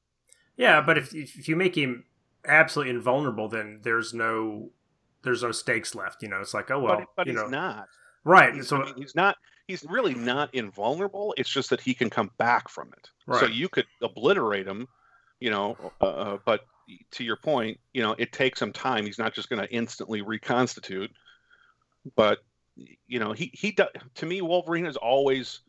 [0.56, 2.04] Yeah, but if if you make him
[2.46, 4.70] absolutely invulnerable, then there's no
[5.22, 6.22] there's no stakes left.
[6.22, 7.88] You know, it's like oh well, but, but you he's know, not.
[8.24, 8.54] Right?
[8.54, 9.36] he's, so I mean, he's not
[9.66, 11.34] he's really not invulnerable.
[11.38, 13.08] It's just that he can come back from it.
[13.38, 14.88] So you could obliterate him
[15.40, 16.60] you know uh, uh, but
[17.10, 19.04] to your point you know it takes him time.
[19.04, 21.10] He's not just going to instantly reconstitute
[22.16, 22.38] but
[23.06, 25.60] you know he he do, to me wolverine is always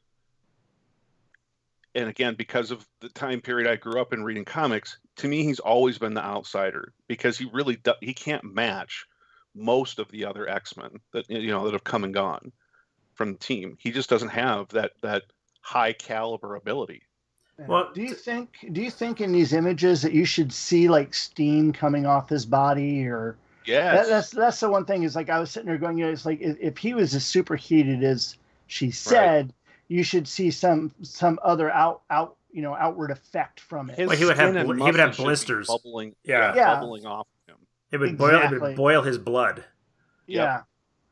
[1.93, 5.43] and again because of the time period i grew up in reading comics to me
[5.43, 9.05] he's always been the outsider because he really do, he can't match
[9.53, 12.51] most of the other x-men that you know that have come and gone
[13.21, 13.77] from the team.
[13.79, 15.23] He just doesn't have that that
[15.61, 17.03] high caliber ability.
[17.67, 21.13] Well, do you think do you think in these images that you should see like
[21.13, 25.29] steam coming off his body or yeah that, that's that's the one thing is like
[25.29, 28.03] I was sitting there going, you know, it's like if, if he was as superheated
[28.03, 29.53] as she said,
[29.87, 33.97] you should see some some other out out you know outward effect from it.
[34.07, 35.67] Well, he would have bl- he would have muscles should be blisters.
[35.67, 36.55] bubbling Yeah.
[36.55, 36.75] Yeah.
[36.79, 37.55] bubbling off him
[37.91, 38.41] It would boil.
[38.53, 39.63] It would boil his blood.
[40.27, 40.61] Yeah.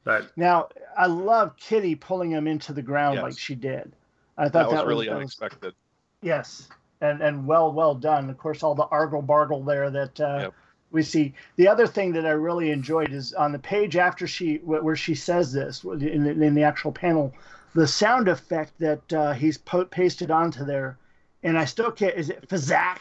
[0.03, 3.23] But Now I love Kitty pulling him into the ground Yes.
[3.23, 3.93] like she did.
[4.37, 5.73] I thought That was really that unexpected.
[6.21, 6.69] Yes,
[7.01, 8.29] and and well well done.
[8.29, 10.53] Of course, all the argle bargle there that uh, Yep.
[10.91, 11.33] We see.
[11.55, 15.15] The other thing that I really enjoyed is on the page after she where she
[15.15, 17.33] says this in the, in the actual panel,
[17.75, 20.97] the sound effect that uh, he's po- pasted onto there,
[21.43, 22.15] and I still can't.
[22.15, 22.97] Is it Fazak?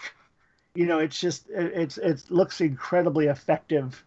[0.74, 4.04] You know, it's just it, it's it looks incredibly effective,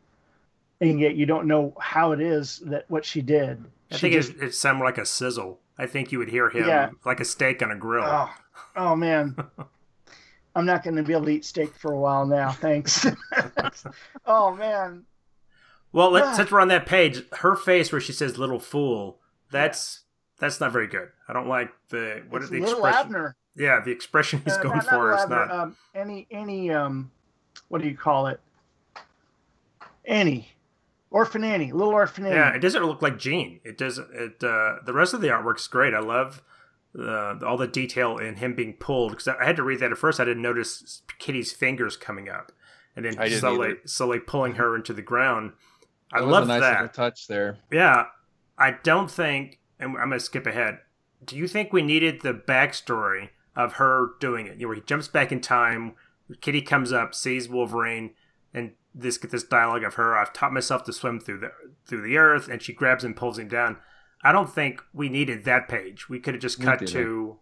[0.80, 3.64] and yet you don't know how it is that what she did.
[3.91, 5.60] I She think just- it, it sounded like a sizzle.
[5.78, 6.91] I think you would hear him Yeah.
[7.06, 8.03] like a steak on a grill.
[8.06, 8.30] Oh,
[8.76, 9.36] oh man.
[10.56, 12.52] I'm not going to be able to eat steak for a while now.
[12.52, 13.06] Thanks.
[14.26, 15.06] oh man.
[15.94, 16.34] Well, let, Ah.
[16.34, 19.19] since we're on that page, her face where she says "little fool,"
[19.49, 20.02] that's
[20.40, 21.10] that's not very good.
[21.28, 23.07] I don't like the what It's is the little expression?
[23.15, 23.36] Abner.
[23.56, 25.52] Yeah, the expression he's Uh, going not- not for little is Abner, not.
[25.52, 27.11] Um, any any um,
[27.68, 28.40] what do you call it?
[30.06, 30.49] Annie,
[31.10, 32.36] Orphan Annie, little Orphan Annie.
[32.36, 33.60] yeah, it doesn't look like Jean.
[33.64, 34.07] It doesn't.
[34.14, 35.94] It uh, the rest of the artwork's great.
[35.94, 36.41] I love
[36.97, 39.97] uh, all the detail in him being pulled because I had to read that at
[39.97, 40.19] first.
[40.19, 42.51] I didn't notice Kitty's fingers coming up,
[42.95, 43.80] and then slowly either.
[43.85, 45.53] slowly pulling her into the ground.
[46.11, 46.93] I love nice that.
[46.93, 47.57] touch there.
[47.72, 48.05] Yeah,
[48.57, 50.80] I don't think, and I'm going to skip ahead.
[51.23, 54.55] Do you think we needed the backstory of her doing it?
[54.55, 55.93] You know, where he jumps back in time,
[56.41, 58.11] Kitty comes up, sees Wolverine,
[58.53, 60.18] and this get this dialogue of her.
[60.18, 61.51] I've taught myself to swim through the
[61.85, 63.77] through the earth, and she grabs him, pulls him down.
[64.23, 66.10] I don't think we needed that page.
[66.10, 67.39] We could have just cut to.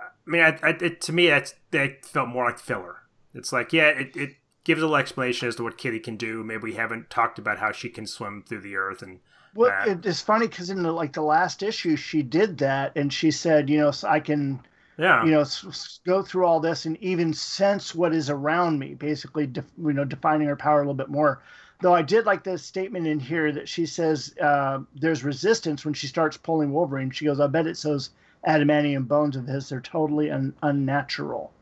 [0.00, 3.02] I mean, I, I, it, to me, that's that felt more like filler.
[3.34, 6.42] It's like, yeah, it, it gives a little explanation as to what Kitty can do.
[6.42, 9.20] Maybe we haven't talked about how she can swim through the earth and
[9.54, 9.88] Well, that.
[9.88, 13.30] it, it's funny because in the, like the last issue, she did that, and she
[13.30, 14.64] said, you know, so I can,
[14.98, 18.78] yeah, you know, s- s- go through all this and even sense what is around
[18.78, 18.94] me.
[18.94, 21.42] Basically, def, you know, defining her power a little bit more.
[21.80, 25.92] Though I did like this statement in here that she says uh, there's resistance when
[25.94, 27.10] she starts pulling Wolverine.
[27.10, 28.10] She goes, "I bet it's those
[28.46, 29.68] adamantium bones of his.
[29.68, 31.52] They're totally un- unnatural."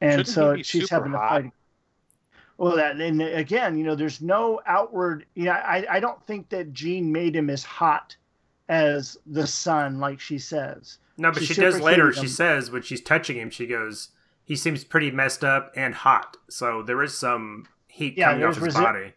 [0.00, 1.42] And Shouldn't so she's having to hot?
[1.42, 1.52] fight.
[2.58, 5.24] Well, that and again, you know, there's no outward.
[5.34, 8.16] You know, I I don't think that Jean made him as hot
[8.68, 10.98] as the sun, like she says.
[11.16, 12.12] no, but she she does later.
[12.12, 14.10] superseded She says when she's touching him, she goes,
[14.44, 18.54] "He seems pretty messed up and hot." So there is some heat Yeah, coming off
[18.56, 19.12] there's his resi- body.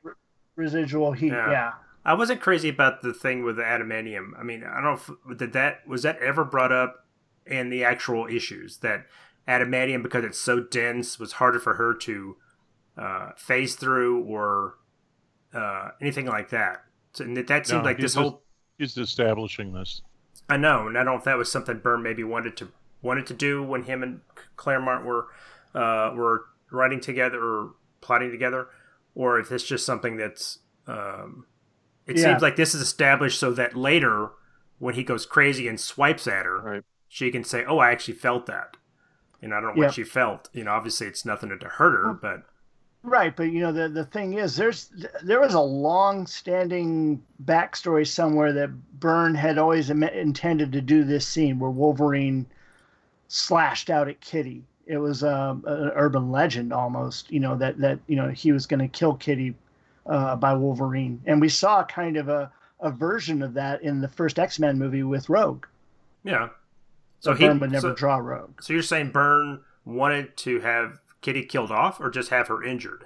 [0.55, 1.31] Residual heat.
[1.31, 1.51] Yeah.
[1.51, 1.71] Yeah.
[2.05, 4.31] I wasn't crazy about the thing with the adamantium.
[4.39, 4.93] I mean, I don't know
[5.29, 7.05] if did that was that ever brought up
[7.45, 9.05] in the actual issues that
[9.47, 12.37] adamantium because it's so dense was harder for her to
[12.97, 14.75] uh, phase through or
[15.53, 16.83] uh, anything like that.
[17.13, 18.43] So and that, that seemed No, like this just- whole
[18.77, 20.01] He's establishing this.
[20.47, 22.69] I know, and I don't know if that was something Byrne maybe wanted to
[23.01, 24.21] wanted to do when him and
[24.55, 25.27] Claremont were
[25.75, 28.67] uh, were writing together or plotting together,
[29.15, 30.59] or if it's just something that's.
[30.87, 31.45] Um,
[32.07, 32.23] it Yeah.
[32.23, 34.29] seems like this is established so that later,
[34.79, 36.83] when he goes crazy and swipes at her, Right.
[37.07, 38.77] she can say, "Oh, I actually felt that."
[39.41, 39.87] And I don't know Yeah.
[39.87, 40.49] what she felt.
[40.53, 42.43] You know, obviously it's nothing to hurt her, but
[43.01, 44.91] Right, but you know the the thing is, there's
[45.23, 51.25] there was a long-standing backstory somewhere that Byrne had always im- intended to do this
[51.25, 52.45] scene where Wolverine
[53.29, 54.65] slashed out at Kitty.
[54.89, 58.65] It was um, an urban legend almost, you know that that you know he was
[58.65, 59.53] going to kill Kitty
[60.07, 62.51] uh, by Wolverine, and we saw kind of a
[62.81, 65.65] a version of that in the first X-Men movie with Rogue.
[66.23, 66.49] yeah.
[67.19, 68.61] So So he Byrne would never so- draw Rogue.
[68.63, 73.05] So you're saying Byrne wanted to have Kitty killed off, or just have her injured?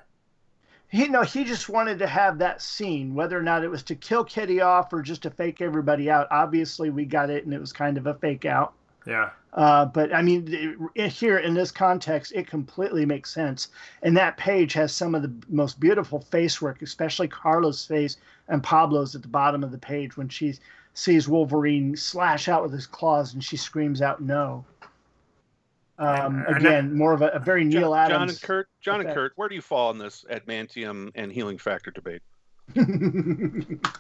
[0.88, 3.96] He no, he just wanted to have that scene, whether or not it was to
[3.96, 6.28] kill Kitty off or just to fake everybody out.
[6.32, 8.74] Obviously, we got it, and it was kind of a fake out.
[9.08, 9.32] Yeah.
[9.54, 13.68] Uh, but I mean, it, here in this context, it completely makes sense.
[14.02, 18.18] And that page has some of the most beautiful face work, especially Carla's face
[18.48, 20.56] and Pablo's at the bottom of the page when she
[20.96, 24.66] sees Wolverine slash out with his claws and she screams out "No."
[26.00, 29.02] Um, And- and again, more of a, a very Neil John, John and Kurt, John
[29.02, 29.14] and.
[29.14, 32.24] Kurt, where do you fall on this adamantium and healing factor debate?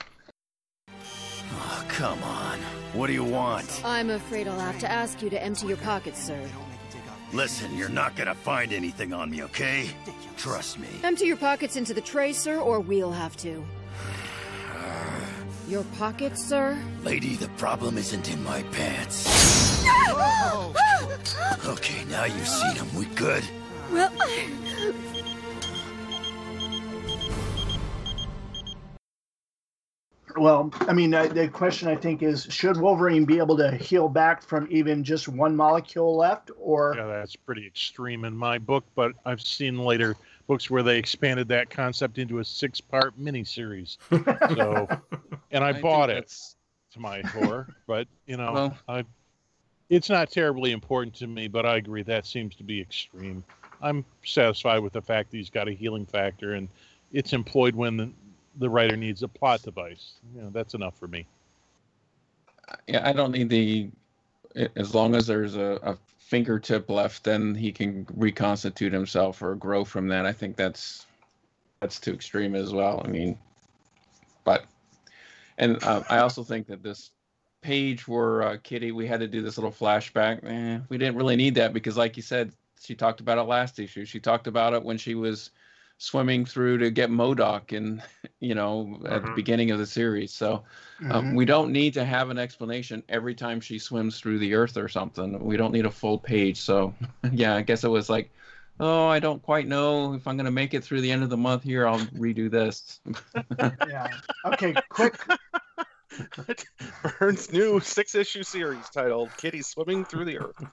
[1.55, 2.42] Oh, come on.
[2.93, 3.81] What do you want?
[3.83, 6.39] I'm afraid I'll have to ask you to empty your pockets, sir.
[7.33, 9.89] Listen, you're not gonna find anything on me, okay?
[10.37, 10.87] Trust me.
[11.03, 13.65] Empty your pockets into the tray, sir, or we'll have to.
[15.67, 16.77] Your pockets, sir?
[17.03, 19.83] Lady, the problem isn't in my pants.
[21.65, 22.87] Okay, now you've seen them.
[22.95, 23.43] We good?
[23.91, 24.11] Well,
[30.35, 34.09] Well, I mean, uh, the question I think is, should Wolverine be able to heal
[34.09, 38.83] back from even just one molecule left, or Yeah, that's pretty extreme in my book,
[38.95, 40.15] but I've seen later
[40.47, 43.97] books where they expanded that concept into a six-part miniseries.
[44.55, 44.87] So,
[45.51, 46.55] and I, think bought it that's-
[46.93, 49.03] to my horror, but you know, Well- I,
[49.89, 51.47] it's not terribly important to me.
[51.47, 53.43] But I agree that seems to be extreme.
[53.81, 56.69] I'm satisfied with the fact that he's got a healing factor, and
[57.11, 58.13] it's employed when
[58.57, 60.13] the, writer needs a plot device.
[60.35, 61.25] You know, that's enough for me.
[62.87, 63.89] Yeah, I don't need the.
[64.75, 69.83] As long as there's a, a fingertip left, then he can reconstitute himself or grow
[69.83, 70.25] from that.
[70.25, 71.07] I think that's
[71.81, 73.01] that's too extreme as well.
[73.03, 73.37] I mean,
[74.43, 74.65] but
[75.57, 77.11] and uh, I also think that this
[77.61, 80.43] page where uh, Kitty, we had to do this little flashback.
[80.43, 83.79] Eh, we didn't really need that because, like you said, she talked about it last
[83.79, 84.05] issue.
[84.05, 85.51] She talked about it when she was
[86.03, 88.01] swimming through to get Modoc, and
[88.39, 89.35] you know, at the Mhm.
[89.35, 90.31] beginning of the series.
[90.33, 90.63] So.
[91.11, 94.77] Um, we don't need to have an explanation every time she swims through the earth
[94.77, 95.37] or something.
[95.43, 96.61] We don't need a full page.
[96.61, 96.93] So,
[97.33, 98.31] yeah, I guess it was like,
[98.79, 101.29] oh, I don't quite know if I'm going to make it through the end of
[101.29, 101.85] the month here.
[101.87, 103.01] I'll redo this.
[103.85, 104.07] yeah.
[104.45, 105.17] Okay, quick.
[107.19, 110.63] Byrne's new six-issue series titled "Kitty Swimming Through the Earth."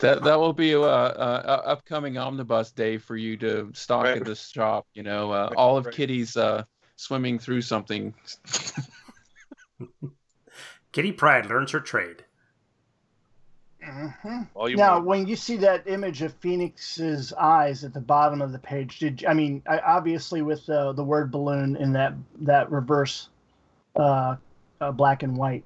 [0.00, 4.18] That that will be a, a, a upcoming omnibus day for you to stock Right.
[4.18, 4.86] at this shop.
[4.94, 5.94] You know, uh, all of right.
[5.94, 6.64] Kitty's uh,
[6.96, 8.14] swimming through something.
[10.92, 12.24] Kitty Pryde learns her trade.
[13.82, 14.48] Mhm.
[14.70, 15.04] You Now, want.
[15.06, 19.24] when you see that image of Phoenix's eyes at the bottom of the page, did
[19.26, 23.28] I mean I, obviously with the the word balloon in that that reverse
[23.96, 24.36] uh,
[24.80, 25.64] uh, black and white,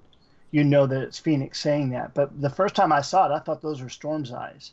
[0.51, 2.15] you know that it's Phoenix saying that.
[2.15, 4.73] But the first time I saw it, I thought those were Storm's eyes.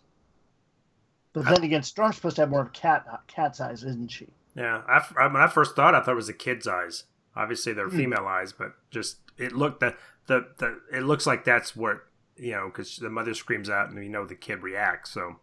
[1.34, 4.28] But then again, Storm's supposed to have more of cat cat's eyes, isn't she?
[4.56, 7.04] Yeah, I, f- I- when I first thought, I thought it was a kid's eyes.
[7.36, 7.98] Obviously, they're Hmm.
[7.98, 9.98] female eyes, but just it looked that
[10.28, 12.06] the, the it looks like that's what
[12.38, 15.12] you know because the mother screams out and you know the kid reacts.
[15.12, 15.36] So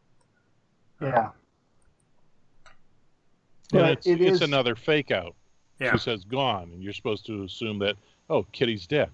[1.00, 1.30] Yeah.
[3.72, 5.34] And But it's, it it's another fake out.
[5.78, 7.96] yeah, She says gone, and you're supposed to assume that
[8.30, 9.10] oh, Kitty's dead.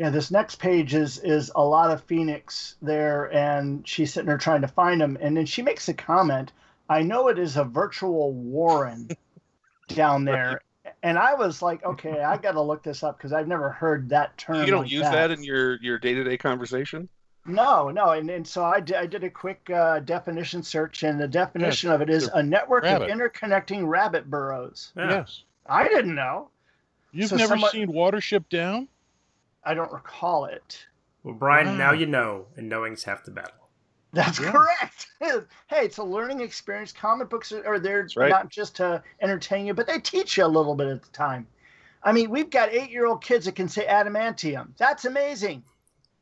[0.00, 4.38] Yeah, this next page is is a lot of Phoenix there, and she's sitting there
[4.38, 6.52] trying to find him, and then she makes a comment.
[6.88, 9.10] I know it is a virtual Warren
[9.88, 10.62] down there,
[11.02, 14.08] and I was like, okay, I got to look this up because I've never heard
[14.08, 14.64] that term.
[14.64, 15.30] you don't like use that.
[15.32, 17.06] in your your day-to-day conversation.
[17.44, 21.20] No, no, and, and so I did, I did a quick uh, definition search, and
[21.20, 23.10] the definition of it is a network rabbit.
[23.10, 24.94] of interconnecting rabbit burrows.
[24.96, 25.10] yeah.
[25.10, 25.42] Yes.
[25.68, 26.48] I didn't know.
[27.12, 28.88] You've So never somewhat- seen Watership Down?
[29.64, 30.84] I don't recall it.
[31.22, 33.68] Well, Brian, now you know, and knowing's half the battle.
[34.12, 34.52] That's Yeah.
[34.52, 35.06] correct.
[35.68, 36.92] Hey, it's a learning experience.
[36.92, 38.30] Comic books are are there right.
[38.30, 41.46] not just to entertain you, but they teach you a little bit at the time.
[42.02, 44.70] I mean, we've got eight-year-old kids that can say adamantium.
[44.78, 45.62] That's amazing.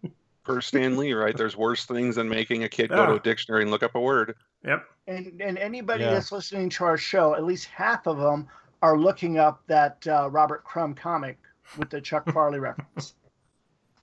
[0.44, 1.36] Per Stan Lee, right?
[1.36, 4.01] There's worse things than making a kid go to a dictionary and look up a
[4.01, 4.35] word.
[4.65, 4.85] Yep.
[5.06, 6.10] And and anybody Yeah.
[6.15, 8.48] that's listening to our show, at least half of them
[8.82, 11.39] are looking up that uh, Robert Crumb comic
[11.78, 13.15] with the Chuck Farley reference.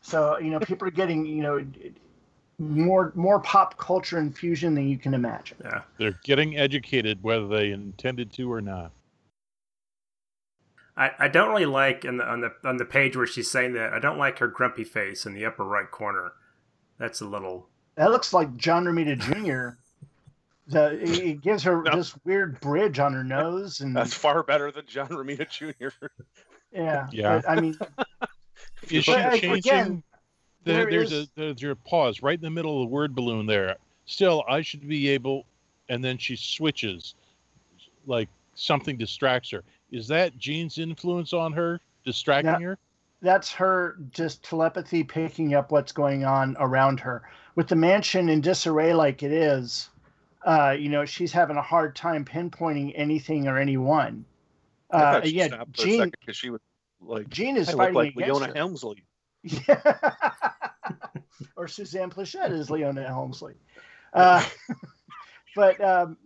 [0.05, 1.65] So you know, people are getting you know
[2.59, 5.57] more more pop culture infusion than you can imagine.
[5.63, 5.81] Yeah.
[5.97, 8.91] They're getting educated whether they intended to or not.
[10.95, 13.73] I, I don't really like in the, on the on the page where she's saying
[13.73, 16.33] that I don't like her grumpy face in the upper right corner.
[16.99, 19.77] That's a little That looks like John Romita Jr.
[20.67, 21.95] The it it gives her No.
[21.95, 26.07] this weird bridge on her nose, and That's far better than John Romita Jr.
[26.71, 27.41] yeah, Yeah.
[27.45, 27.77] But, I mean,
[28.89, 29.53] Is she But, changing?
[29.53, 30.03] again,
[30.63, 33.15] there, there there's is- a there's a pause right in the middle of the word
[33.15, 33.77] balloon there.
[34.05, 35.45] Still, I should be able,
[35.89, 37.15] and then she switches,
[38.05, 39.63] like something distracts her.
[39.91, 42.77] Is that Jean's influence on her distracting her?
[43.21, 47.23] that's her just telepathy picking up what's going on around her.
[47.55, 49.89] With the mansion in disarray like it is,
[50.45, 54.25] uh, you know, she's having a hard time pinpointing anything or anyone.
[54.91, 56.11] Uh, yeah, stopped for a Jean.
[56.19, 56.61] because she was
[57.05, 58.53] like, Jean is I look like Leona her.
[58.53, 59.03] Helmsley.
[59.43, 59.81] Yeah.
[61.55, 63.53] or Suzanne Pleshette is Leona Helmsley.
[64.13, 64.43] Uh,
[65.55, 66.17] but um,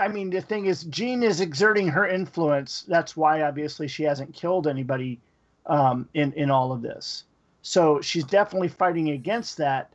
[0.00, 2.84] I mean, the thing is, Jean is exerting her influence.
[2.88, 5.20] That's why, obviously, she hasn't killed anybody
[5.66, 7.24] um, in in all of this.
[7.62, 9.92] So she's definitely fighting against that.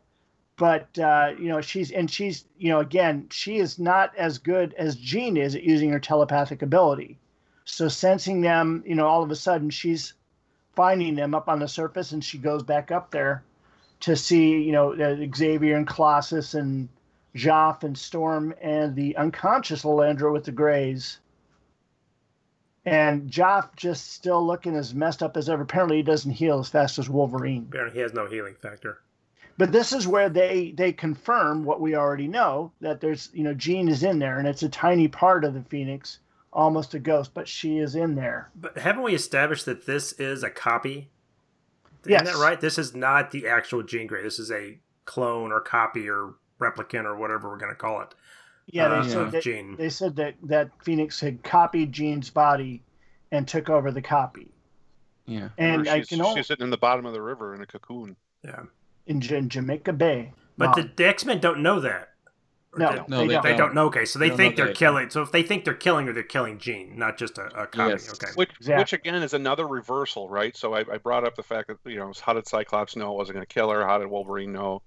[0.57, 4.73] But uh, you know, she's and she's you know, again, she is not as good
[4.75, 7.17] as Jean is at using her telepathic ability.
[7.65, 10.14] So sensing them, you know, all of a sudden she's
[10.76, 13.44] finding them up on the surface, and she goes back up there
[14.02, 16.90] to see, you know, uh, Xavier and Colossus and
[17.35, 21.19] Joff and Storm and the unconscious Lilandra with the Greys.
[22.85, 25.64] And Joff just still looking as messed up as ever.
[25.64, 27.68] Apparently, he doesn't heal as fast as Wolverine.
[27.69, 28.99] apparently he has no healing factor.
[29.57, 33.53] but this is where they they confirm what we already know that there's you know
[33.53, 36.19] Jean is in there and it's a tiny part of the Phoenix,
[36.53, 38.49] almost a ghost, but she is in there.
[38.55, 41.09] But haven't we established that this is a copy?
[42.05, 42.21] Yes.
[42.23, 42.59] Isn't that right?
[42.61, 44.23] This is not the actual Jean Grey.
[44.23, 48.13] This is a clone or copy or replicant or whatever we're going to call it.
[48.67, 49.75] Yeah, uh, they said that, Jean.
[49.75, 52.81] they said that that Phoenix had copied Jean's body
[53.31, 54.49] and took over the copy.
[55.25, 55.49] Yeah.
[55.57, 58.15] And I can only she's sitting in the bottom of the river in a cocoon.
[58.43, 58.63] Yeah.
[59.07, 60.31] in, Ja- Jamaica Bay.
[60.57, 60.84] But No.
[60.84, 62.09] the, the X Men don't know that.
[62.73, 63.43] Or No, they- no, No, they, they don't.
[63.43, 63.85] They don't know.
[63.85, 64.77] Okay, so they They think know they're that.
[64.79, 65.09] killing.
[65.09, 67.91] So if they think they're killing her, they're killing Jean, not just a, a copy.
[67.91, 68.11] Yes.
[68.13, 68.31] Okay.
[68.35, 68.81] Which, Exactly.
[68.81, 70.55] which again is another reversal, right?
[70.57, 73.17] So I, I brought up the fact that you know, how did Cyclops know it
[73.17, 73.85] wasn't going to kill her?
[73.85, 74.81] How did Wolverine know?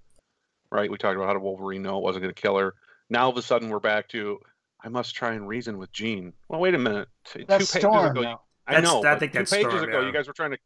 [0.70, 0.90] Right?
[0.90, 2.74] We talked about how did Wolverine know it wasn't going to kill her.
[3.08, 4.40] Now all of a sudden we're back to
[4.82, 6.32] I must try and reason with Jean.
[6.48, 7.08] Well, wait a minute.
[7.24, 8.06] T- That's two pages Storm.
[8.10, 8.40] ago, you- now.
[8.66, 9.04] I That's- know.
[9.08, 10.06] I think two that's pages Storm, ago, yeah.
[10.08, 10.58] you guys were trying to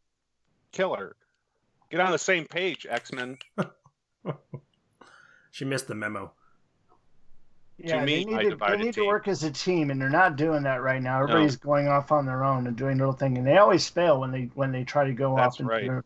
[0.72, 1.16] kill her.
[1.90, 3.36] Get on the same page, X Men.
[5.52, 6.32] She missed the memo.
[7.82, 10.10] Yeah, me, they I need, to, they need to work as a team, and they're
[10.10, 11.22] not doing that right now.
[11.22, 14.20] Everybody's going off on their own and doing their little thing, and they always fail
[14.20, 15.80] when they when they try to go That's off and right.
[15.82, 16.04] do their,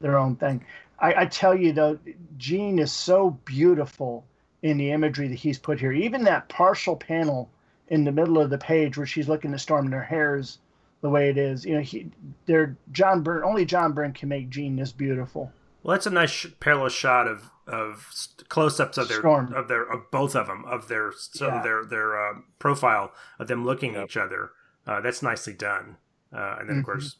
[0.00, 0.64] their own thing.
[0.98, 1.98] I, I tell you though,
[2.38, 4.24] Jean is so beautiful
[4.62, 5.92] in the imagery that he's put here.
[5.92, 7.50] Even that partial panel
[7.88, 10.58] in the middle of the page where she's looking at Storm and her hair's
[11.02, 11.64] the way it is.
[11.64, 12.10] You know, he,
[12.46, 13.44] they're John Byrne.
[13.44, 15.52] Only John Byrne can make Jean this beautiful.
[15.86, 19.52] Well, that's a nice sh- parallel shot of of st- close-ups of their Storm.
[19.54, 21.62] of their of both of them of their so Yeah.
[21.62, 24.50] their their uh, profile of them looking at each other.
[24.84, 25.96] Uh, that's nicely done.
[26.32, 26.86] Uh, and then of Mhm.
[26.86, 27.18] course,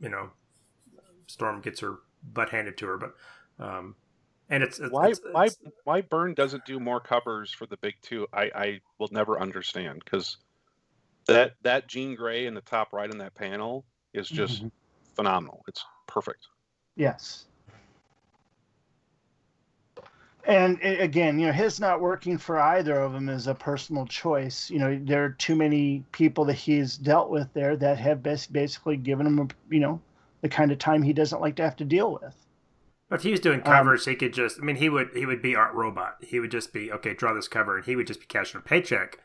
[0.00, 0.30] you know,
[1.26, 3.14] Storm gets her butt handed to her, but
[3.58, 3.96] um,
[4.48, 7.76] and it's, it's Why it's- why it's- why Byrne doesn't do more covers for the
[7.76, 8.26] big two?
[8.32, 10.38] I I will never understand because
[11.26, 13.84] that that Jean Grey in the top right in that panel
[14.14, 14.70] is just Mhm.
[15.14, 15.64] phenomenal.
[15.68, 16.48] It's perfect.
[16.94, 17.44] Yes.
[20.46, 24.70] And again, you know, his not working for either of them is a personal choice.
[24.70, 28.96] You know, there are too many people that he's dealt with there that have basically
[28.96, 30.00] given him, you know,
[30.42, 32.46] the kind of time he doesn't like to have to deal with.
[33.08, 34.60] But if he was doing Um, covers, he could just.
[34.60, 36.18] I mean, he would he would be Art Robot.
[36.20, 37.14] He would just be okay.
[37.14, 39.18] Draw this cover, and he would just be cashing a paycheck.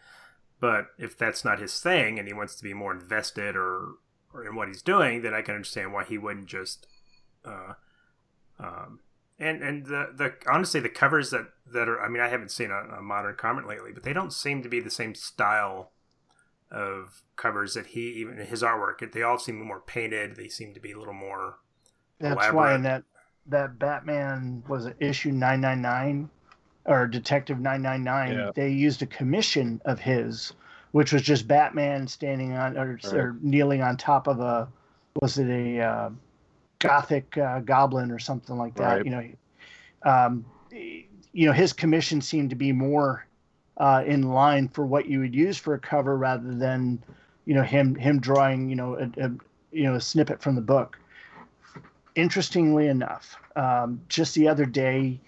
[0.60, 3.94] But if that's not his thing, and he wants to be more invested or
[4.34, 6.88] or in what he's doing, then I can understand why he wouldn't just.
[7.46, 7.74] Uh,
[8.60, 9.00] um,
[9.42, 12.02] and and the the honestly the covers that that are.
[12.02, 14.70] I mean, I haven't seen a, a modern comic lately, but they don't seem to
[14.70, 15.92] be the same style
[16.72, 19.12] of covers that he even his artwork.
[19.12, 20.36] They all seem more painted.
[20.36, 21.58] They seem to be a little more.
[22.20, 22.56] That's Elaborate.
[22.56, 23.04] why in that
[23.48, 26.30] that Batman was it issue nine nine nine
[26.86, 28.52] or Detective nine nine nine.
[28.56, 30.54] They used a commission of his,
[30.92, 33.14] which was just Batman standing on or, Right.
[33.14, 34.68] or kneeling on top of a
[35.22, 36.10] was it a uh,
[36.82, 38.98] gothic uh, goblin or something like that.
[38.98, 39.06] Right.
[39.06, 39.30] You know,
[40.04, 43.26] um, you know his commission seemed to be more
[43.78, 47.02] uh, in line for what you would use for a cover rather than
[47.46, 49.32] you know him him drawing you know a, a
[49.72, 50.98] you know a snippet from the book
[52.16, 55.20] interestingly enough, um, just the other day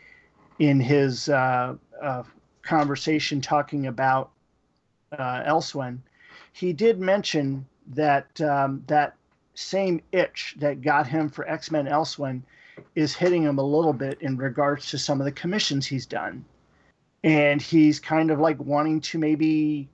[0.59, 2.23] in his uh, uh,
[2.61, 4.31] conversation talking about
[5.17, 5.99] uh, Elsewhen,
[6.53, 9.15] he did mention that um, that
[9.55, 12.41] same itch that got him for X Men Elsewhen
[12.95, 16.43] is hitting him a little bit in regards to some of the commissions he's done.
[17.23, 19.87] And he's kind of like wanting to maybe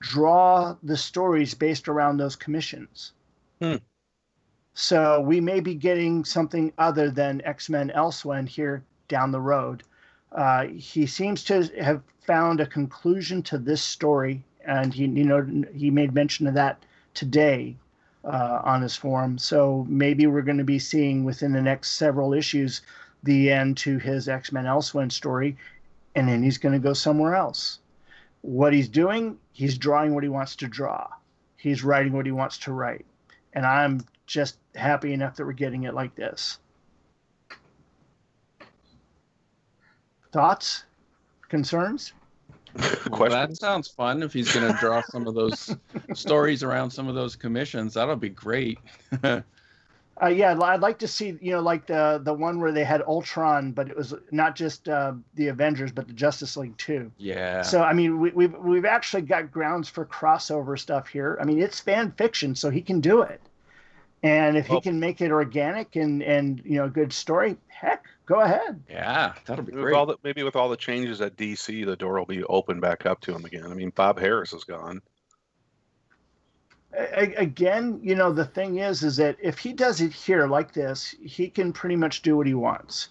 [0.00, 3.12] draw the stories based around those commissions.
[4.74, 9.82] So we may be getting something other than X Men Elsewhen here down the road.
[10.30, 15.64] Uh, he seems to have found a conclusion to this story, and he, you know,
[15.74, 17.76] he made mention of that today
[18.28, 19.38] uh, on his form.
[19.38, 22.82] So maybe we're going to be seeing within the next several issues
[23.22, 25.56] the end to his X Men Elsewhen story,
[26.14, 27.80] and then he's going to go somewhere else.
[28.42, 31.08] What he's doing, he's drawing what he wants to draw.
[31.56, 33.06] He's writing what he wants to write,
[33.54, 36.58] and I'm just happy enough that we're getting it like this.
[40.30, 40.84] Thoughts?
[41.48, 42.12] Concerns?
[43.10, 44.22] Well, that sounds fun.
[44.22, 45.74] If he's going to draw some of those
[46.14, 48.78] stories around some of those commissions, that'll be great.
[50.20, 53.02] Uh, yeah, I'd like to see, you know, like the the one where they had
[53.02, 57.12] Ultron, but it was not just uh, the Avengers, but the Justice League too.
[57.18, 57.62] yeah.
[57.62, 61.38] So I mean, we, we've we've actually got grounds for crossover stuff here.
[61.40, 63.40] I mean, it's fan fiction, so he can do it.
[64.24, 67.56] And if Well- he can make it organic and and you know a good story,
[67.68, 68.80] heck, go ahead.
[68.88, 69.94] yeah, that'll be With great.
[69.96, 73.06] all the, maybe with all the changes at DC, the door will be open back
[73.06, 73.64] up to him again.
[73.70, 75.00] I mean, Bob Harras is gone.
[76.92, 80.46] A- a- again, you know, the thing is, is that if he does it here
[80.46, 83.08] like this, he can pretty much do what he wants.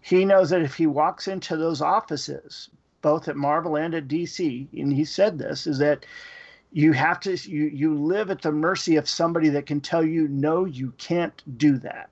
[0.00, 2.68] he knows that if he walks into those offices,
[3.02, 6.06] both at Marvel and at DC, and he said this, is that
[6.72, 10.28] you have to you you live at the mercy of somebody that can tell you
[10.28, 12.10] no, you can't do that.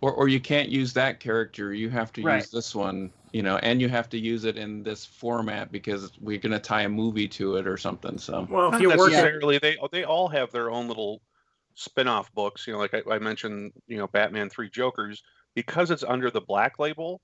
[0.00, 1.72] Or, or you can't use that character.
[1.72, 2.36] You have to Right.
[2.36, 6.12] use this one, you know, and you have to use it in this format because
[6.20, 8.18] we're going to tie a movie to it or something.
[8.18, 9.58] So, Well, if you work at necessarily.
[9.58, 11.22] They they all have their own little
[11.74, 12.66] spin-off books.
[12.66, 15.22] You know, like I, I mentioned, you know, Batman Three Jokers,
[15.54, 17.22] because it's under the Black Label.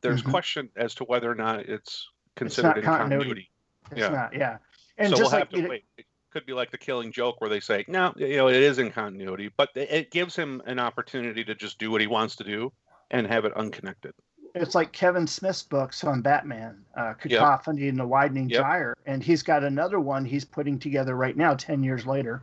[0.00, 0.30] There's Mhm.
[0.30, 3.08] question as to whether or not it's considered in continuity.
[3.08, 3.50] continuity.
[3.92, 4.08] It's Yeah.
[4.08, 4.58] not, yeah.
[4.96, 5.84] And so just we'll like have to you wait.
[5.98, 8.78] It could be like the Killing Joke, where they say, no, you know, it is
[8.80, 12.34] in continuity, but it- it gives him an opportunity to just do what he wants
[12.36, 12.72] to do
[13.12, 14.12] and have it unconnected.
[14.56, 17.40] it's like Kevin Smith's books on Batman, uh, Yep.
[17.40, 18.60] Cacophony and the Widening Yep.
[18.62, 22.40] Gyre, and he's got another one he's putting together right now, ten years later,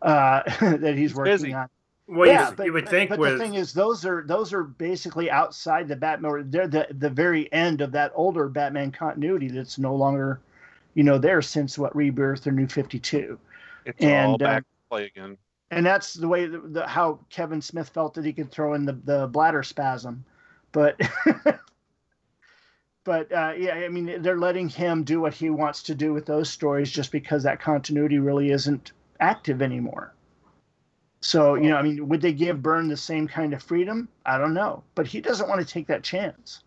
[0.00, 1.52] uh, that he's He's working busy.
[1.52, 1.68] on.
[2.06, 4.52] well, yeah, you, but, you would think but with the thing is, those are those
[4.54, 6.30] are basically outside the Batman.
[6.30, 10.40] or They're the the very end of that older Batman continuity that's no longer,
[10.94, 13.38] you know, there since what Rebirth or New Fifty Two.
[13.84, 15.36] It's all And, uh, back to play again.
[15.70, 18.84] and that's the way the, the, how Kevin Smith felt that he could throw in
[18.84, 20.24] the, the bladder spasm,
[20.70, 21.00] but
[23.04, 26.26] but uh, yeah, I mean they're letting him do what he wants to do with
[26.26, 30.14] those stories just because that continuity really isn't active anymore.
[31.20, 34.08] So you know, I mean, would they give Byrne the same kind of freedom?
[34.26, 36.62] I don't know, but he doesn't want to take that chance.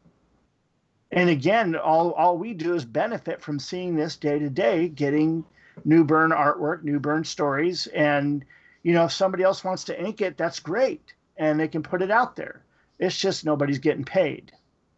[1.11, 5.45] And again, all all we do is benefit from seeing this day to day, getting
[5.84, 8.44] new Byrne artwork, new Byrne stories, and
[8.84, 12.02] you know, if somebody else wants to ink it, that's great, and they can put
[12.02, 12.64] it out there.
[12.99, 14.52] It's just nobody's getting paid.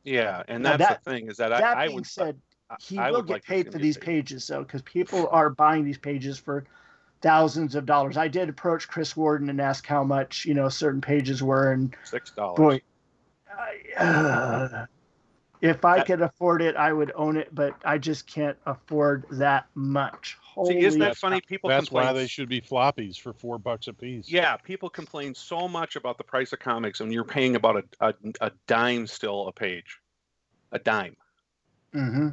[0.03, 2.39] Yeah, and Now that's that- the thing is that, that I, I would said,
[2.79, 4.05] he I will would get like paid for these paid.
[4.05, 6.65] pages though, because people are buying these pages for
[7.21, 8.15] thousands of dollars.
[8.17, 11.95] I did approach Chris Warden and ask how much you know certain pages were, and
[12.03, 12.57] Six dollars.
[12.57, 12.81] boy,
[13.97, 14.85] uh,
[15.61, 19.65] if I could afford it, I would own it, but I just can't afford that
[19.75, 20.37] much.
[20.41, 21.41] Holy See, isn't that Holy- funny?
[21.41, 22.07] People That's complain.
[22.07, 24.29] why they should be floppies for four bucks a piece.
[24.29, 27.83] Yeah, people complain so much about the price of comics, and you're paying about a,
[28.09, 29.99] a, a dime still a page,
[30.71, 31.15] a dime.
[31.93, 32.29] Mm-hmm.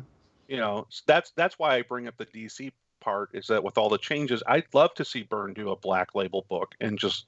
[0.48, 3.30] You know, s- that's that's why I bring up the DC part.
[3.34, 6.44] Is that with all the changes, I'd love to see Byrne do a black label
[6.48, 7.26] book and just,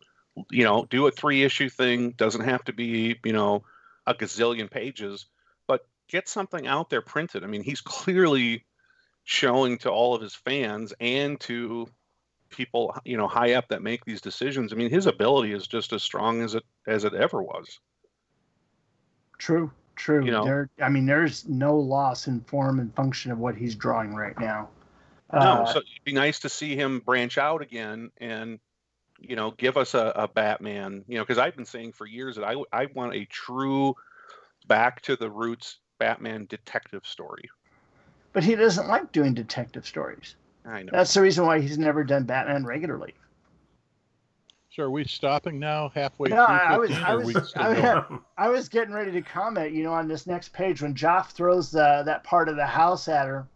[0.51, 2.11] you know, do a three issue thing.
[2.13, 3.65] Doesn't have to be, you know,
[4.07, 5.36] a gazillion pages, but
[6.09, 7.45] get something out there printed.
[7.45, 8.65] I mean, he's clearly
[9.25, 11.89] showing to all of his fans and to
[12.49, 15.93] people you know high up that make these decisions i mean his ability is just
[15.93, 17.81] as strong as it as it ever was
[19.39, 20.25] True, true.
[20.25, 20.45] You know.
[20.45, 24.39] there, I mean, there's no loss in form and function of what he's drawing right
[24.39, 24.69] now.
[25.33, 28.59] no Uh, so it'd be nice to see him branch out again and
[29.19, 32.37] you know give us a, a batman you know because i've been saying for years
[32.37, 33.95] that I, I want a true
[34.67, 37.49] back to the roots batman detective story
[38.33, 40.37] but he doesn't like doing detective stories.
[40.67, 43.15] i know That's the reason why he's never done Batman regularly.
[44.71, 48.21] So are we stopping now halfway No, through I- I was- I was- I- going?
[48.37, 51.71] I was getting ready to comment, you know, on this next page when Joff throws
[51.71, 53.47] the that part of the house at her,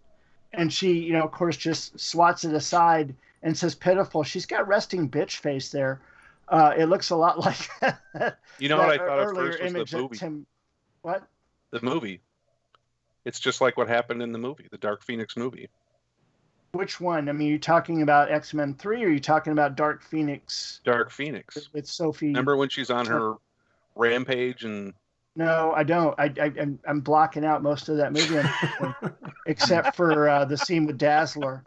[0.55, 4.67] and she, you know, of course, just swats it aside and says, "Pitiful." She's got
[4.67, 6.01] resting bitch face there.
[6.49, 7.59] Uh, it looks a lot like
[8.59, 10.47] you know what i thought at earlier first was image the movie Tim.
[11.03, 11.23] What?
[11.71, 12.21] the movie
[13.25, 15.69] it's just like what happened in the movie the dark phoenix movie
[16.73, 17.29] Which one?
[17.29, 20.81] I mean, you talking about X Men Three, or are you talking about Dark Phoenix
[20.85, 22.29] dark phoenix with Sophie?
[22.29, 23.35] remember when she's on her
[23.97, 24.95] rampage and
[25.35, 26.15] No, I don't.
[26.19, 28.41] I, I I'm, I'm blocking out most of that movie,
[29.47, 31.65] except for uh, the scene with Dazzler.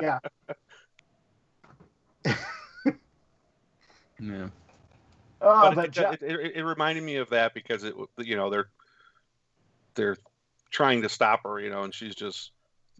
[0.00, 0.18] Yeah,
[2.24, 2.32] yeah.
[5.42, 8.36] oh, but, but, it, Jo- it, it, it reminded me of that because it you
[8.36, 8.68] know they're
[9.94, 10.16] they're
[10.70, 12.52] trying to stop her you know and she's just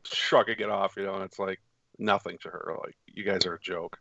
[0.04, 1.60] shrugging it off you know and it's like
[1.98, 3.98] nothing to her like you guys are a joke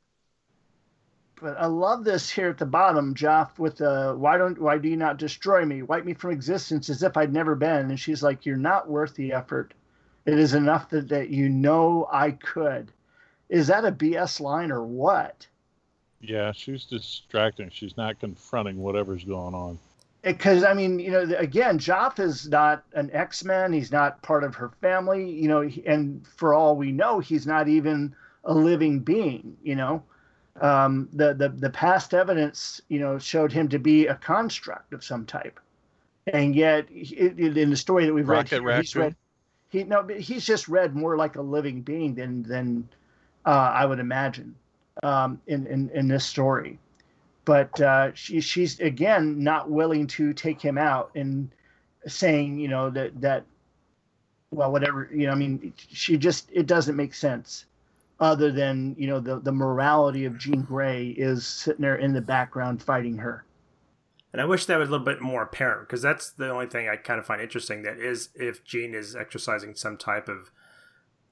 [1.39, 4.89] but I love this here at the bottom, Joff, with the why don't why do
[4.89, 5.83] you not destroy me?
[5.83, 7.89] Wipe me from existence as if I'd never been.
[7.89, 9.73] And she's like, You're not worth the effort.
[10.25, 12.91] It is enough that, that you know I could.
[13.49, 15.47] Is that a BS line or what?
[16.19, 17.69] Yeah, she's distracting.
[17.69, 19.77] She's not confronting whatever's going on.
[20.27, 23.71] Because I mean, you know, again, Joff is not an X Men.
[23.71, 27.67] He's not part of her family, you know, and for all we know, he's not
[27.67, 28.13] even
[28.43, 29.55] a living being.
[29.63, 30.03] You know,
[30.61, 35.03] um, the the the past evidence, you know, showed him to be a construct of
[35.03, 35.59] some type,
[36.27, 39.15] and yet, in the story that we've Rocket read, he's read.
[39.69, 42.87] He no, but he's just read more like a living being than than
[43.45, 44.55] uh, I would imagine
[45.03, 46.79] um, in, in in this story
[47.47, 51.49] but uh, she, she's again not willing to take him out and
[52.05, 53.45] saying, you know, that that
[54.51, 57.65] well, whatever, you know, I mean, she just it doesn't make sense.
[58.19, 62.21] Other than you know the the morality of Jean Grey is sitting there in the
[62.21, 63.45] background fighting her.
[64.33, 66.89] And I wish that was a little bit more apparent because that's the only thing
[66.89, 67.83] I kind of find interesting.
[67.83, 70.51] That is, if Jean is exercising some type of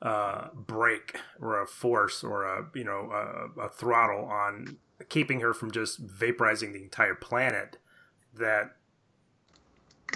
[0.05, 4.77] uh, brake or a force or a you know a, a throttle on
[5.09, 7.77] keeping her from just vaporizing the entire planet,
[8.33, 8.75] that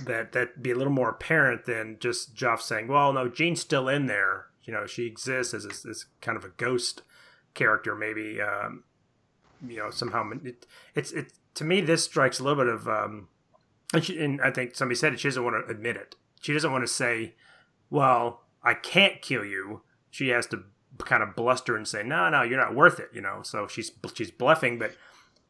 [0.06, 3.90] that that be a little more apparent than just Joff saying, "Well, no, Jean's still
[3.90, 4.46] in there.
[4.64, 7.02] You know, she exists as this, this kind of a ghost
[7.56, 8.84] character, maybe." Um,
[9.68, 13.28] you know, somehow it, it's it to me this strikes a little bit of um,
[13.92, 15.20] and, she, and I think somebody said it.
[15.20, 16.16] She doesn't want to admit it.
[16.42, 17.34] She doesn't want to say,
[17.90, 20.64] "Well, I can't kill you." She has to
[21.00, 23.92] kind of bluster and say, "No, no, you're not worth it." You know, so she's
[24.14, 24.96] she's bluffing, but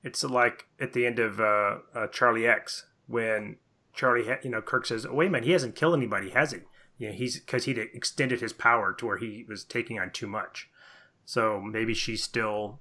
[0.03, 3.57] it's like at the end of uh, uh, Charlie X when
[3.93, 6.59] Charlie, ha- you know, Kirk says, "Wait a minute, he hasn't killed anybody, has he?"
[6.97, 10.27] You know, he's because he'd extended his power to where he was taking on too
[10.27, 10.69] much.
[11.25, 12.79] So maybe she's still,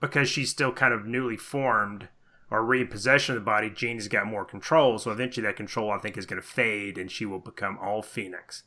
[0.00, 2.08] because she's still kind of newly formed
[2.50, 3.70] or re possession of the body.
[3.70, 6.98] Jean has got more control, so eventually that control I think is going to fade,
[6.98, 8.62] and she will become all Phoenix.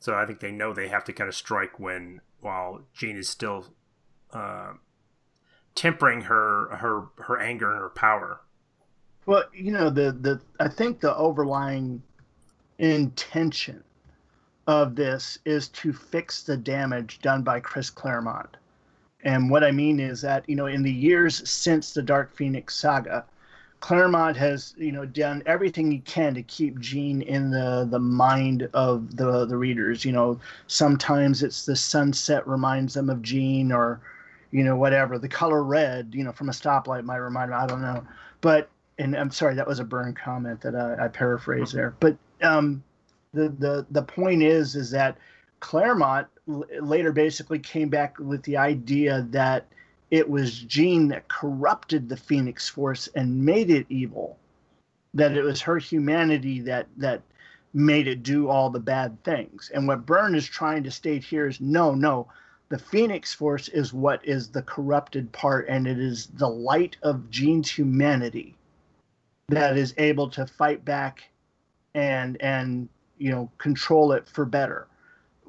[0.00, 3.28] So I think they know they have to kind of strike when while Jean is
[3.28, 3.66] still
[4.32, 4.72] uh,
[5.74, 8.40] tempering her her her anger and her power.
[9.26, 12.02] Well, you know, the the I think the overlying
[12.78, 13.84] intention
[14.66, 18.56] of this is to fix the damage done by Chris Claremont.
[19.22, 22.74] And what I mean is that, you know, in the years since the Dark Phoenix
[22.74, 23.26] saga,
[23.80, 28.68] Claremont has, you know, done everything he can to keep Jean in the the mind
[28.74, 30.04] of the the readers.
[30.04, 34.00] You know, sometimes it's the sunset reminds them of Jean or,
[34.50, 35.18] you know, whatever.
[35.18, 37.60] The color red, you know, from a stoplight might remind them.
[37.60, 38.06] I don't know.
[38.42, 41.94] But and I'm sorry, that was a Byrne comment that I, I paraphrased there.
[42.00, 42.82] But um,
[43.32, 45.16] the the the point is is that
[45.60, 49.66] Claremont l- later basically came back with the idea that
[50.10, 54.36] it was Jean that corrupted the Phoenix Force and made it evil.
[55.14, 57.22] That it was her humanity that that
[57.72, 59.70] made it do all the bad things.
[59.72, 62.26] And what Byrne is trying to state here is no, no,
[62.68, 67.30] the Phoenix Force is what is the corrupted part, and it is the light of
[67.30, 68.56] Jean's humanity
[69.48, 71.28] that is able to fight back
[71.94, 72.88] and and
[73.18, 74.86] you know control it for better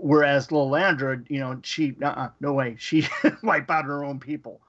[0.01, 3.07] whereas Lilandra, you know, she uh no way, she
[3.43, 4.61] wiped out her own people.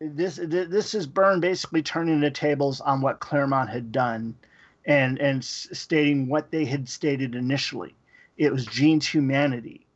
[0.00, 4.34] This this is Byrne basically turning the tables on what Claremont had done,
[4.86, 7.94] and and stating what they had stated initially.
[8.36, 9.86] It was Jean's humanity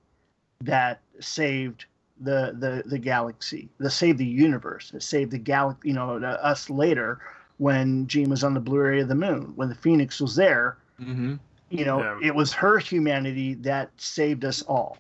[0.61, 1.87] that saved
[2.21, 5.89] the the the galaxy, that saved the universe, that saved the galaxy.
[5.89, 7.21] You know, us later
[7.59, 10.77] when Jean was on the blue area of the moon, when the Phoenix was there.
[11.01, 11.37] Mm-hmm.
[11.73, 12.19] You know, Yeah.
[12.23, 14.99] it was her humanity that saved us all.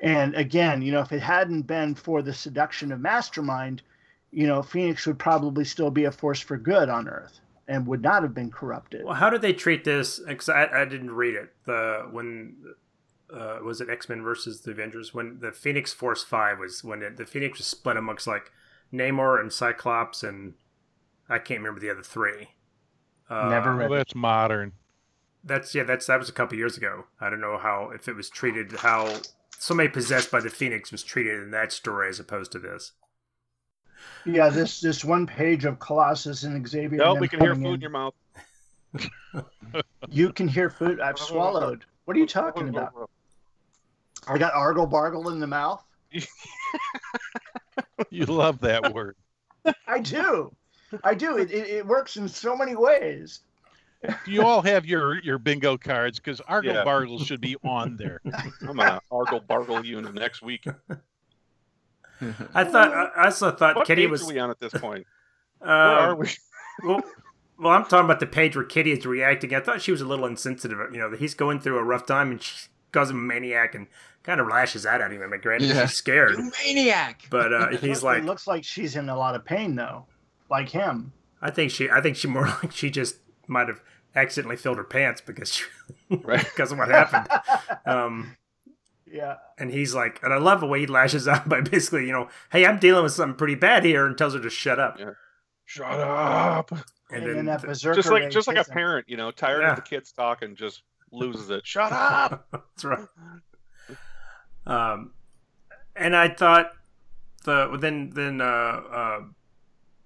[0.00, 3.82] And again, you know, if it hadn't been for the seduction of Mastermind,
[4.30, 8.02] you know, Phoenix would probably still be a force for good on Earth and would
[8.02, 9.04] not have been corrupted.
[9.04, 10.20] Well, how did they treat this?
[10.20, 11.52] Because I, I didn't read it.
[11.64, 12.56] The when
[13.32, 15.12] uh, was it X Men versus the Avengers?
[15.12, 18.52] When the Phoenix Force Five was when it, the Phoenix was split amongst like
[18.92, 20.54] Namor and Cyclops and
[21.28, 22.50] I can't remember the other three.
[23.28, 24.72] Uh, Never Well, read that's modern.
[25.46, 25.84] That's yeah.
[25.84, 27.04] That's that was a couple years ago.
[27.20, 29.20] I don't know how if it was treated how
[29.58, 32.92] somebody possessed by the Phoenix was treated in that story as opposed to this.
[34.24, 36.98] Yeah, this this one page of Colossus and Xavier.
[36.98, 37.80] No, and we can hear food in in.
[37.80, 38.14] your mouth.
[40.08, 41.00] You can hear food.
[41.00, 41.84] I've swallowed.
[42.04, 43.10] What are you talking about?
[44.28, 45.84] I got argle bargle in the mouth.
[48.10, 49.16] You love that word.
[49.86, 50.54] I do.
[51.02, 51.38] I do.
[51.38, 53.40] It, it, it works in so many ways.
[54.26, 56.84] You all have your your bingo cards because Argle Yeah.
[56.84, 58.20] Bargle should be on there.
[58.62, 60.66] I'm gonna argle bargle you next week.
[62.54, 64.22] I thought I I also thought What Kitty page was.
[64.22, 65.06] are we on at this point?
[65.60, 65.70] uh, Where
[66.10, 66.28] are we?
[66.84, 67.02] well,
[67.58, 69.54] well, I'm talking about the page where Kitty is reacting.
[69.54, 70.78] I thought she was a little insensitive.
[70.92, 73.86] You know, he's going through a rough time and she calls him a maniac and
[74.22, 75.22] kind of lashes out at him.
[75.22, 75.86] I mean, granted, Yeah.
[75.86, 77.22] she's scared, maniac.
[77.30, 80.06] but uh, he's like, it looks like she's in a lot of pain though,
[80.50, 81.12] like him.
[81.42, 83.16] I think she, I think she more like she just
[83.46, 83.80] might have
[84.16, 85.64] accidentally filled her pants because she,
[86.10, 86.42] Right.
[86.44, 87.28] because of what happened.
[87.86, 88.36] Um,
[89.06, 89.36] Yeah.
[89.58, 92.28] and he's like, and I love the way he lashes out by basically, you know,
[92.50, 94.98] hey, I'm dealing with something pretty bad here, and tells her to shut up.
[94.98, 95.10] Yeah.
[95.64, 96.70] Shut up.
[96.72, 98.66] And, And, then, then, that berserker Just like just like a him.
[98.72, 99.70] parent, you know, tired Yeah.
[99.70, 100.82] of the kids talking, just
[101.12, 101.64] loses it.
[101.66, 102.48] Shut up.
[102.52, 103.06] That's right.
[104.66, 105.12] Um,
[105.94, 106.72] and I thought
[107.44, 109.20] the then then uh uh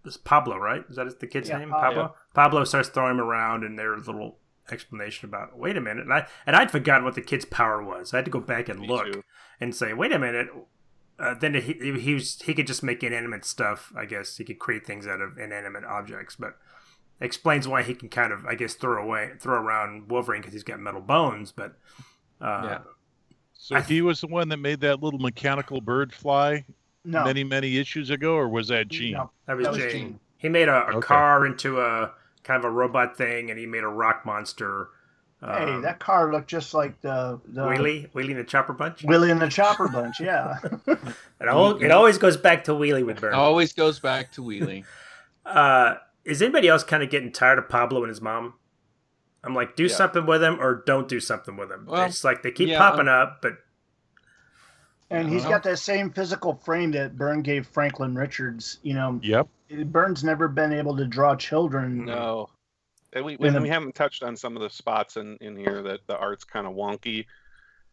[0.04, 1.88] this Pablo right is that the kid's Yeah, name Pablo.
[2.02, 4.38] Pablo Pablo starts throwing him around and their little
[4.70, 5.58] explanation about.
[5.58, 8.12] Wait a minute, and I and I'd forgotten what the kid's power was.
[8.14, 9.24] I had to go back and Me look too.
[9.60, 10.48] and say, wait a minute.
[11.18, 13.92] Uh, then he he was he could just make inanimate stuff.
[13.96, 16.56] I guess he could create things out of inanimate objects, but
[17.20, 20.64] explains why he can kind of I guess throw away throw around Wolverine because he's
[20.64, 21.52] got metal bones.
[21.52, 21.76] But
[22.40, 22.78] uh, Yeah.
[23.52, 26.64] So I- he was the one that made that little mechanical bird fly
[27.04, 29.14] No, many, many issues ago, or was that Gene?
[29.14, 29.30] no.
[29.46, 30.20] that was That was Gene.
[30.36, 31.06] He made a, a Okay.
[31.06, 32.12] car into a
[32.44, 34.88] kind of a robot thing, and he made a rock monster.
[35.42, 39.02] Hey, um, that car looked just like the the Wheelie, Wheelie and the Chopper Bunch.
[39.02, 40.20] Wheelie and the Chopper Bunch.
[40.20, 40.56] Yeah.
[40.86, 43.32] It, al- it always goes back to Wheelie with Byrne.
[43.32, 44.84] Always goes back to Wheelie.
[45.46, 45.94] Uh,
[46.24, 48.54] is anybody else kind of getting tired of Pablo and his mom?
[49.42, 49.94] I'm like, do Yeah.
[49.94, 51.86] something with him or don't do something with him.
[51.86, 53.54] Well, it's like they keep yeah, popping up, but
[55.10, 55.50] And he's Yeah.
[55.50, 58.78] got that same physical frame that Byrne gave Franklin Richards.
[58.82, 59.48] You know, Yep.
[59.86, 62.04] Byrne's never been able to draw children.
[62.04, 62.48] No.
[63.12, 65.82] And we, In and we haven't touched on some of the spots in, in here
[65.82, 67.26] that the art's kind of wonky.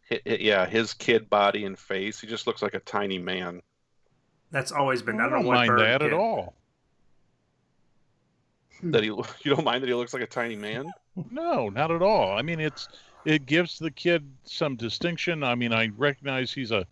[0.10, 3.62] Hi- hi- yeah, his kid body and face, he just looks like a tiny man.
[4.52, 5.20] that's always been.
[5.20, 6.08] I I don't, know don't what mind Byrne that did.
[6.08, 6.54] at all.
[8.84, 10.92] That he, you don't mind that he looks like a tiny man?
[11.32, 12.38] No, not at all.
[12.38, 12.88] I mean, it's
[13.26, 15.44] it gives the kid some distinction.
[15.44, 16.86] I mean, I recognize he's a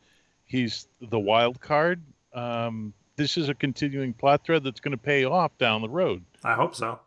[0.46, 2.02] he's the wild card.
[2.34, 6.24] Um, this is a continuing plot thread that's going to pay off down the road.
[6.44, 7.00] I hope so.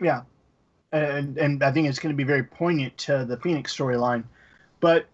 [0.00, 0.22] Yeah,
[0.92, 4.24] and and I think it's going to be very poignant to the Phoenix storyline.
[4.80, 5.06] But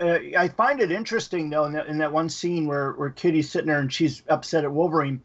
[0.00, 3.50] uh, I find it interesting though in that in that one scene where where Kitty's
[3.50, 5.22] sitting there and she's upset at Wolverine,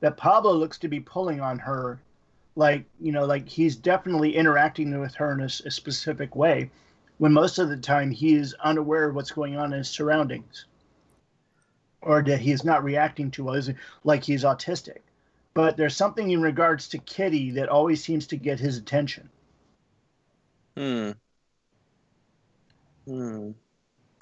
[0.00, 2.00] that Pablo looks to be pulling on her,
[2.56, 6.70] like you know, like he's definitely interacting with her in a specific way,
[7.18, 10.66] when most of the time he is unaware of what's going on in his surroundings,
[12.02, 13.70] or that he is not reacting to us
[14.04, 14.98] like he's autistic.
[15.54, 19.28] But there's something in regards to Kitty that always seems to get his attention.
[20.76, 21.10] Hmm.
[23.06, 23.50] Hmm.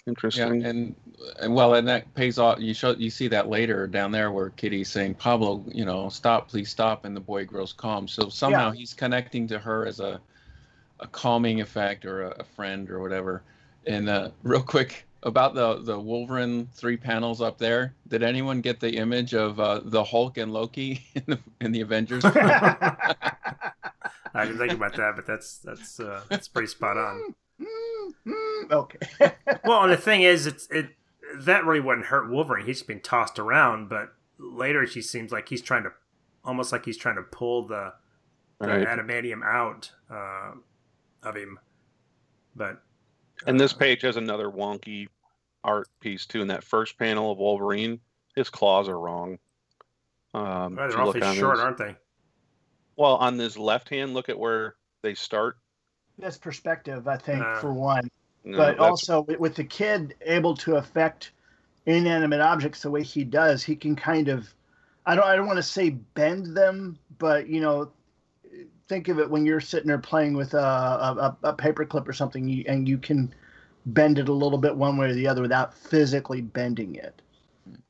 [0.06, 0.60] Interesting.
[0.60, 0.70] Yeah, Interesting.
[0.70, 0.94] and,
[1.40, 2.60] and well, and that pays off.
[2.60, 6.48] You show you see that later down there where Kitty's saying, "Pablo, you know, stop,
[6.48, 8.06] please stop," and the boy grows calm.
[8.06, 10.20] So somehow he's connecting to her as a
[11.00, 13.42] a calming effect or a, a friend or whatever.
[13.86, 17.94] And uh, real quick about the the Wolverine three panels up there.
[18.08, 21.80] Did anyone get the image of uh, the Hulk and Loki in the in the
[21.80, 22.24] Avengers?
[22.24, 23.14] I
[24.44, 27.34] didn't think about that, but that's that's uh, that's pretty spot on.
[28.70, 28.98] okay.
[29.64, 30.90] Well, and the thing is, it's it
[31.38, 32.66] that really wouldn't hurt Wolverine.
[32.66, 35.90] He's been tossed around, but later she seems like he's trying to,
[36.44, 37.94] almost like he's trying to pull the,
[38.60, 38.86] the Right.
[38.86, 40.52] adamantium out uh,
[41.22, 41.58] of him.
[42.54, 42.82] But
[43.46, 45.08] And this page has another wonky
[45.64, 46.40] art piece too.
[46.42, 48.00] In that first panel of Wolverine,
[48.34, 49.38] his claws are wrong.
[50.34, 51.96] Um, well, if they're you look awfully on short, his- aren't they?
[52.96, 55.58] Well, on this left hand, look at where they start.
[56.18, 58.10] That's perspective, I think, Uh, for one.
[58.44, 61.32] No, but that's- also with- with the kid able to affect
[61.84, 64.52] inanimate objects the way he does, he can kind of
[65.08, 67.92] I don't I don't want to say bend them, but you know,
[68.88, 72.48] think of it when you're sitting there playing with a a, a paperclip or something,
[72.48, 73.32] you, and you can
[73.86, 77.22] bend it a little bit one way or the other without physically bending it.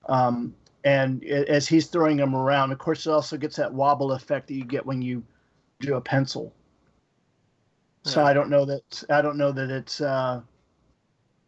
[0.08, 0.54] Um,
[0.84, 4.54] and as he's throwing them around, of course, it also gets that wobble effect that
[4.54, 5.24] you get when you
[5.80, 6.52] do a pencil.
[8.04, 8.26] So Yeah.
[8.28, 10.40] I don't know that I don't know that it's uh,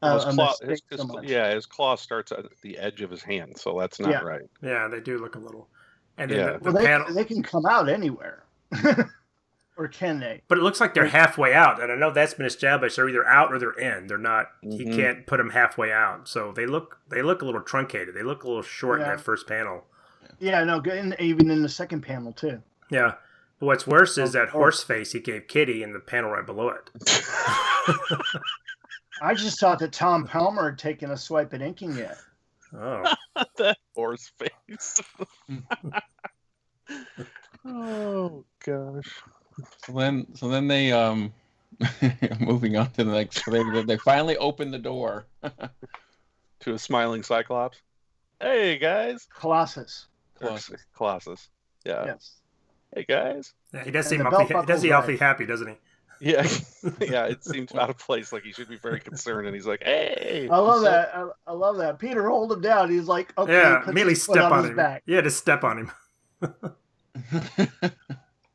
[0.03, 1.25] well, his a claw, his, his so much.
[1.25, 4.21] yeah, his claw starts at the edge of his hand, so that's not Yeah.
[4.23, 4.51] right.
[4.63, 5.69] Yeah, they do look a little.
[6.19, 6.53] And then Yeah.
[6.53, 8.45] the, the Well, they, panel, they can come out anywhere,
[9.79, 10.43] or can they?
[10.49, 12.97] but it looks like they're halfway out, and I know that's been established.
[12.97, 14.07] They're either out or they're in.
[14.09, 14.51] They're not.
[14.61, 14.95] He Mhm.
[14.97, 18.15] can't put them halfway out, so they look they look a little truncated.
[18.15, 19.87] They look a little short in that first panel.
[20.41, 22.63] Yeah, no, good- and even in the second panel too.
[22.91, 23.15] Yeah.
[23.61, 26.91] What's worse is that horse face he gave Kitty in the panel right below it.
[29.21, 32.17] I just thought that Tom Palmer had taken a swipe at inking it.
[32.73, 33.03] Oh,
[33.57, 35.01] that horse face.
[37.65, 39.23] oh gosh.
[39.87, 41.33] So then, so then they um,
[42.41, 43.45] moving on to the next.
[43.45, 45.27] So they they finally open the door.
[46.63, 47.81] To a smiling Cyclops.
[48.41, 49.29] Hey guys.
[49.33, 50.07] Colossus.
[50.41, 50.81] Or Colossus.
[50.97, 51.49] Colossus.
[51.85, 52.05] Yeah.
[52.07, 52.33] Yes.
[52.93, 53.55] Hey guys.
[53.73, 55.75] yeah, he does And seem awfully, belt he does seem buckle's awfully happy, doesn't he?
[56.33, 56.43] Yeah.
[57.01, 57.27] yeah.
[57.27, 58.33] It seems out of place.
[58.33, 61.15] Like he should be very concerned, and he's like, "Hey." I love So- that.
[61.15, 62.01] I, I love that.
[62.01, 62.91] Peter hold him down.
[62.91, 64.77] He's like, okay, yeah, puts immediately step on his him.
[64.77, 65.05] back.
[65.07, 65.93] Yeah, just step on him.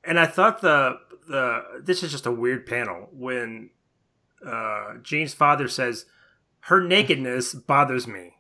[0.04, 3.70] And I thought the the this is just a weird panel when
[4.46, 6.06] uh, Jean's father says
[6.62, 8.36] her nakedness bothers me.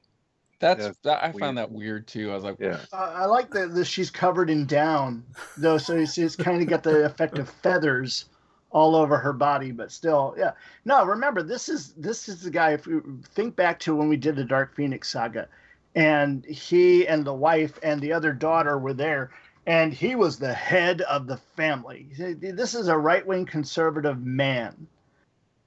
[0.60, 1.40] That's Yeah, that, I weird.
[1.40, 2.31] found that weird too.
[2.31, 2.85] I was like, Yeah.
[2.91, 5.23] Uh, I like that that she's covered in down,
[5.57, 8.26] though, so it's, it's kind of got the effect of feathers
[8.72, 10.52] all over her body, but still, yeah.
[10.85, 12.72] No, remember this is this is the guy.
[12.73, 15.48] If you think back to when we did the Dark Phoenix saga,
[15.95, 19.31] and he and the wife and the other daughter were there,
[19.65, 22.07] and he was the head of the family.
[22.18, 24.88] This is a right wing conservative man.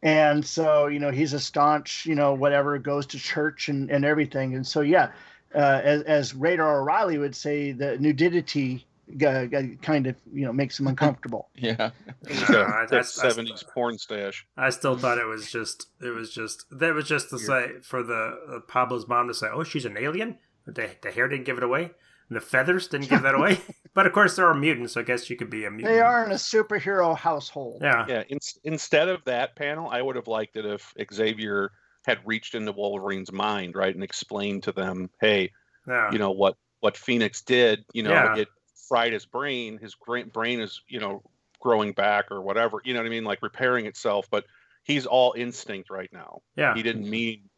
[0.02, 4.04] And so, you know, he's a staunch, you know, whatever, goes to church and, and
[4.04, 4.54] everything.
[4.54, 5.10] And so, yeah,
[5.54, 8.86] uh, as, as Radar O'Reilly would say, the nudity
[9.24, 9.46] uh,
[9.82, 11.48] kind of, you know, makes him uncomfortable.
[11.56, 11.90] Yeah.
[12.28, 14.46] He's Uh, got I- that I- I- 70s porn stash.
[14.56, 18.02] I still thought it was just it was just that was just to say for
[18.02, 21.56] the uh, Pablo's mom to say, "Oh, she's an alien." The, the hair didn't give
[21.56, 21.92] it away.
[22.28, 23.58] And the feathers didn't give that away.
[23.94, 25.94] but of course, there are mutants, so I guess you could be a mutant.
[25.94, 27.80] They are in a superhero household.
[27.82, 28.04] Yeah.
[28.08, 31.70] Yeah, in, instead of that panel, I would have liked it if Xavier
[32.04, 35.52] had reached into Wolverine's mind, right, and explained to them, hey,
[35.88, 36.10] Yeah.
[36.12, 38.36] you know what what Phoenix did, you know, Yeah.
[38.36, 38.48] it
[38.88, 39.78] fried his brain.
[39.78, 39.96] His
[40.32, 41.22] brain is, you know,
[41.60, 42.80] growing back or whatever.
[42.84, 44.28] You know what I mean, like repairing itself.
[44.30, 44.44] But
[44.84, 46.42] he's all instinct right now.
[46.54, 46.74] yeah.
[46.74, 47.48] He didn't mean,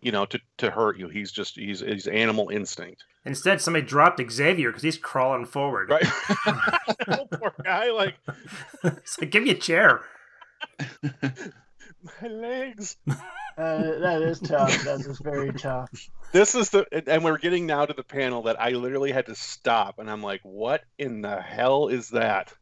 [0.00, 1.08] you know, to to hurt you.
[1.08, 3.04] He's just he's he's animal instinct.
[3.24, 5.90] Instead, somebody dropped Xavier because he's crawling forward.
[5.90, 6.06] Right.
[7.08, 8.14] oh, poor guy, like
[8.84, 10.02] it's like, give me a chair.
[12.22, 12.96] my legs.
[13.08, 14.84] Uh, that is tough.
[14.84, 15.90] That is very tough.
[16.32, 19.26] this is the and- and we're getting now to the panel that I literally had
[19.26, 22.52] to stop and I'm like, what in the hell is that?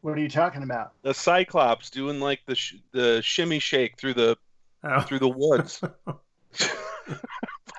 [0.00, 0.92] What are you talking about?
[1.02, 4.36] The Cyclops doing like the sh- the shimmy shake through the
[4.84, 5.00] Oh.
[5.00, 5.80] through the woods.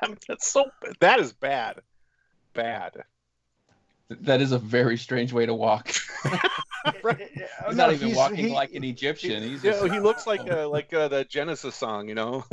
[0.28, 0.66] That's so
[1.00, 1.82] that is bad,
[2.54, 3.04] bad.
[4.10, 5.92] That is a very strange way to walk.
[7.04, 7.30] Right.
[7.34, 9.44] He's No, not even he's- walking he- like an Egyptian.
[9.44, 12.46] He's You just, know, he looks like uh, like uh, the Genesis song, you know.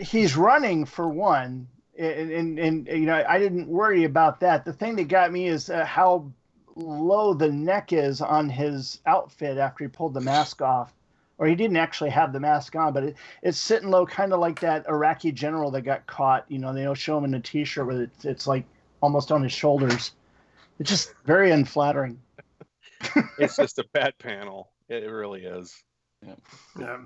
[0.00, 1.66] he's running for one
[1.98, 5.46] and, and, and you know i didn't worry about that the thing that got me
[5.46, 6.30] is uh, how
[6.76, 10.94] low the neck is on his outfit after he pulled the mask off
[11.38, 14.40] or he didn't actually have the mask on but it, it's sitting low kind of
[14.40, 17.40] like that iraqi general that got caught you know they don't show him in a
[17.40, 18.64] t-shirt where it's, it's like
[19.00, 20.12] almost on his shoulders
[20.78, 22.18] it's just very unflattering
[23.38, 24.70] it's just a bad panel.
[24.88, 25.82] It really is.
[26.78, 26.98] Yeah.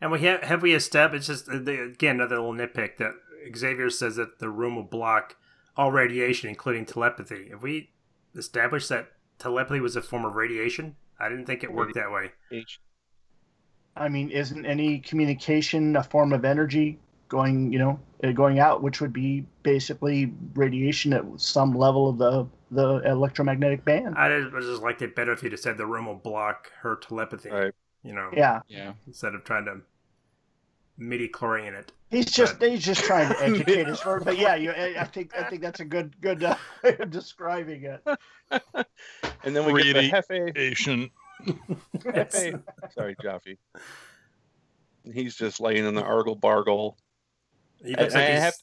[0.00, 3.12] And we have have we established just uh, the, again another little nitpick that
[3.56, 5.36] Xavier says that the room will block
[5.76, 7.48] all radiation, including telepathy.
[7.50, 7.90] Have we
[8.36, 10.96] established that telepathy was a form of radiation?
[11.20, 12.32] I didn't think it worked that way.
[13.98, 16.98] H- i mean isn't any communication a form of energy
[17.28, 22.18] going you know uh, going out which would be basically radiation at some level of
[22.18, 25.78] the the electromagnetic band I just, I just liked it better if you'd have said
[25.78, 27.48] the room will block her telepathy.
[27.48, 27.72] Right.
[28.02, 28.92] You know, yeah yeah.
[29.06, 29.80] instead of trying to
[31.00, 31.92] midichlorian it.
[32.10, 35.32] he's just he's just trying to educate us for but yeah you, I I think
[35.38, 38.02] I think that's a good good uh, way of describing it
[39.44, 40.56] And then we get the Hefe.
[41.40, 41.80] Radiation.
[41.96, 42.62] Hefe.
[42.92, 43.58] Sorry, Jaffe.
[45.12, 46.98] He's just laying in the argle bargle.
[47.84, 48.54] He I- like I have-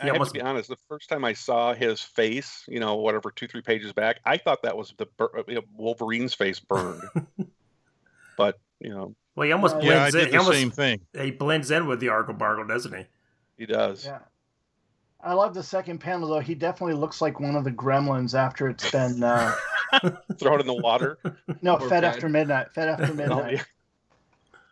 [0.00, 0.68] I have to be honest.
[0.68, 4.38] The first time I saw his face, you know, whatever two, three pages back, I
[4.38, 7.02] thought that was the bur- uh, Wolverine's face burned.
[8.38, 10.12] but you know, well, he almost blends Yeah, I in.
[10.12, 11.00] did He the almost same thing.
[11.14, 13.04] he blends in with the Argle Bargle, doesn't he?
[13.58, 14.06] he does.
[14.06, 14.20] yeah
[15.22, 18.68] I love the second panel though he definitely looks like one of the gremlins after
[18.68, 19.52] it's been uh,
[20.38, 21.18] Throw it in the water.
[21.62, 22.04] no fed fed.
[22.04, 23.64] after midnight fed after Oh, midnight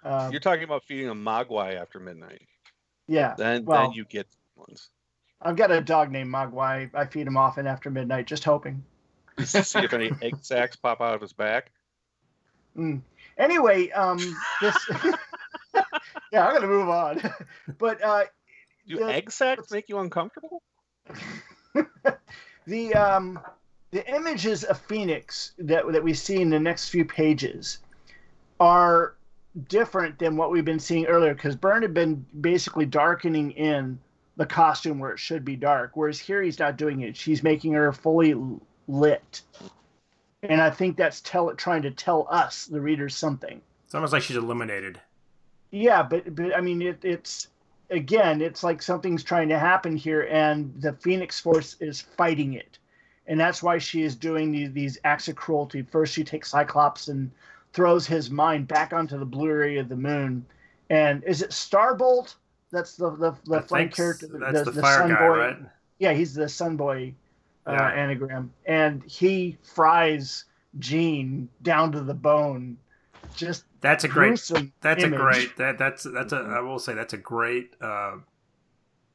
[0.04, 0.16] yeah.
[0.26, 2.42] um, You're talking about feeding a Mogwai after midnight.
[3.08, 4.26] yeah Then, Well- then you get
[4.56, 4.90] ones.
[5.40, 8.82] I've got a dog named Mogwai I feed him often after midnight just hoping
[9.44, 11.70] See if any egg sacs pop out of his back.
[12.76, 13.02] Mm.
[13.38, 14.18] Anyway, um,
[14.60, 14.76] this.
[16.32, 17.20] yeah, I'm gonna move on.
[17.78, 18.24] but uh,
[18.88, 20.62] Do The- egg sacs make you uncomfortable?
[22.66, 23.38] the um,
[23.90, 27.78] the images of Phoenix that that we see in the next few pages
[28.60, 29.14] are
[29.68, 33.98] different than what we've been seeing earlier because Byrne had been basically darkening in
[34.36, 37.16] the costume where it should be dark, whereas here he's not doing it.
[37.16, 38.34] She's making her fully
[38.86, 39.42] lit.
[40.42, 43.60] And I think that's tell trying to tell us, the readers, something.
[43.84, 45.00] It's almost like she's eliminated.
[45.70, 47.48] Yeah, but but I mean it, it's
[47.90, 52.78] again, it's like something's trying to happen here, and the Phoenix Force is fighting it,
[53.26, 55.82] and that's why she is doing these these acts of cruelty.
[55.82, 57.30] First, she takes Cyclops and
[57.72, 60.44] throws his mind back onto the blue area of the moon,
[60.90, 62.34] and is it Starbolt?
[62.70, 64.28] That's the the, the character.
[64.52, 65.38] That's the, fire Sun guy, Boy.
[65.38, 65.56] right?
[65.98, 67.14] Yeah, he's the Sun Boy
[67.66, 67.88] uh, Yeah.
[67.90, 70.44] anagram, and he fries
[70.78, 72.76] Jean down to the bone.
[73.34, 74.40] Just That's a great.
[74.80, 75.14] That's image.
[75.14, 75.56] a great.
[75.56, 76.36] That that's that's a.
[76.36, 77.74] I will say that's a great.
[77.80, 78.16] uh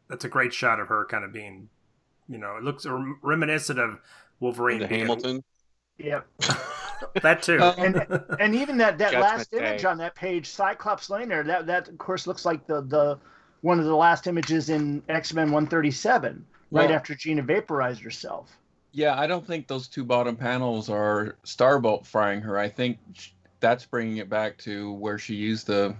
[0.10, 1.70] That's a great shot of her kind of being,
[2.30, 4.00] you know, it looks rem- reminiscent of
[4.40, 5.44] Wolverine The being, Hamilton.
[5.98, 6.28] Yep.
[7.22, 7.60] that too.
[7.78, 8.06] and
[8.40, 9.58] and even that that Judgment last Day.
[9.58, 13.20] image on that page, Cyclops laying there, that that of course looks like the the
[13.62, 18.50] one of the last images in X Men 137, right Well- after Gina vaporized herself.
[18.96, 22.60] Yeah, I don't think those two bottom panels are Starbolt frying her.
[22.60, 23.30] I think sh-
[23.64, 25.96] that's bringing it back to where she used the.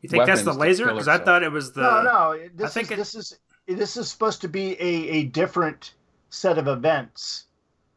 [0.00, 0.86] you think that's the laser?
[0.86, 1.82] Because I thought it was the.
[1.82, 5.24] no, no, this think is it- this is this is supposed to be a a
[5.24, 5.94] different
[6.30, 7.44] set of events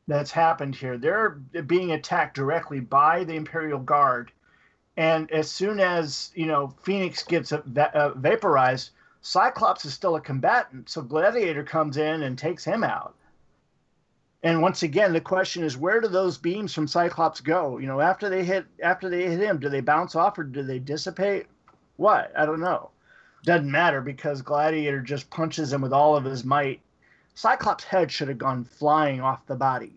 [0.07, 0.97] that's happened here.
[0.97, 1.29] They're
[1.67, 4.31] being attacked directly by the Imperial Guard,
[4.97, 8.91] and as soon as you know Phoenix gets uh, va- uh, vaporized,
[9.21, 13.13] Cyclops is still a combatant, so Gladiator comes in and takes him out.
[14.43, 17.79] And once again, the question is, where do those beams from Cyclops go?
[17.79, 20.63] You know, after they hit after they hit him, do they bounce off or do
[20.63, 21.47] they dissipate?
[21.95, 22.31] What?
[22.37, 22.91] I don't know.
[23.43, 26.81] Doesn't matter because Gladiator just punches him with all of his might.
[27.33, 29.93] Cyclops' head should have gone flying off the body.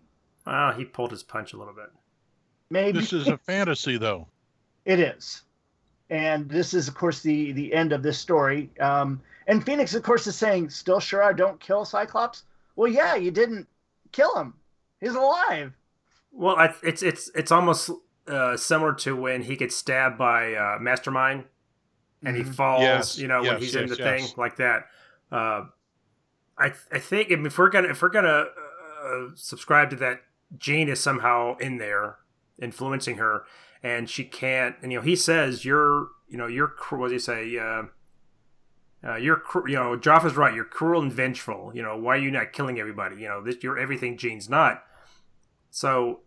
[0.47, 1.91] Oh, he pulled his punch a little bit.
[2.69, 4.27] Maybe This is a fantasy, though.
[4.85, 5.43] It is,
[6.09, 8.71] and this is, of course, the the end of this story.
[8.79, 12.43] Um, and Phoenix, of course, is saying, "Still sure I don't kill Cyclops?"
[12.75, 13.67] Well, yeah, you didn't
[14.11, 14.53] kill him.
[14.99, 15.73] He's alive.
[16.31, 17.89] Well, I, it's it's it's almost
[18.27, 21.45] uh, similar to when he gets stabbed by uh, Mastermind,
[22.23, 22.55] and he Mhm.
[22.55, 22.81] falls.
[22.81, 24.21] Yes, you know, when yes, he's in the yes.
[24.27, 24.85] thing like that.
[25.31, 25.65] Uh,
[26.57, 28.45] I I think if we're gonna if we're gonna
[29.03, 30.21] uh, subscribe to that,
[30.57, 32.17] Jean is somehow in there
[32.61, 33.43] influencing her,
[33.81, 34.75] and she can't.
[34.81, 37.57] And you know, he says you're you know you're what does he say?
[39.03, 40.53] Uh, you're cru- you know Joffa's right.
[40.53, 41.71] You're cruel and vengeful.
[41.73, 43.17] You know why are you not killing everybody?
[43.17, 44.83] You know this you're everything Jean's not.
[45.71, 46.21] So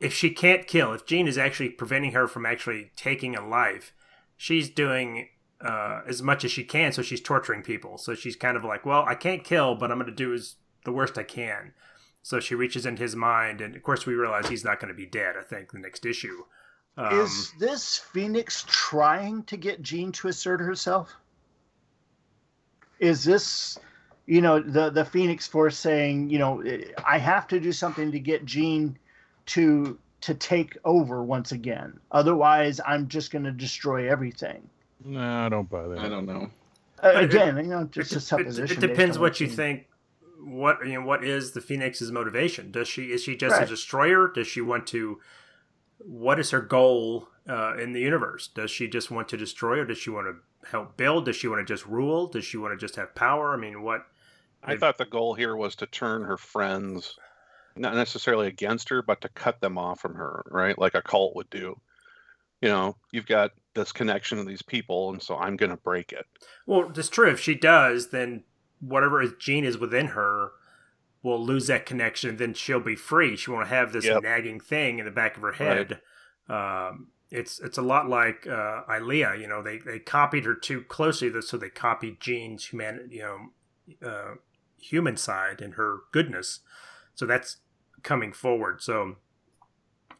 [0.00, 3.92] if she can't kill, if Jean is actually preventing her from actually taking a life,
[4.36, 5.28] she's doing
[5.60, 6.92] uh, as much as she can.
[6.92, 7.98] So she's torturing people.
[7.98, 10.56] So she's kind of like, well, I can't kill, but I'm going to do as
[10.84, 11.72] the worst I can.
[12.22, 14.96] So she reaches into his mind, and of course we realize he's not going to
[14.96, 15.36] be dead.
[15.38, 16.44] I think the next issue.
[16.96, 21.14] Um, is this Phoenix trying to get Jean to assert herself?
[23.00, 23.78] Is this,
[24.26, 26.62] you know, the the Phoenix Force saying, you know,
[27.06, 28.98] I have to do something to get Jean
[29.46, 31.98] to to take over once again.
[32.10, 34.66] Otherwise, I'm just going to destroy everything.
[35.04, 35.98] No, I don't buy that.
[35.98, 36.48] I don't know.
[37.02, 38.78] Uh, It- again, you know, just it, a supposition.
[38.78, 39.86] it based depends what you I've think.
[40.42, 42.70] What you know, what is the Phoenix's motivation?
[42.70, 44.30] Does she is she just a destroyer?
[44.34, 45.20] Does she want to?
[45.98, 48.48] What is her goal uh, in the universe?
[48.48, 50.36] Does she just want to destroy, or does she want to
[50.70, 51.26] help build?
[51.26, 52.26] Does she want to just rule?
[52.26, 53.52] Does she want to just have power?
[53.52, 54.06] I mean, what?
[54.62, 57.16] I thought the goal here was to turn her friends,
[57.76, 60.78] not necessarily against her, but to cut them off from her, right?
[60.78, 61.78] Like a cult would do.
[62.62, 66.12] You know, you've got this connection to these people, and so I'm going to break
[66.12, 66.24] it.
[66.66, 67.30] Well, it's true.
[67.30, 68.44] If she does, then
[68.80, 70.52] whatever Jean is within her
[71.22, 72.36] will lose that connection.
[72.36, 73.36] Then she'll be free.
[73.36, 74.22] She won't have this Yep.
[74.22, 76.00] nagging thing in the back of her head.
[76.48, 79.34] Um, it's it's a lot like uh, Ilia.
[79.34, 84.08] You know, they they copied her too closely, so they copied Jean's human, you know,
[84.08, 84.34] uh,
[84.78, 86.60] human side and her goodness.
[87.14, 87.58] So that's
[88.02, 88.82] coming forward.
[88.82, 89.16] So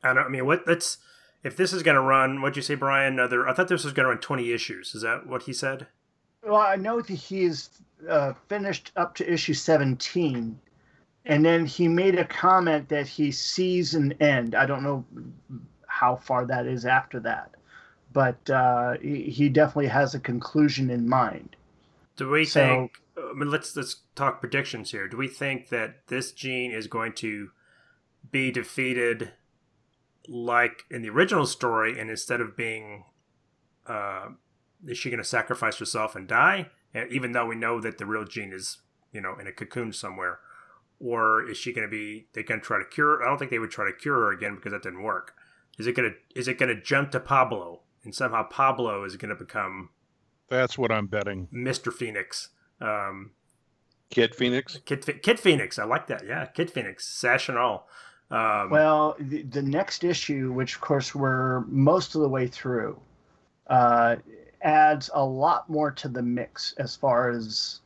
[0.03, 0.27] I don't.
[0.27, 0.67] I mean, what?
[0.67, 0.99] That's
[1.43, 2.41] if this is going to run.
[2.41, 3.15] What'd you say, Brian?
[3.15, 3.49] Another?
[3.49, 4.95] I thought this was going to run twenty issues.
[4.95, 5.87] Is that what he said?
[6.43, 7.71] Well, I know that he's
[8.09, 10.61] uh, finished up to issue 17,
[11.25, 14.55] and then he made a comment that he sees an end.
[14.55, 15.07] I don't know
[16.01, 17.55] how far that is after that,
[18.13, 21.55] but uh, he, he definitely has a conclusion in mind.
[22.17, 22.93] Do we So- think?
[23.17, 25.07] I mean, let's let's talk predictions here.
[25.07, 27.51] Do we think that this Jean is going to
[28.33, 29.31] be defeated
[30.29, 33.05] like in the original story, and instead of being,
[33.87, 34.31] uh,
[34.87, 36.71] is she going to sacrifice herself and die?
[36.93, 38.79] And even though we know that the real Jean is,
[39.13, 40.41] you know, in a cocoon somewhere,
[40.99, 42.27] or is she going to be?
[42.33, 43.23] They're going to try to cure?
[43.23, 45.35] I don't think they would try to cure her again because that didn't work.
[45.79, 46.39] Is it going to?
[46.39, 49.91] Is it going to jump to Pablo, and somehow Pablo is going to become
[50.49, 51.49] That's what I'm betting.
[51.51, 52.51] Mister Phoenix?
[52.81, 53.33] Um,
[54.11, 54.79] Kid Phoenix.
[54.85, 56.25] Kid, Kid Phoenix, I like that.
[56.27, 57.89] Yeah, Kid Phoenix, sash and all.
[58.31, 63.01] Um, Well, the, the next issue, which of course we're most of the way through,
[63.69, 64.17] uh,
[64.63, 67.81] adds a lot more to the mix as far as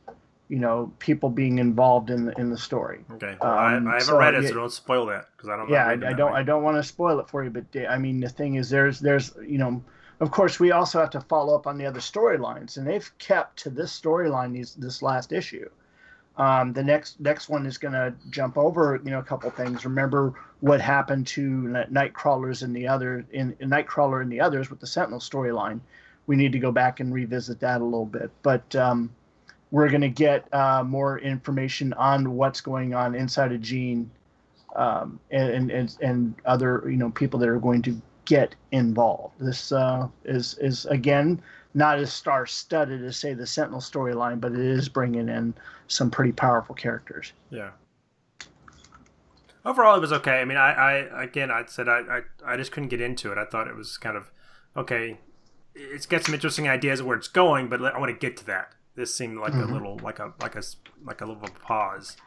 [0.49, 3.05] you know people being involved in the in the story.
[3.11, 3.37] okay.
[3.39, 5.69] Well, I, um, I haven't so, read it, so don't spoil that because I don't.
[5.69, 8.19] yeah I, I don't i don't want to spoil it for you but i mean
[8.19, 9.81] the thing is there's there's you know
[10.19, 13.59] of course we also have to follow up on the other storylines and they've kept
[13.59, 15.69] to this storyline these this last issue
[16.37, 19.85] um, the next next one is going to jump over you know a couple things
[19.85, 24.69] remember what happened to Night- nightcrawlers and the other in, in nightcrawler and the others
[24.69, 25.79] with the sentinel storyline
[26.25, 29.09] we need to go back and revisit that a little bit but um,
[29.71, 34.09] we're going to get uh, more information on what's going on inside of Jean
[34.75, 39.35] um, and, and and other you know people that are going to get involved.
[39.39, 41.41] This uh, is is again
[41.73, 45.53] not as star studded as say the Sentinel storyline, but it is bringing in
[45.87, 47.33] some pretty powerful characters.
[47.49, 47.71] Yeah.
[49.65, 50.39] Overall, it was okay.
[50.39, 53.37] I mean, I, I again, I said I, I, I just couldn't get into it.
[53.37, 54.31] I thought it was kind of
[54.75, 55.19] okay.
[55.75, 58.45] It's got some interesting ideas of where it's going, but I want to get to
[58.47, 58.73] that.
[58.99, 59.69] This seemed like Mhm.
[59.69, 60.61] a little, like a, like a
[61.05, 62.17] like a little pause.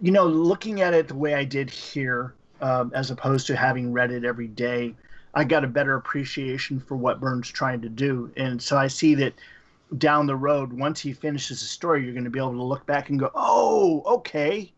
[0.00, 3.92] you know, looking at it the way I did here, um, as opposed to having
[3.92, 4.94] read it every day,
[5.34, 9.16] I got a better appreciation for what Byrne's trying to do, and so I see
[9.16, 9.34] that
[9.98, 12.86] down the road, once he finishes the story, you're going to be able to look
[12.86, 14.72] back and go, "Oh, okay,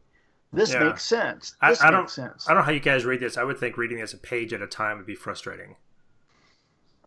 [0.54, 0.78] this Yeah.
[0.78, 1.56] makes sense.
[1.60, 3.36] I, This I makes don't, sense." I don't know how you guys read this.
[3.36, 5.76] I would think reading this a page at a time would be frustrating.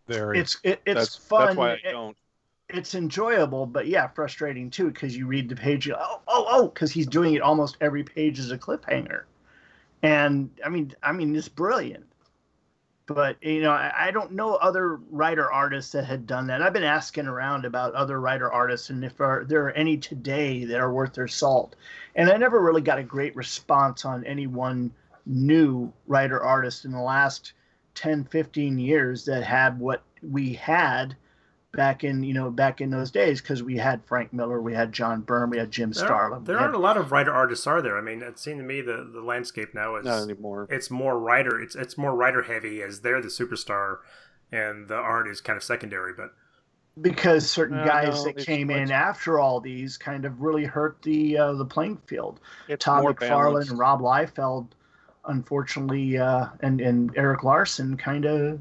[0.08, 0.40] Very.
[0.40, 1.48] It's it, it's that's fun.
[1.48, 2.16] that's why I don't.
[2.70, 6.68] It's enjoyable, but yeah, frustrating too because you read the page, you oh, oh, oh,
[6.68, 9.24] because he's doing it almost every page as a cliffhanger,
[10.04, 12.06] and I mean, I mean, it's brilliant.
[13.08, 16.62] But you know, I, I don't know other writer artists that had done that.
[16.62, 20.64] I've been asking around about other writer artists and if are, there are any today
[20.66, 21.76] that are worth their salt,
[22.16, 24.92] and I never really got a great response on any one
[25.26, 27.54] new writer artist in the last
[27.96, 31.16] 10, 15 years that had what we had
[31.72, 34.92] back in you know back in those days because we had Frank Miller, we had
[34.92, 36.44] John Byrne, we had Jim There, Starlin.
[36.44, 37.98] there we aren't had, a lot of writer artists, are there?
[37.98, 40.68] I mean, it seemed to me the, the landscape now is Not anymore.
[40.70, 41.60] it's more writer.
[41.62, 43.98] It's it's more writer heavy as they're the superstar,
[44.52, 46.14] and the art is kind of secondary.
[46.14, 46.34] But
[47.00, 50.66] because certain Uh, guys no, that came in it's- after all these kind of really
[50.66, 52.40] hurt the uh, the playing field.
[52.68, 54.68] It's Todd more McFarlane and Rob Liefeld,
[55.26, 58.60] unfortunately, uh, and and Erik Larsen kind of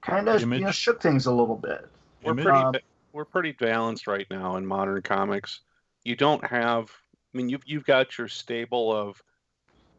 [0.00, 1.88] kind of you know shook things a little bit.
[2.22, 2.44] we're Image?
[2.44, 2.74] pretty Um,
[3.12, 5.60] we're pretty balanced right now in modern comics.
[6.04, 6.90] You don't have
[7.34, 9.22] I mean you've you've got your stable of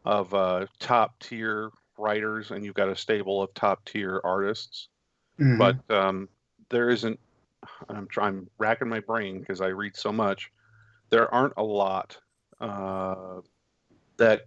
[0.04, 4.88] of uh, top tier writers and you've got a stable of top tier artists,
[5.38, 5.58] Mhm.
[5.58, 6.28] but um,
[6.70, 7.18] there isn't
[7.88, 10.50] I'm trying I'm racking my brain because I read so much.
[11.10, 12.16] There aren't a lot
[12.60, 13.40] uh,
[14.16, 14.42] that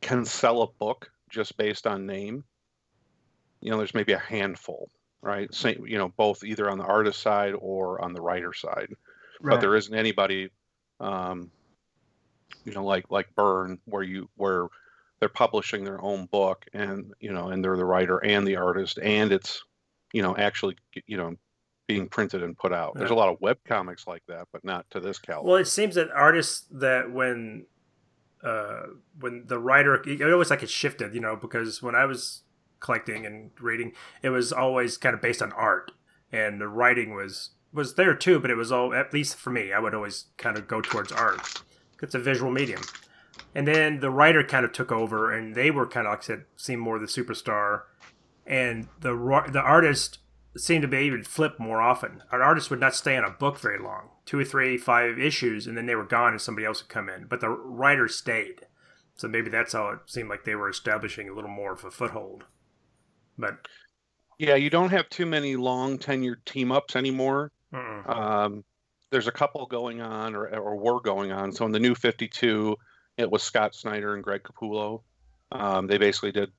[0.00, 2.44] can sell a book just based on name.
[3.62, 4.90] You know, there's maybe a handful,
[5.22, 5.52] right?
[5.54, 8.88] Same, you know, both either on the artist side or on the writer side.
[9.40, 9.54] right.
[9.54, 10.50] But there isn't anybody,
[11.00, 11.50] um,
[12.64, 14.66] you know, like like Byrne, where you where
[15.20, 18.98] they're publishing their own book, and you know, and they're the writer and the artist,
[19.00, 19.62] and it's,
[20.12, 20.76] you know, actually,
[21.06, 21.36] you know,
[21.86, 22.94] being printed and put out.
[22.96, 25.48] There's a lot of web comics like that, but not to this caliber.
[25.48, 27.66] well, it seems that artists that when
[28.42, 28.86] uh,
[29.20, 32.42] when the writer it always like it shifted, you know, because when I was
[32.82, 33.92] collecting and reading,
[34.22, 35.92] it was always kind of based on art,
[36.30, 39.72] and the writing was was there too, but it was all at least for me,
[39.72, 41.62] I would always kind of go towards art.
[42.02, 42.82] It's a visual medium.
[43.54, 46.24] And then the writer kind of took over, and they were kind of, like I
[46.24, 47.82] said, seemed more the superstar.
[48.46, 49.12] And the
[49.50, 50.18] the artist
[50.56, 52.22] seemed to be to flip more often.
[52.30, 55.66] An artist would not stay on a book very long, two or three, five issues,
[55.66, 57.26] and then they were gone, and somebody else would come in.
[57.26, 58.66] But the writer stayed,
[59.14, 61.90] so maybe that's how it seemed like they were establishing a little more of a
[61.90, 62.44] foothold.
[63.42, 63.68] But
[64.38, 67.50] yeah, you don't have too many long tenured team ups anymore.
[68.06, 68.64] Um,
[69.10, 71.52] there's a couple going on, or, or were going on.
[71.52, 72.76] So in the new 52,
[73.18, 75.02] it was Scott Snyder and Greg Capullo.
[75.50, 76.50] Um, they basically did.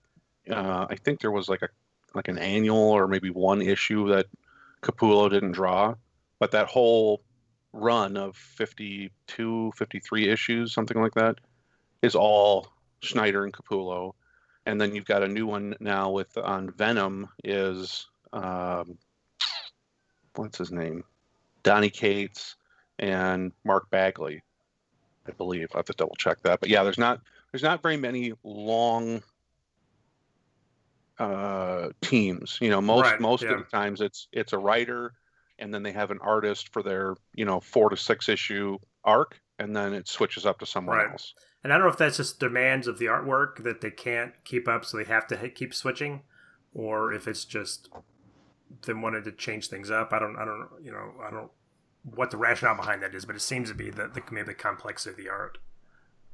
[0.50, 1.70] Uh, I think there was like a
[2.14, 4.28] like an annual or maybe one issue that
[4.84, 5.96] Capullo didn't draw,
[6.38, 7.24] but that whole
[7.72, 11.40] run of 52, 53 issues, something like that,
[12.04, 12.68] is all
[13.02, 14.14] Snyder and Capullo.
[14.66, 18.98] And then you've got a new one now with on Venom is um,
[20.36, 21.04] what's his name?
[21.64, 22.56] Donny Cates
[23.00, 24.42] and Mark Bagley,
[25.28, 25.70] I believe.
[25.74, 26.60] I have to double check that.
[26.60, 27.20] But yeah, there's not
[27.52, 29.22] there's not very many long
[31.20, 32.58] uh, teams.
[32.62, 33.54] You know, most Right, most yeah.
[33.54, 35.14] of the times it's it's a writer,
[35.60, 39.40] and then they have an artist for their you know four to six issue arc,
[39.60, 41.12] and then it switches up to someone Right.
[41.12, 41.34] else.
[41.64, 44.68] And I don't know if that's just demands of the artwork that they can't keep
[44.68, 46.22] up, so they have to keep switching,
[46.74, 47.90] or if it's just
[48.82, 50.12] them wanted to change things up.
[50.12, 51.52] I don't, I don't, you know, I don't
[52.04, 54.54] what the rationale behind that is, but it seems to be the, the maybe the
[54.54, 55.58] complexity of the art.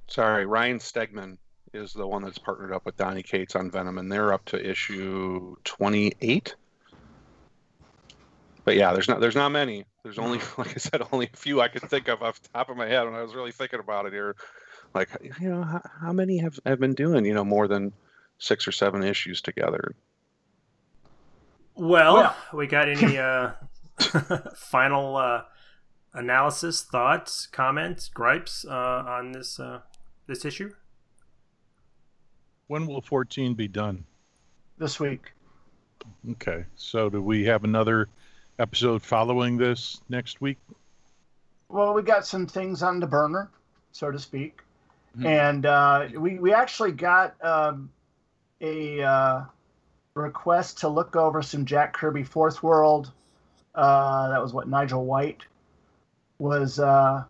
[0.07, 1.37] Sorry, Ryan Stegman
[1.73, 4.69] is the one that's partnered up with Donny Cates on Venom, and they're up to
[4.69, 6.55] issue 28.
[8.65, 9.85] But yeah, there's not there's not many.
[10.03, 12.69] There's only, like I said, only a few I could think of off the top
[12.69, 14.35] of my head when I was really thinking about it here.
[14.93, 15.09] Like,
[15.39, 17.93] you know, how, how many have have been doing you know more than
[18.39, 19.95] six or seven issues together?
[21.75, 22.35] Well, Well.
[22.53, 23.51] we got any uh,
[24.55, 25.43] final uh,
[26.13, 28.73] analysis, thoughts, comments, gripes uh,
[29.07, 29.81] on this uh,
[30.27, 30.73] this issue?
[32.67, 34.05] When will 14 be done?
[34.77, 35.33] this week.
[36.31, 36.63] Okay.
[36.77, 38.07] So do we have another
[38.59, 40.57] episode following this next week?
[41.67, 43.51] Well, we got some things on the burner,
[43.91, 44.61] so to speak,
[45.17, 45.25] Mhm.
[45.25, 47.89] and uh, we we actually got um,
[48.61, 49.41] a uh,
[50.13, 53.11] request to look over some Jack Kirby Fourth World.
[53.73, 55.45] Uh, that was what Nigel White
[56.37, 57.23] was uh,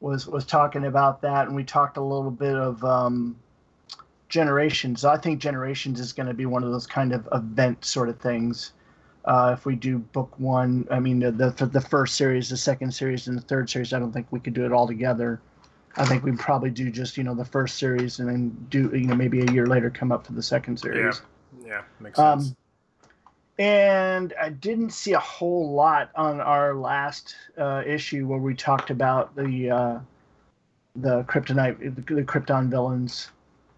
[0.00, 3.36] was was talking about that, and we talked a little bit of um,
[4.28, 5.04] Generations.
[5.04, 8.18] I think Generations is going to be one of those kind of event sort of
[8.20, 8.72] things.
[9.24, 12.92] Uh, if we do book one, I mean the, the the first series, the second
[12.92, 15.40] series, and the third series, I don't think we could do it all together.
[15.96, 19.06] I think we'd probably do just you know the first series and then do you
[19.06, 21.20] know maybe a year later come up for the second series.
[21.64, 22.48] Yeah, yeah, makes sense.
[22.48, 22.56] Um,
[23.58, 28.90] and I didn't see a whole lot on our last uh, issue where we talked
[28.90, 29.98] about the uh,
[30.94, 33.30] the kryptonite, the, the Krypton villains.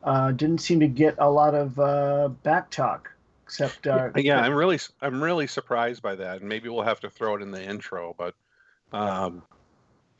[0.02, 3.12] Uh, didn't seem to get a lot of uh, back talk,
[3.44, 7.10] except uh, yeah, I'm really I'm really surprised by that, and maybe we'll have to
[7.10, 8.14] throw it in the intro.
[8.16, 8.34] But
[8.92, 9.56] um, yeah,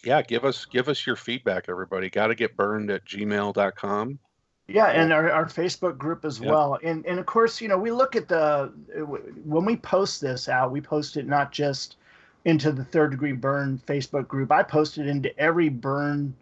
[0.02, 2.10] give us give us your feedback, everybody.
[2.10, 4.18] Got to get burned at gmail.com.
[4.68, 6.50] Yeah, and our, our Facebook group as Yeah.
[6.50, 6.78] well.
[6.82, 8.72] And and of course, you know, we look at the
[9.44, 11.96] when we post this out, we post it not just
[12.44, 14.50] into the third degree Byrne Facebook group.
[14.52, 16.34] I post it into every Byrne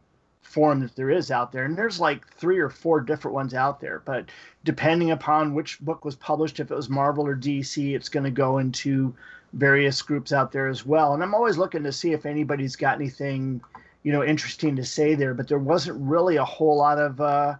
[0.42, 1.64] forum that there is out there.
[1.64, 4.02] And there's like three or four different ones out there.
[4.04, 4.26] But
[4.64, 8.30] depending upon which book was published, if it was Marvel or DC, it's going to
[8.30, 9.14] go into
[9.52, 11.14] various groups out there as well.
[11.14, 13.60] And I'm always looking to see if anybody's got anything,
[14.02, 15.34] you know, interesting to say there.
[15.34, 17.54] But there wasn't really a whole lot of uh,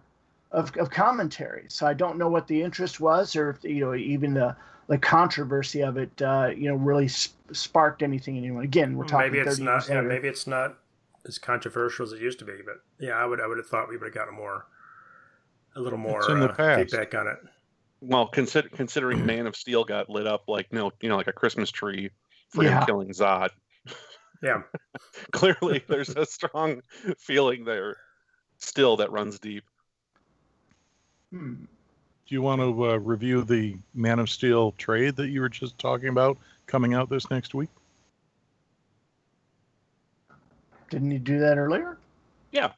[0.51, 1.65] of, of commentary.
[1.69, 4.55] So I don't know what the interest was, or if you know even the
[4.87, 8.63] the controversy of it, uh, you know, really sp- sparked anything in anyone.
[8.63, 9.87] Again, we're talking maybe it's not.
[9.87, 10.77] Yeah, maybe it's not
[11.27, 12.57] as controversial as it used to be.
[12.65, 13.39] But yeah, I would.
[13.39, 14.65] I would have thought we would have gotten more,
[15.75, 16.91] a little more in the uh, past.
[16.91, 17.37] feedback on it.
[18.01, 21.33] Well, consider, considering Man of Steel got lit up like no, you know, like a
[21.33, 22.11] Christmas tree
[22.49, 23.49] for him killing Zod.
[24.41, 24.61] Yeah.
[25.31, 26.81] Clearly, there's a strong
[27.17, 27.97] feeling there
[28.57, 29.65] still that runs deep.
[31.31, 31.55] Hmm.
[31.55, 35.77] Do you want to uh, review the Man of Steel trade that you were just
[35.79, 37.69] talking about coming out this next week?
[40.89, 41.97] Didn't you do that earlier?
[42.51, 42.71] Yeah,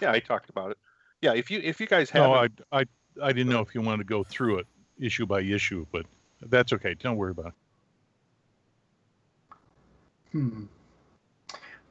[0.00, 0.78] yeah, I talked about it.
[1.20, 2.84] Yeah, if you if you guys have No, I, I,
[3.22, 4.66] I didn't know if you wanted to go through it
[4.98, 6.06] issue by issue, but
[6.42, 6.94] that's okay.
[6.94, 7.54] Don't worry about it.
[10.32, 10.64] Hmm.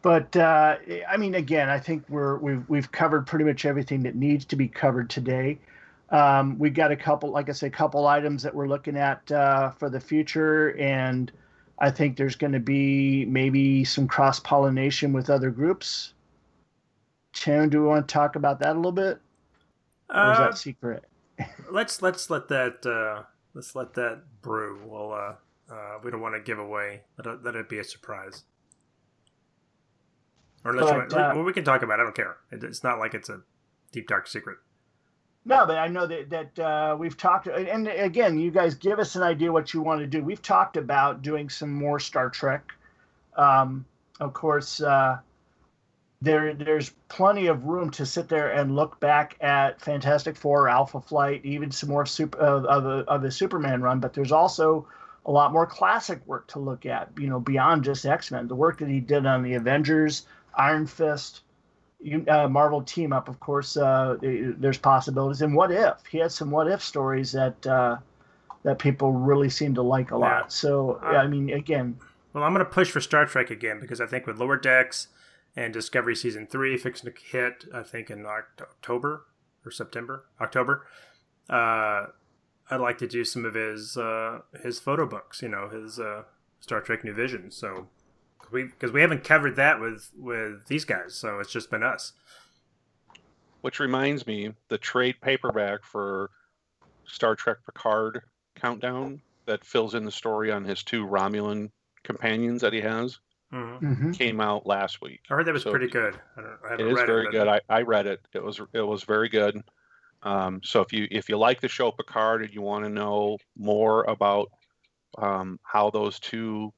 [0.02, 0.78] But uh,
[1.10, 4.56] I mean, again, I think we're we've we've covered pretty much everything that needs to
[4.56, 5.60] be covered today.
[6.10, 9.30] Um, we got a couple, like I said, a couple items that we're looking at
[9.32, 11.32] uh, for the future, and
[11.80, 16.14] I think there's going to be maybe some cross pollination with other groups.
[17.34, 19.20] Tim, do we want to talk about that a little bit,
[20.10, 21.04] or is Uh, that secret?
[21.72, 24.82] Let's let's let that uh, let's let that brew.
[24.86, 27.02] Well, uh, uh, we don't want to give away.
[27.18, 28.44] Let it, let it be a surprise.
[30.66, 31.99] Or unless But, uh, well, we can talk about.
[31.99, 32.02] it.
[32.02, 32.38] I don't care.
[32.52, 33.41] It, it's not like it's a
[33.91, 34.57] deep dark secret.
[35.45, 39.16] No, but I know that that uh, we've talked, and again, you guys give us
[39.16, 40.22] an idea what you want to do.
[40.22, 42.74] We've talked about doing some more Star Trek.
[43.38, 43.86] Um,
[44.20, 45.20] of course, uh,
[46.22, 51.00] there there's plenty of room to sit there and look back at Fantastic Four, Alpha
[51.00, 54.00] Flight, even some more super, of of a, of a Superman run.
[54.00, 54.88] But there's also
[55.26, 57.10] a lot more classic work to look at.
[57.18, 60.26] You know, beyond just X Men, the work that he did on the Avengers,
[60.56, 61.41] Iron Fist
[62.02, 65.41] you- uh, Marvel team up, of course, uh, there's possibilities.
[65.41, 67.98] And what if he had some what if stories that uh,
[68.64, 70.44] that people really seem to like a lot.
[70.44, 70.48] Yeah.
[70.48, 71.98] So Uh, I mean, again,
[72.34, 75.08] Well, I'm going to push for Star Trek again because I think with Lower Decks
[75.56, 79.26] and Discovery season three fixing to hit, I think in October
[79.66, 80.86] or September, October.
[81.50, 82.08] Uh,
[82.72, 85.42] I'd like to do some of his uh, his photo books.
[85.42, 86.24] You know, his uh,
[86.60, 87.52] Star Trek New Vision.
[87.52, 87.88] So
[88.52, 92.14] we because we haven't covered that with with these guys, so it's just been us.
[93.62, 96.30] Which reminds me, the trade paperback for
[97.06, 98.22] Star Trek Picard
[98.56, 101.72] Countdown that fills in the story on his two Romulan
[102.04, 103.20] companions that he has
[103.52, 104.18] hmm mhm.
[104.18, 105.22] came out last week.
[105.30, 106.20] I heard that was So- pretty good.
[106.38, 107.32] I, don't, I It read very it.
[107.32, 107.48] good.
[107.48, 108.22] I, I read it.
[108.34, 109.62] It was it was very good.
[110.22, 113.38] Um, so if you if you like the show Picard and you want to know
[113.58, 114.52] more about
[115.18, 116.72] um, how those two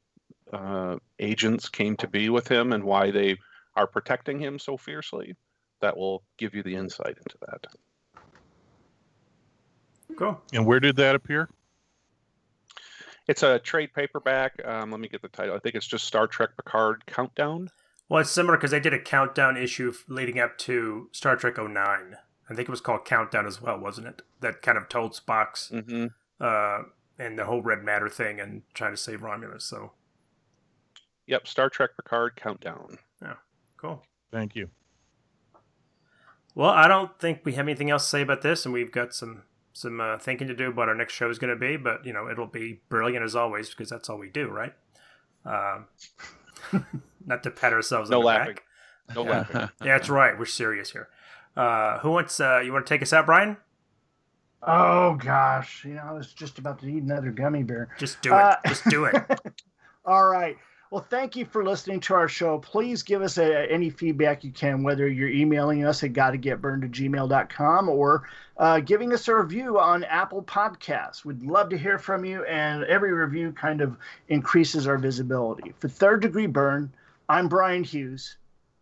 [0.53, 3.37] uh, agents came to be with him and why they
[3.75, 5.35] are protecting him so fiercely,
[5.81, 7.65] that will give you the insight into that.
[10.17, 10.41] cool.
[10.53, 11.49] And where did that appear?
[13.27, 14.65] It's a trade paperback.
[14.65, 15.55] Um, let me get the title.
[15.55, 17.69] I think it's just Star Trek Picard Countdown.
[18.09, 21.77] Well, it's similar because they did a countdown issue leading up to Star Trek 09.
[21.77, 24.21] I think it was called Countdown as well, wasn't it?
[24.41, 26.07] That kind of told Spock's hmm
[26.39, 26.83] uh,
[27.19, 29.63] and the whole red matter thing and trying to save Romulus.
[29.63, 29.91] So
[31.27, 32.97] Yep, Star Trek Picard Countdown.
[33.21, 33.35] Yeah,
[33.77, 34.03] cool.
[34.31, 34.69] Thank you.
[36.55, 39.13] Well, I don't think we have anything else to say about this, and we've got
[39.13, 39.43] some
[39.81, 41.77] some uh, thinking to do about our next show is going to be.
[41.77, 44.73] But you know, it'll be brilliant as always because that's all we do, right?
[45.45, 45.85] Um,
[47.25, 48.53] not to pat ourselves No on the laughing.
[48.55, 48.63] back.
[49.15, 49.55] No laughing.
[49.83, 50.37] Yeah, that's right.
[50.37, 51.09] We're serious here.
[51.57, 52.39] Uh, who wants?
[52.39, 53.57] Uh, you want to take us out, Brian?
[54.63, 57.89] Oh gosh, you know, I was just about to eat another gummy bear.
[57.97, 58.35] Just do it.
[58.35, 59.15] Uh, Just do it.
[60.05, 60.55] All right.
[60.91, 62.59] Well, thank you for listening to our show.
[62.59, 66.91] Please give us a, any feedback you can, whether you're emailing us at gottagetbyrned at
[66.91, 68.27] gmail.com or
[68.57, 71.23] uh, giving us a review on Apple Podcasts.
[71.23, 73.95] We'd love to hear from you, and every review kind of
[74.27, 75.73] increases our visibility.
[75.79, 76.91] For Third Degree Byrne,
[77.29, 78.35] I'm Brian Hughes.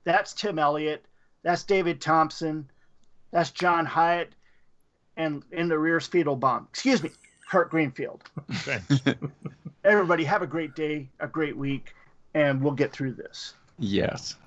[0.03, 1.05] That's Tim Elliott.
[1.43, 2.67] That's David Thompson.
[3.29, 4.29] That's John Hijatt.
[5.15, 6.69] And in the rear's fetal bomb.
[6.71, 7.11] Excuse me,
[7.51, 8.23] Kirk Greenfield.
[9.83, 11.93] Everybody, have a great day, a great week,
[12.39, 13.55] and we'll get through this.
[13.79, 14.37] yes.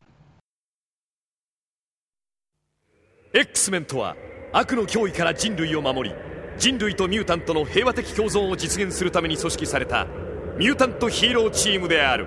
[3.35, 4.15] X メンとは
[4.53, 6.15] 悪の脅威から人類を守り
[6.59, 10.07] 人類とミュータントの平和的共存を実現するために組織された
[10.59, 12.27] ミュータントヒーローチームである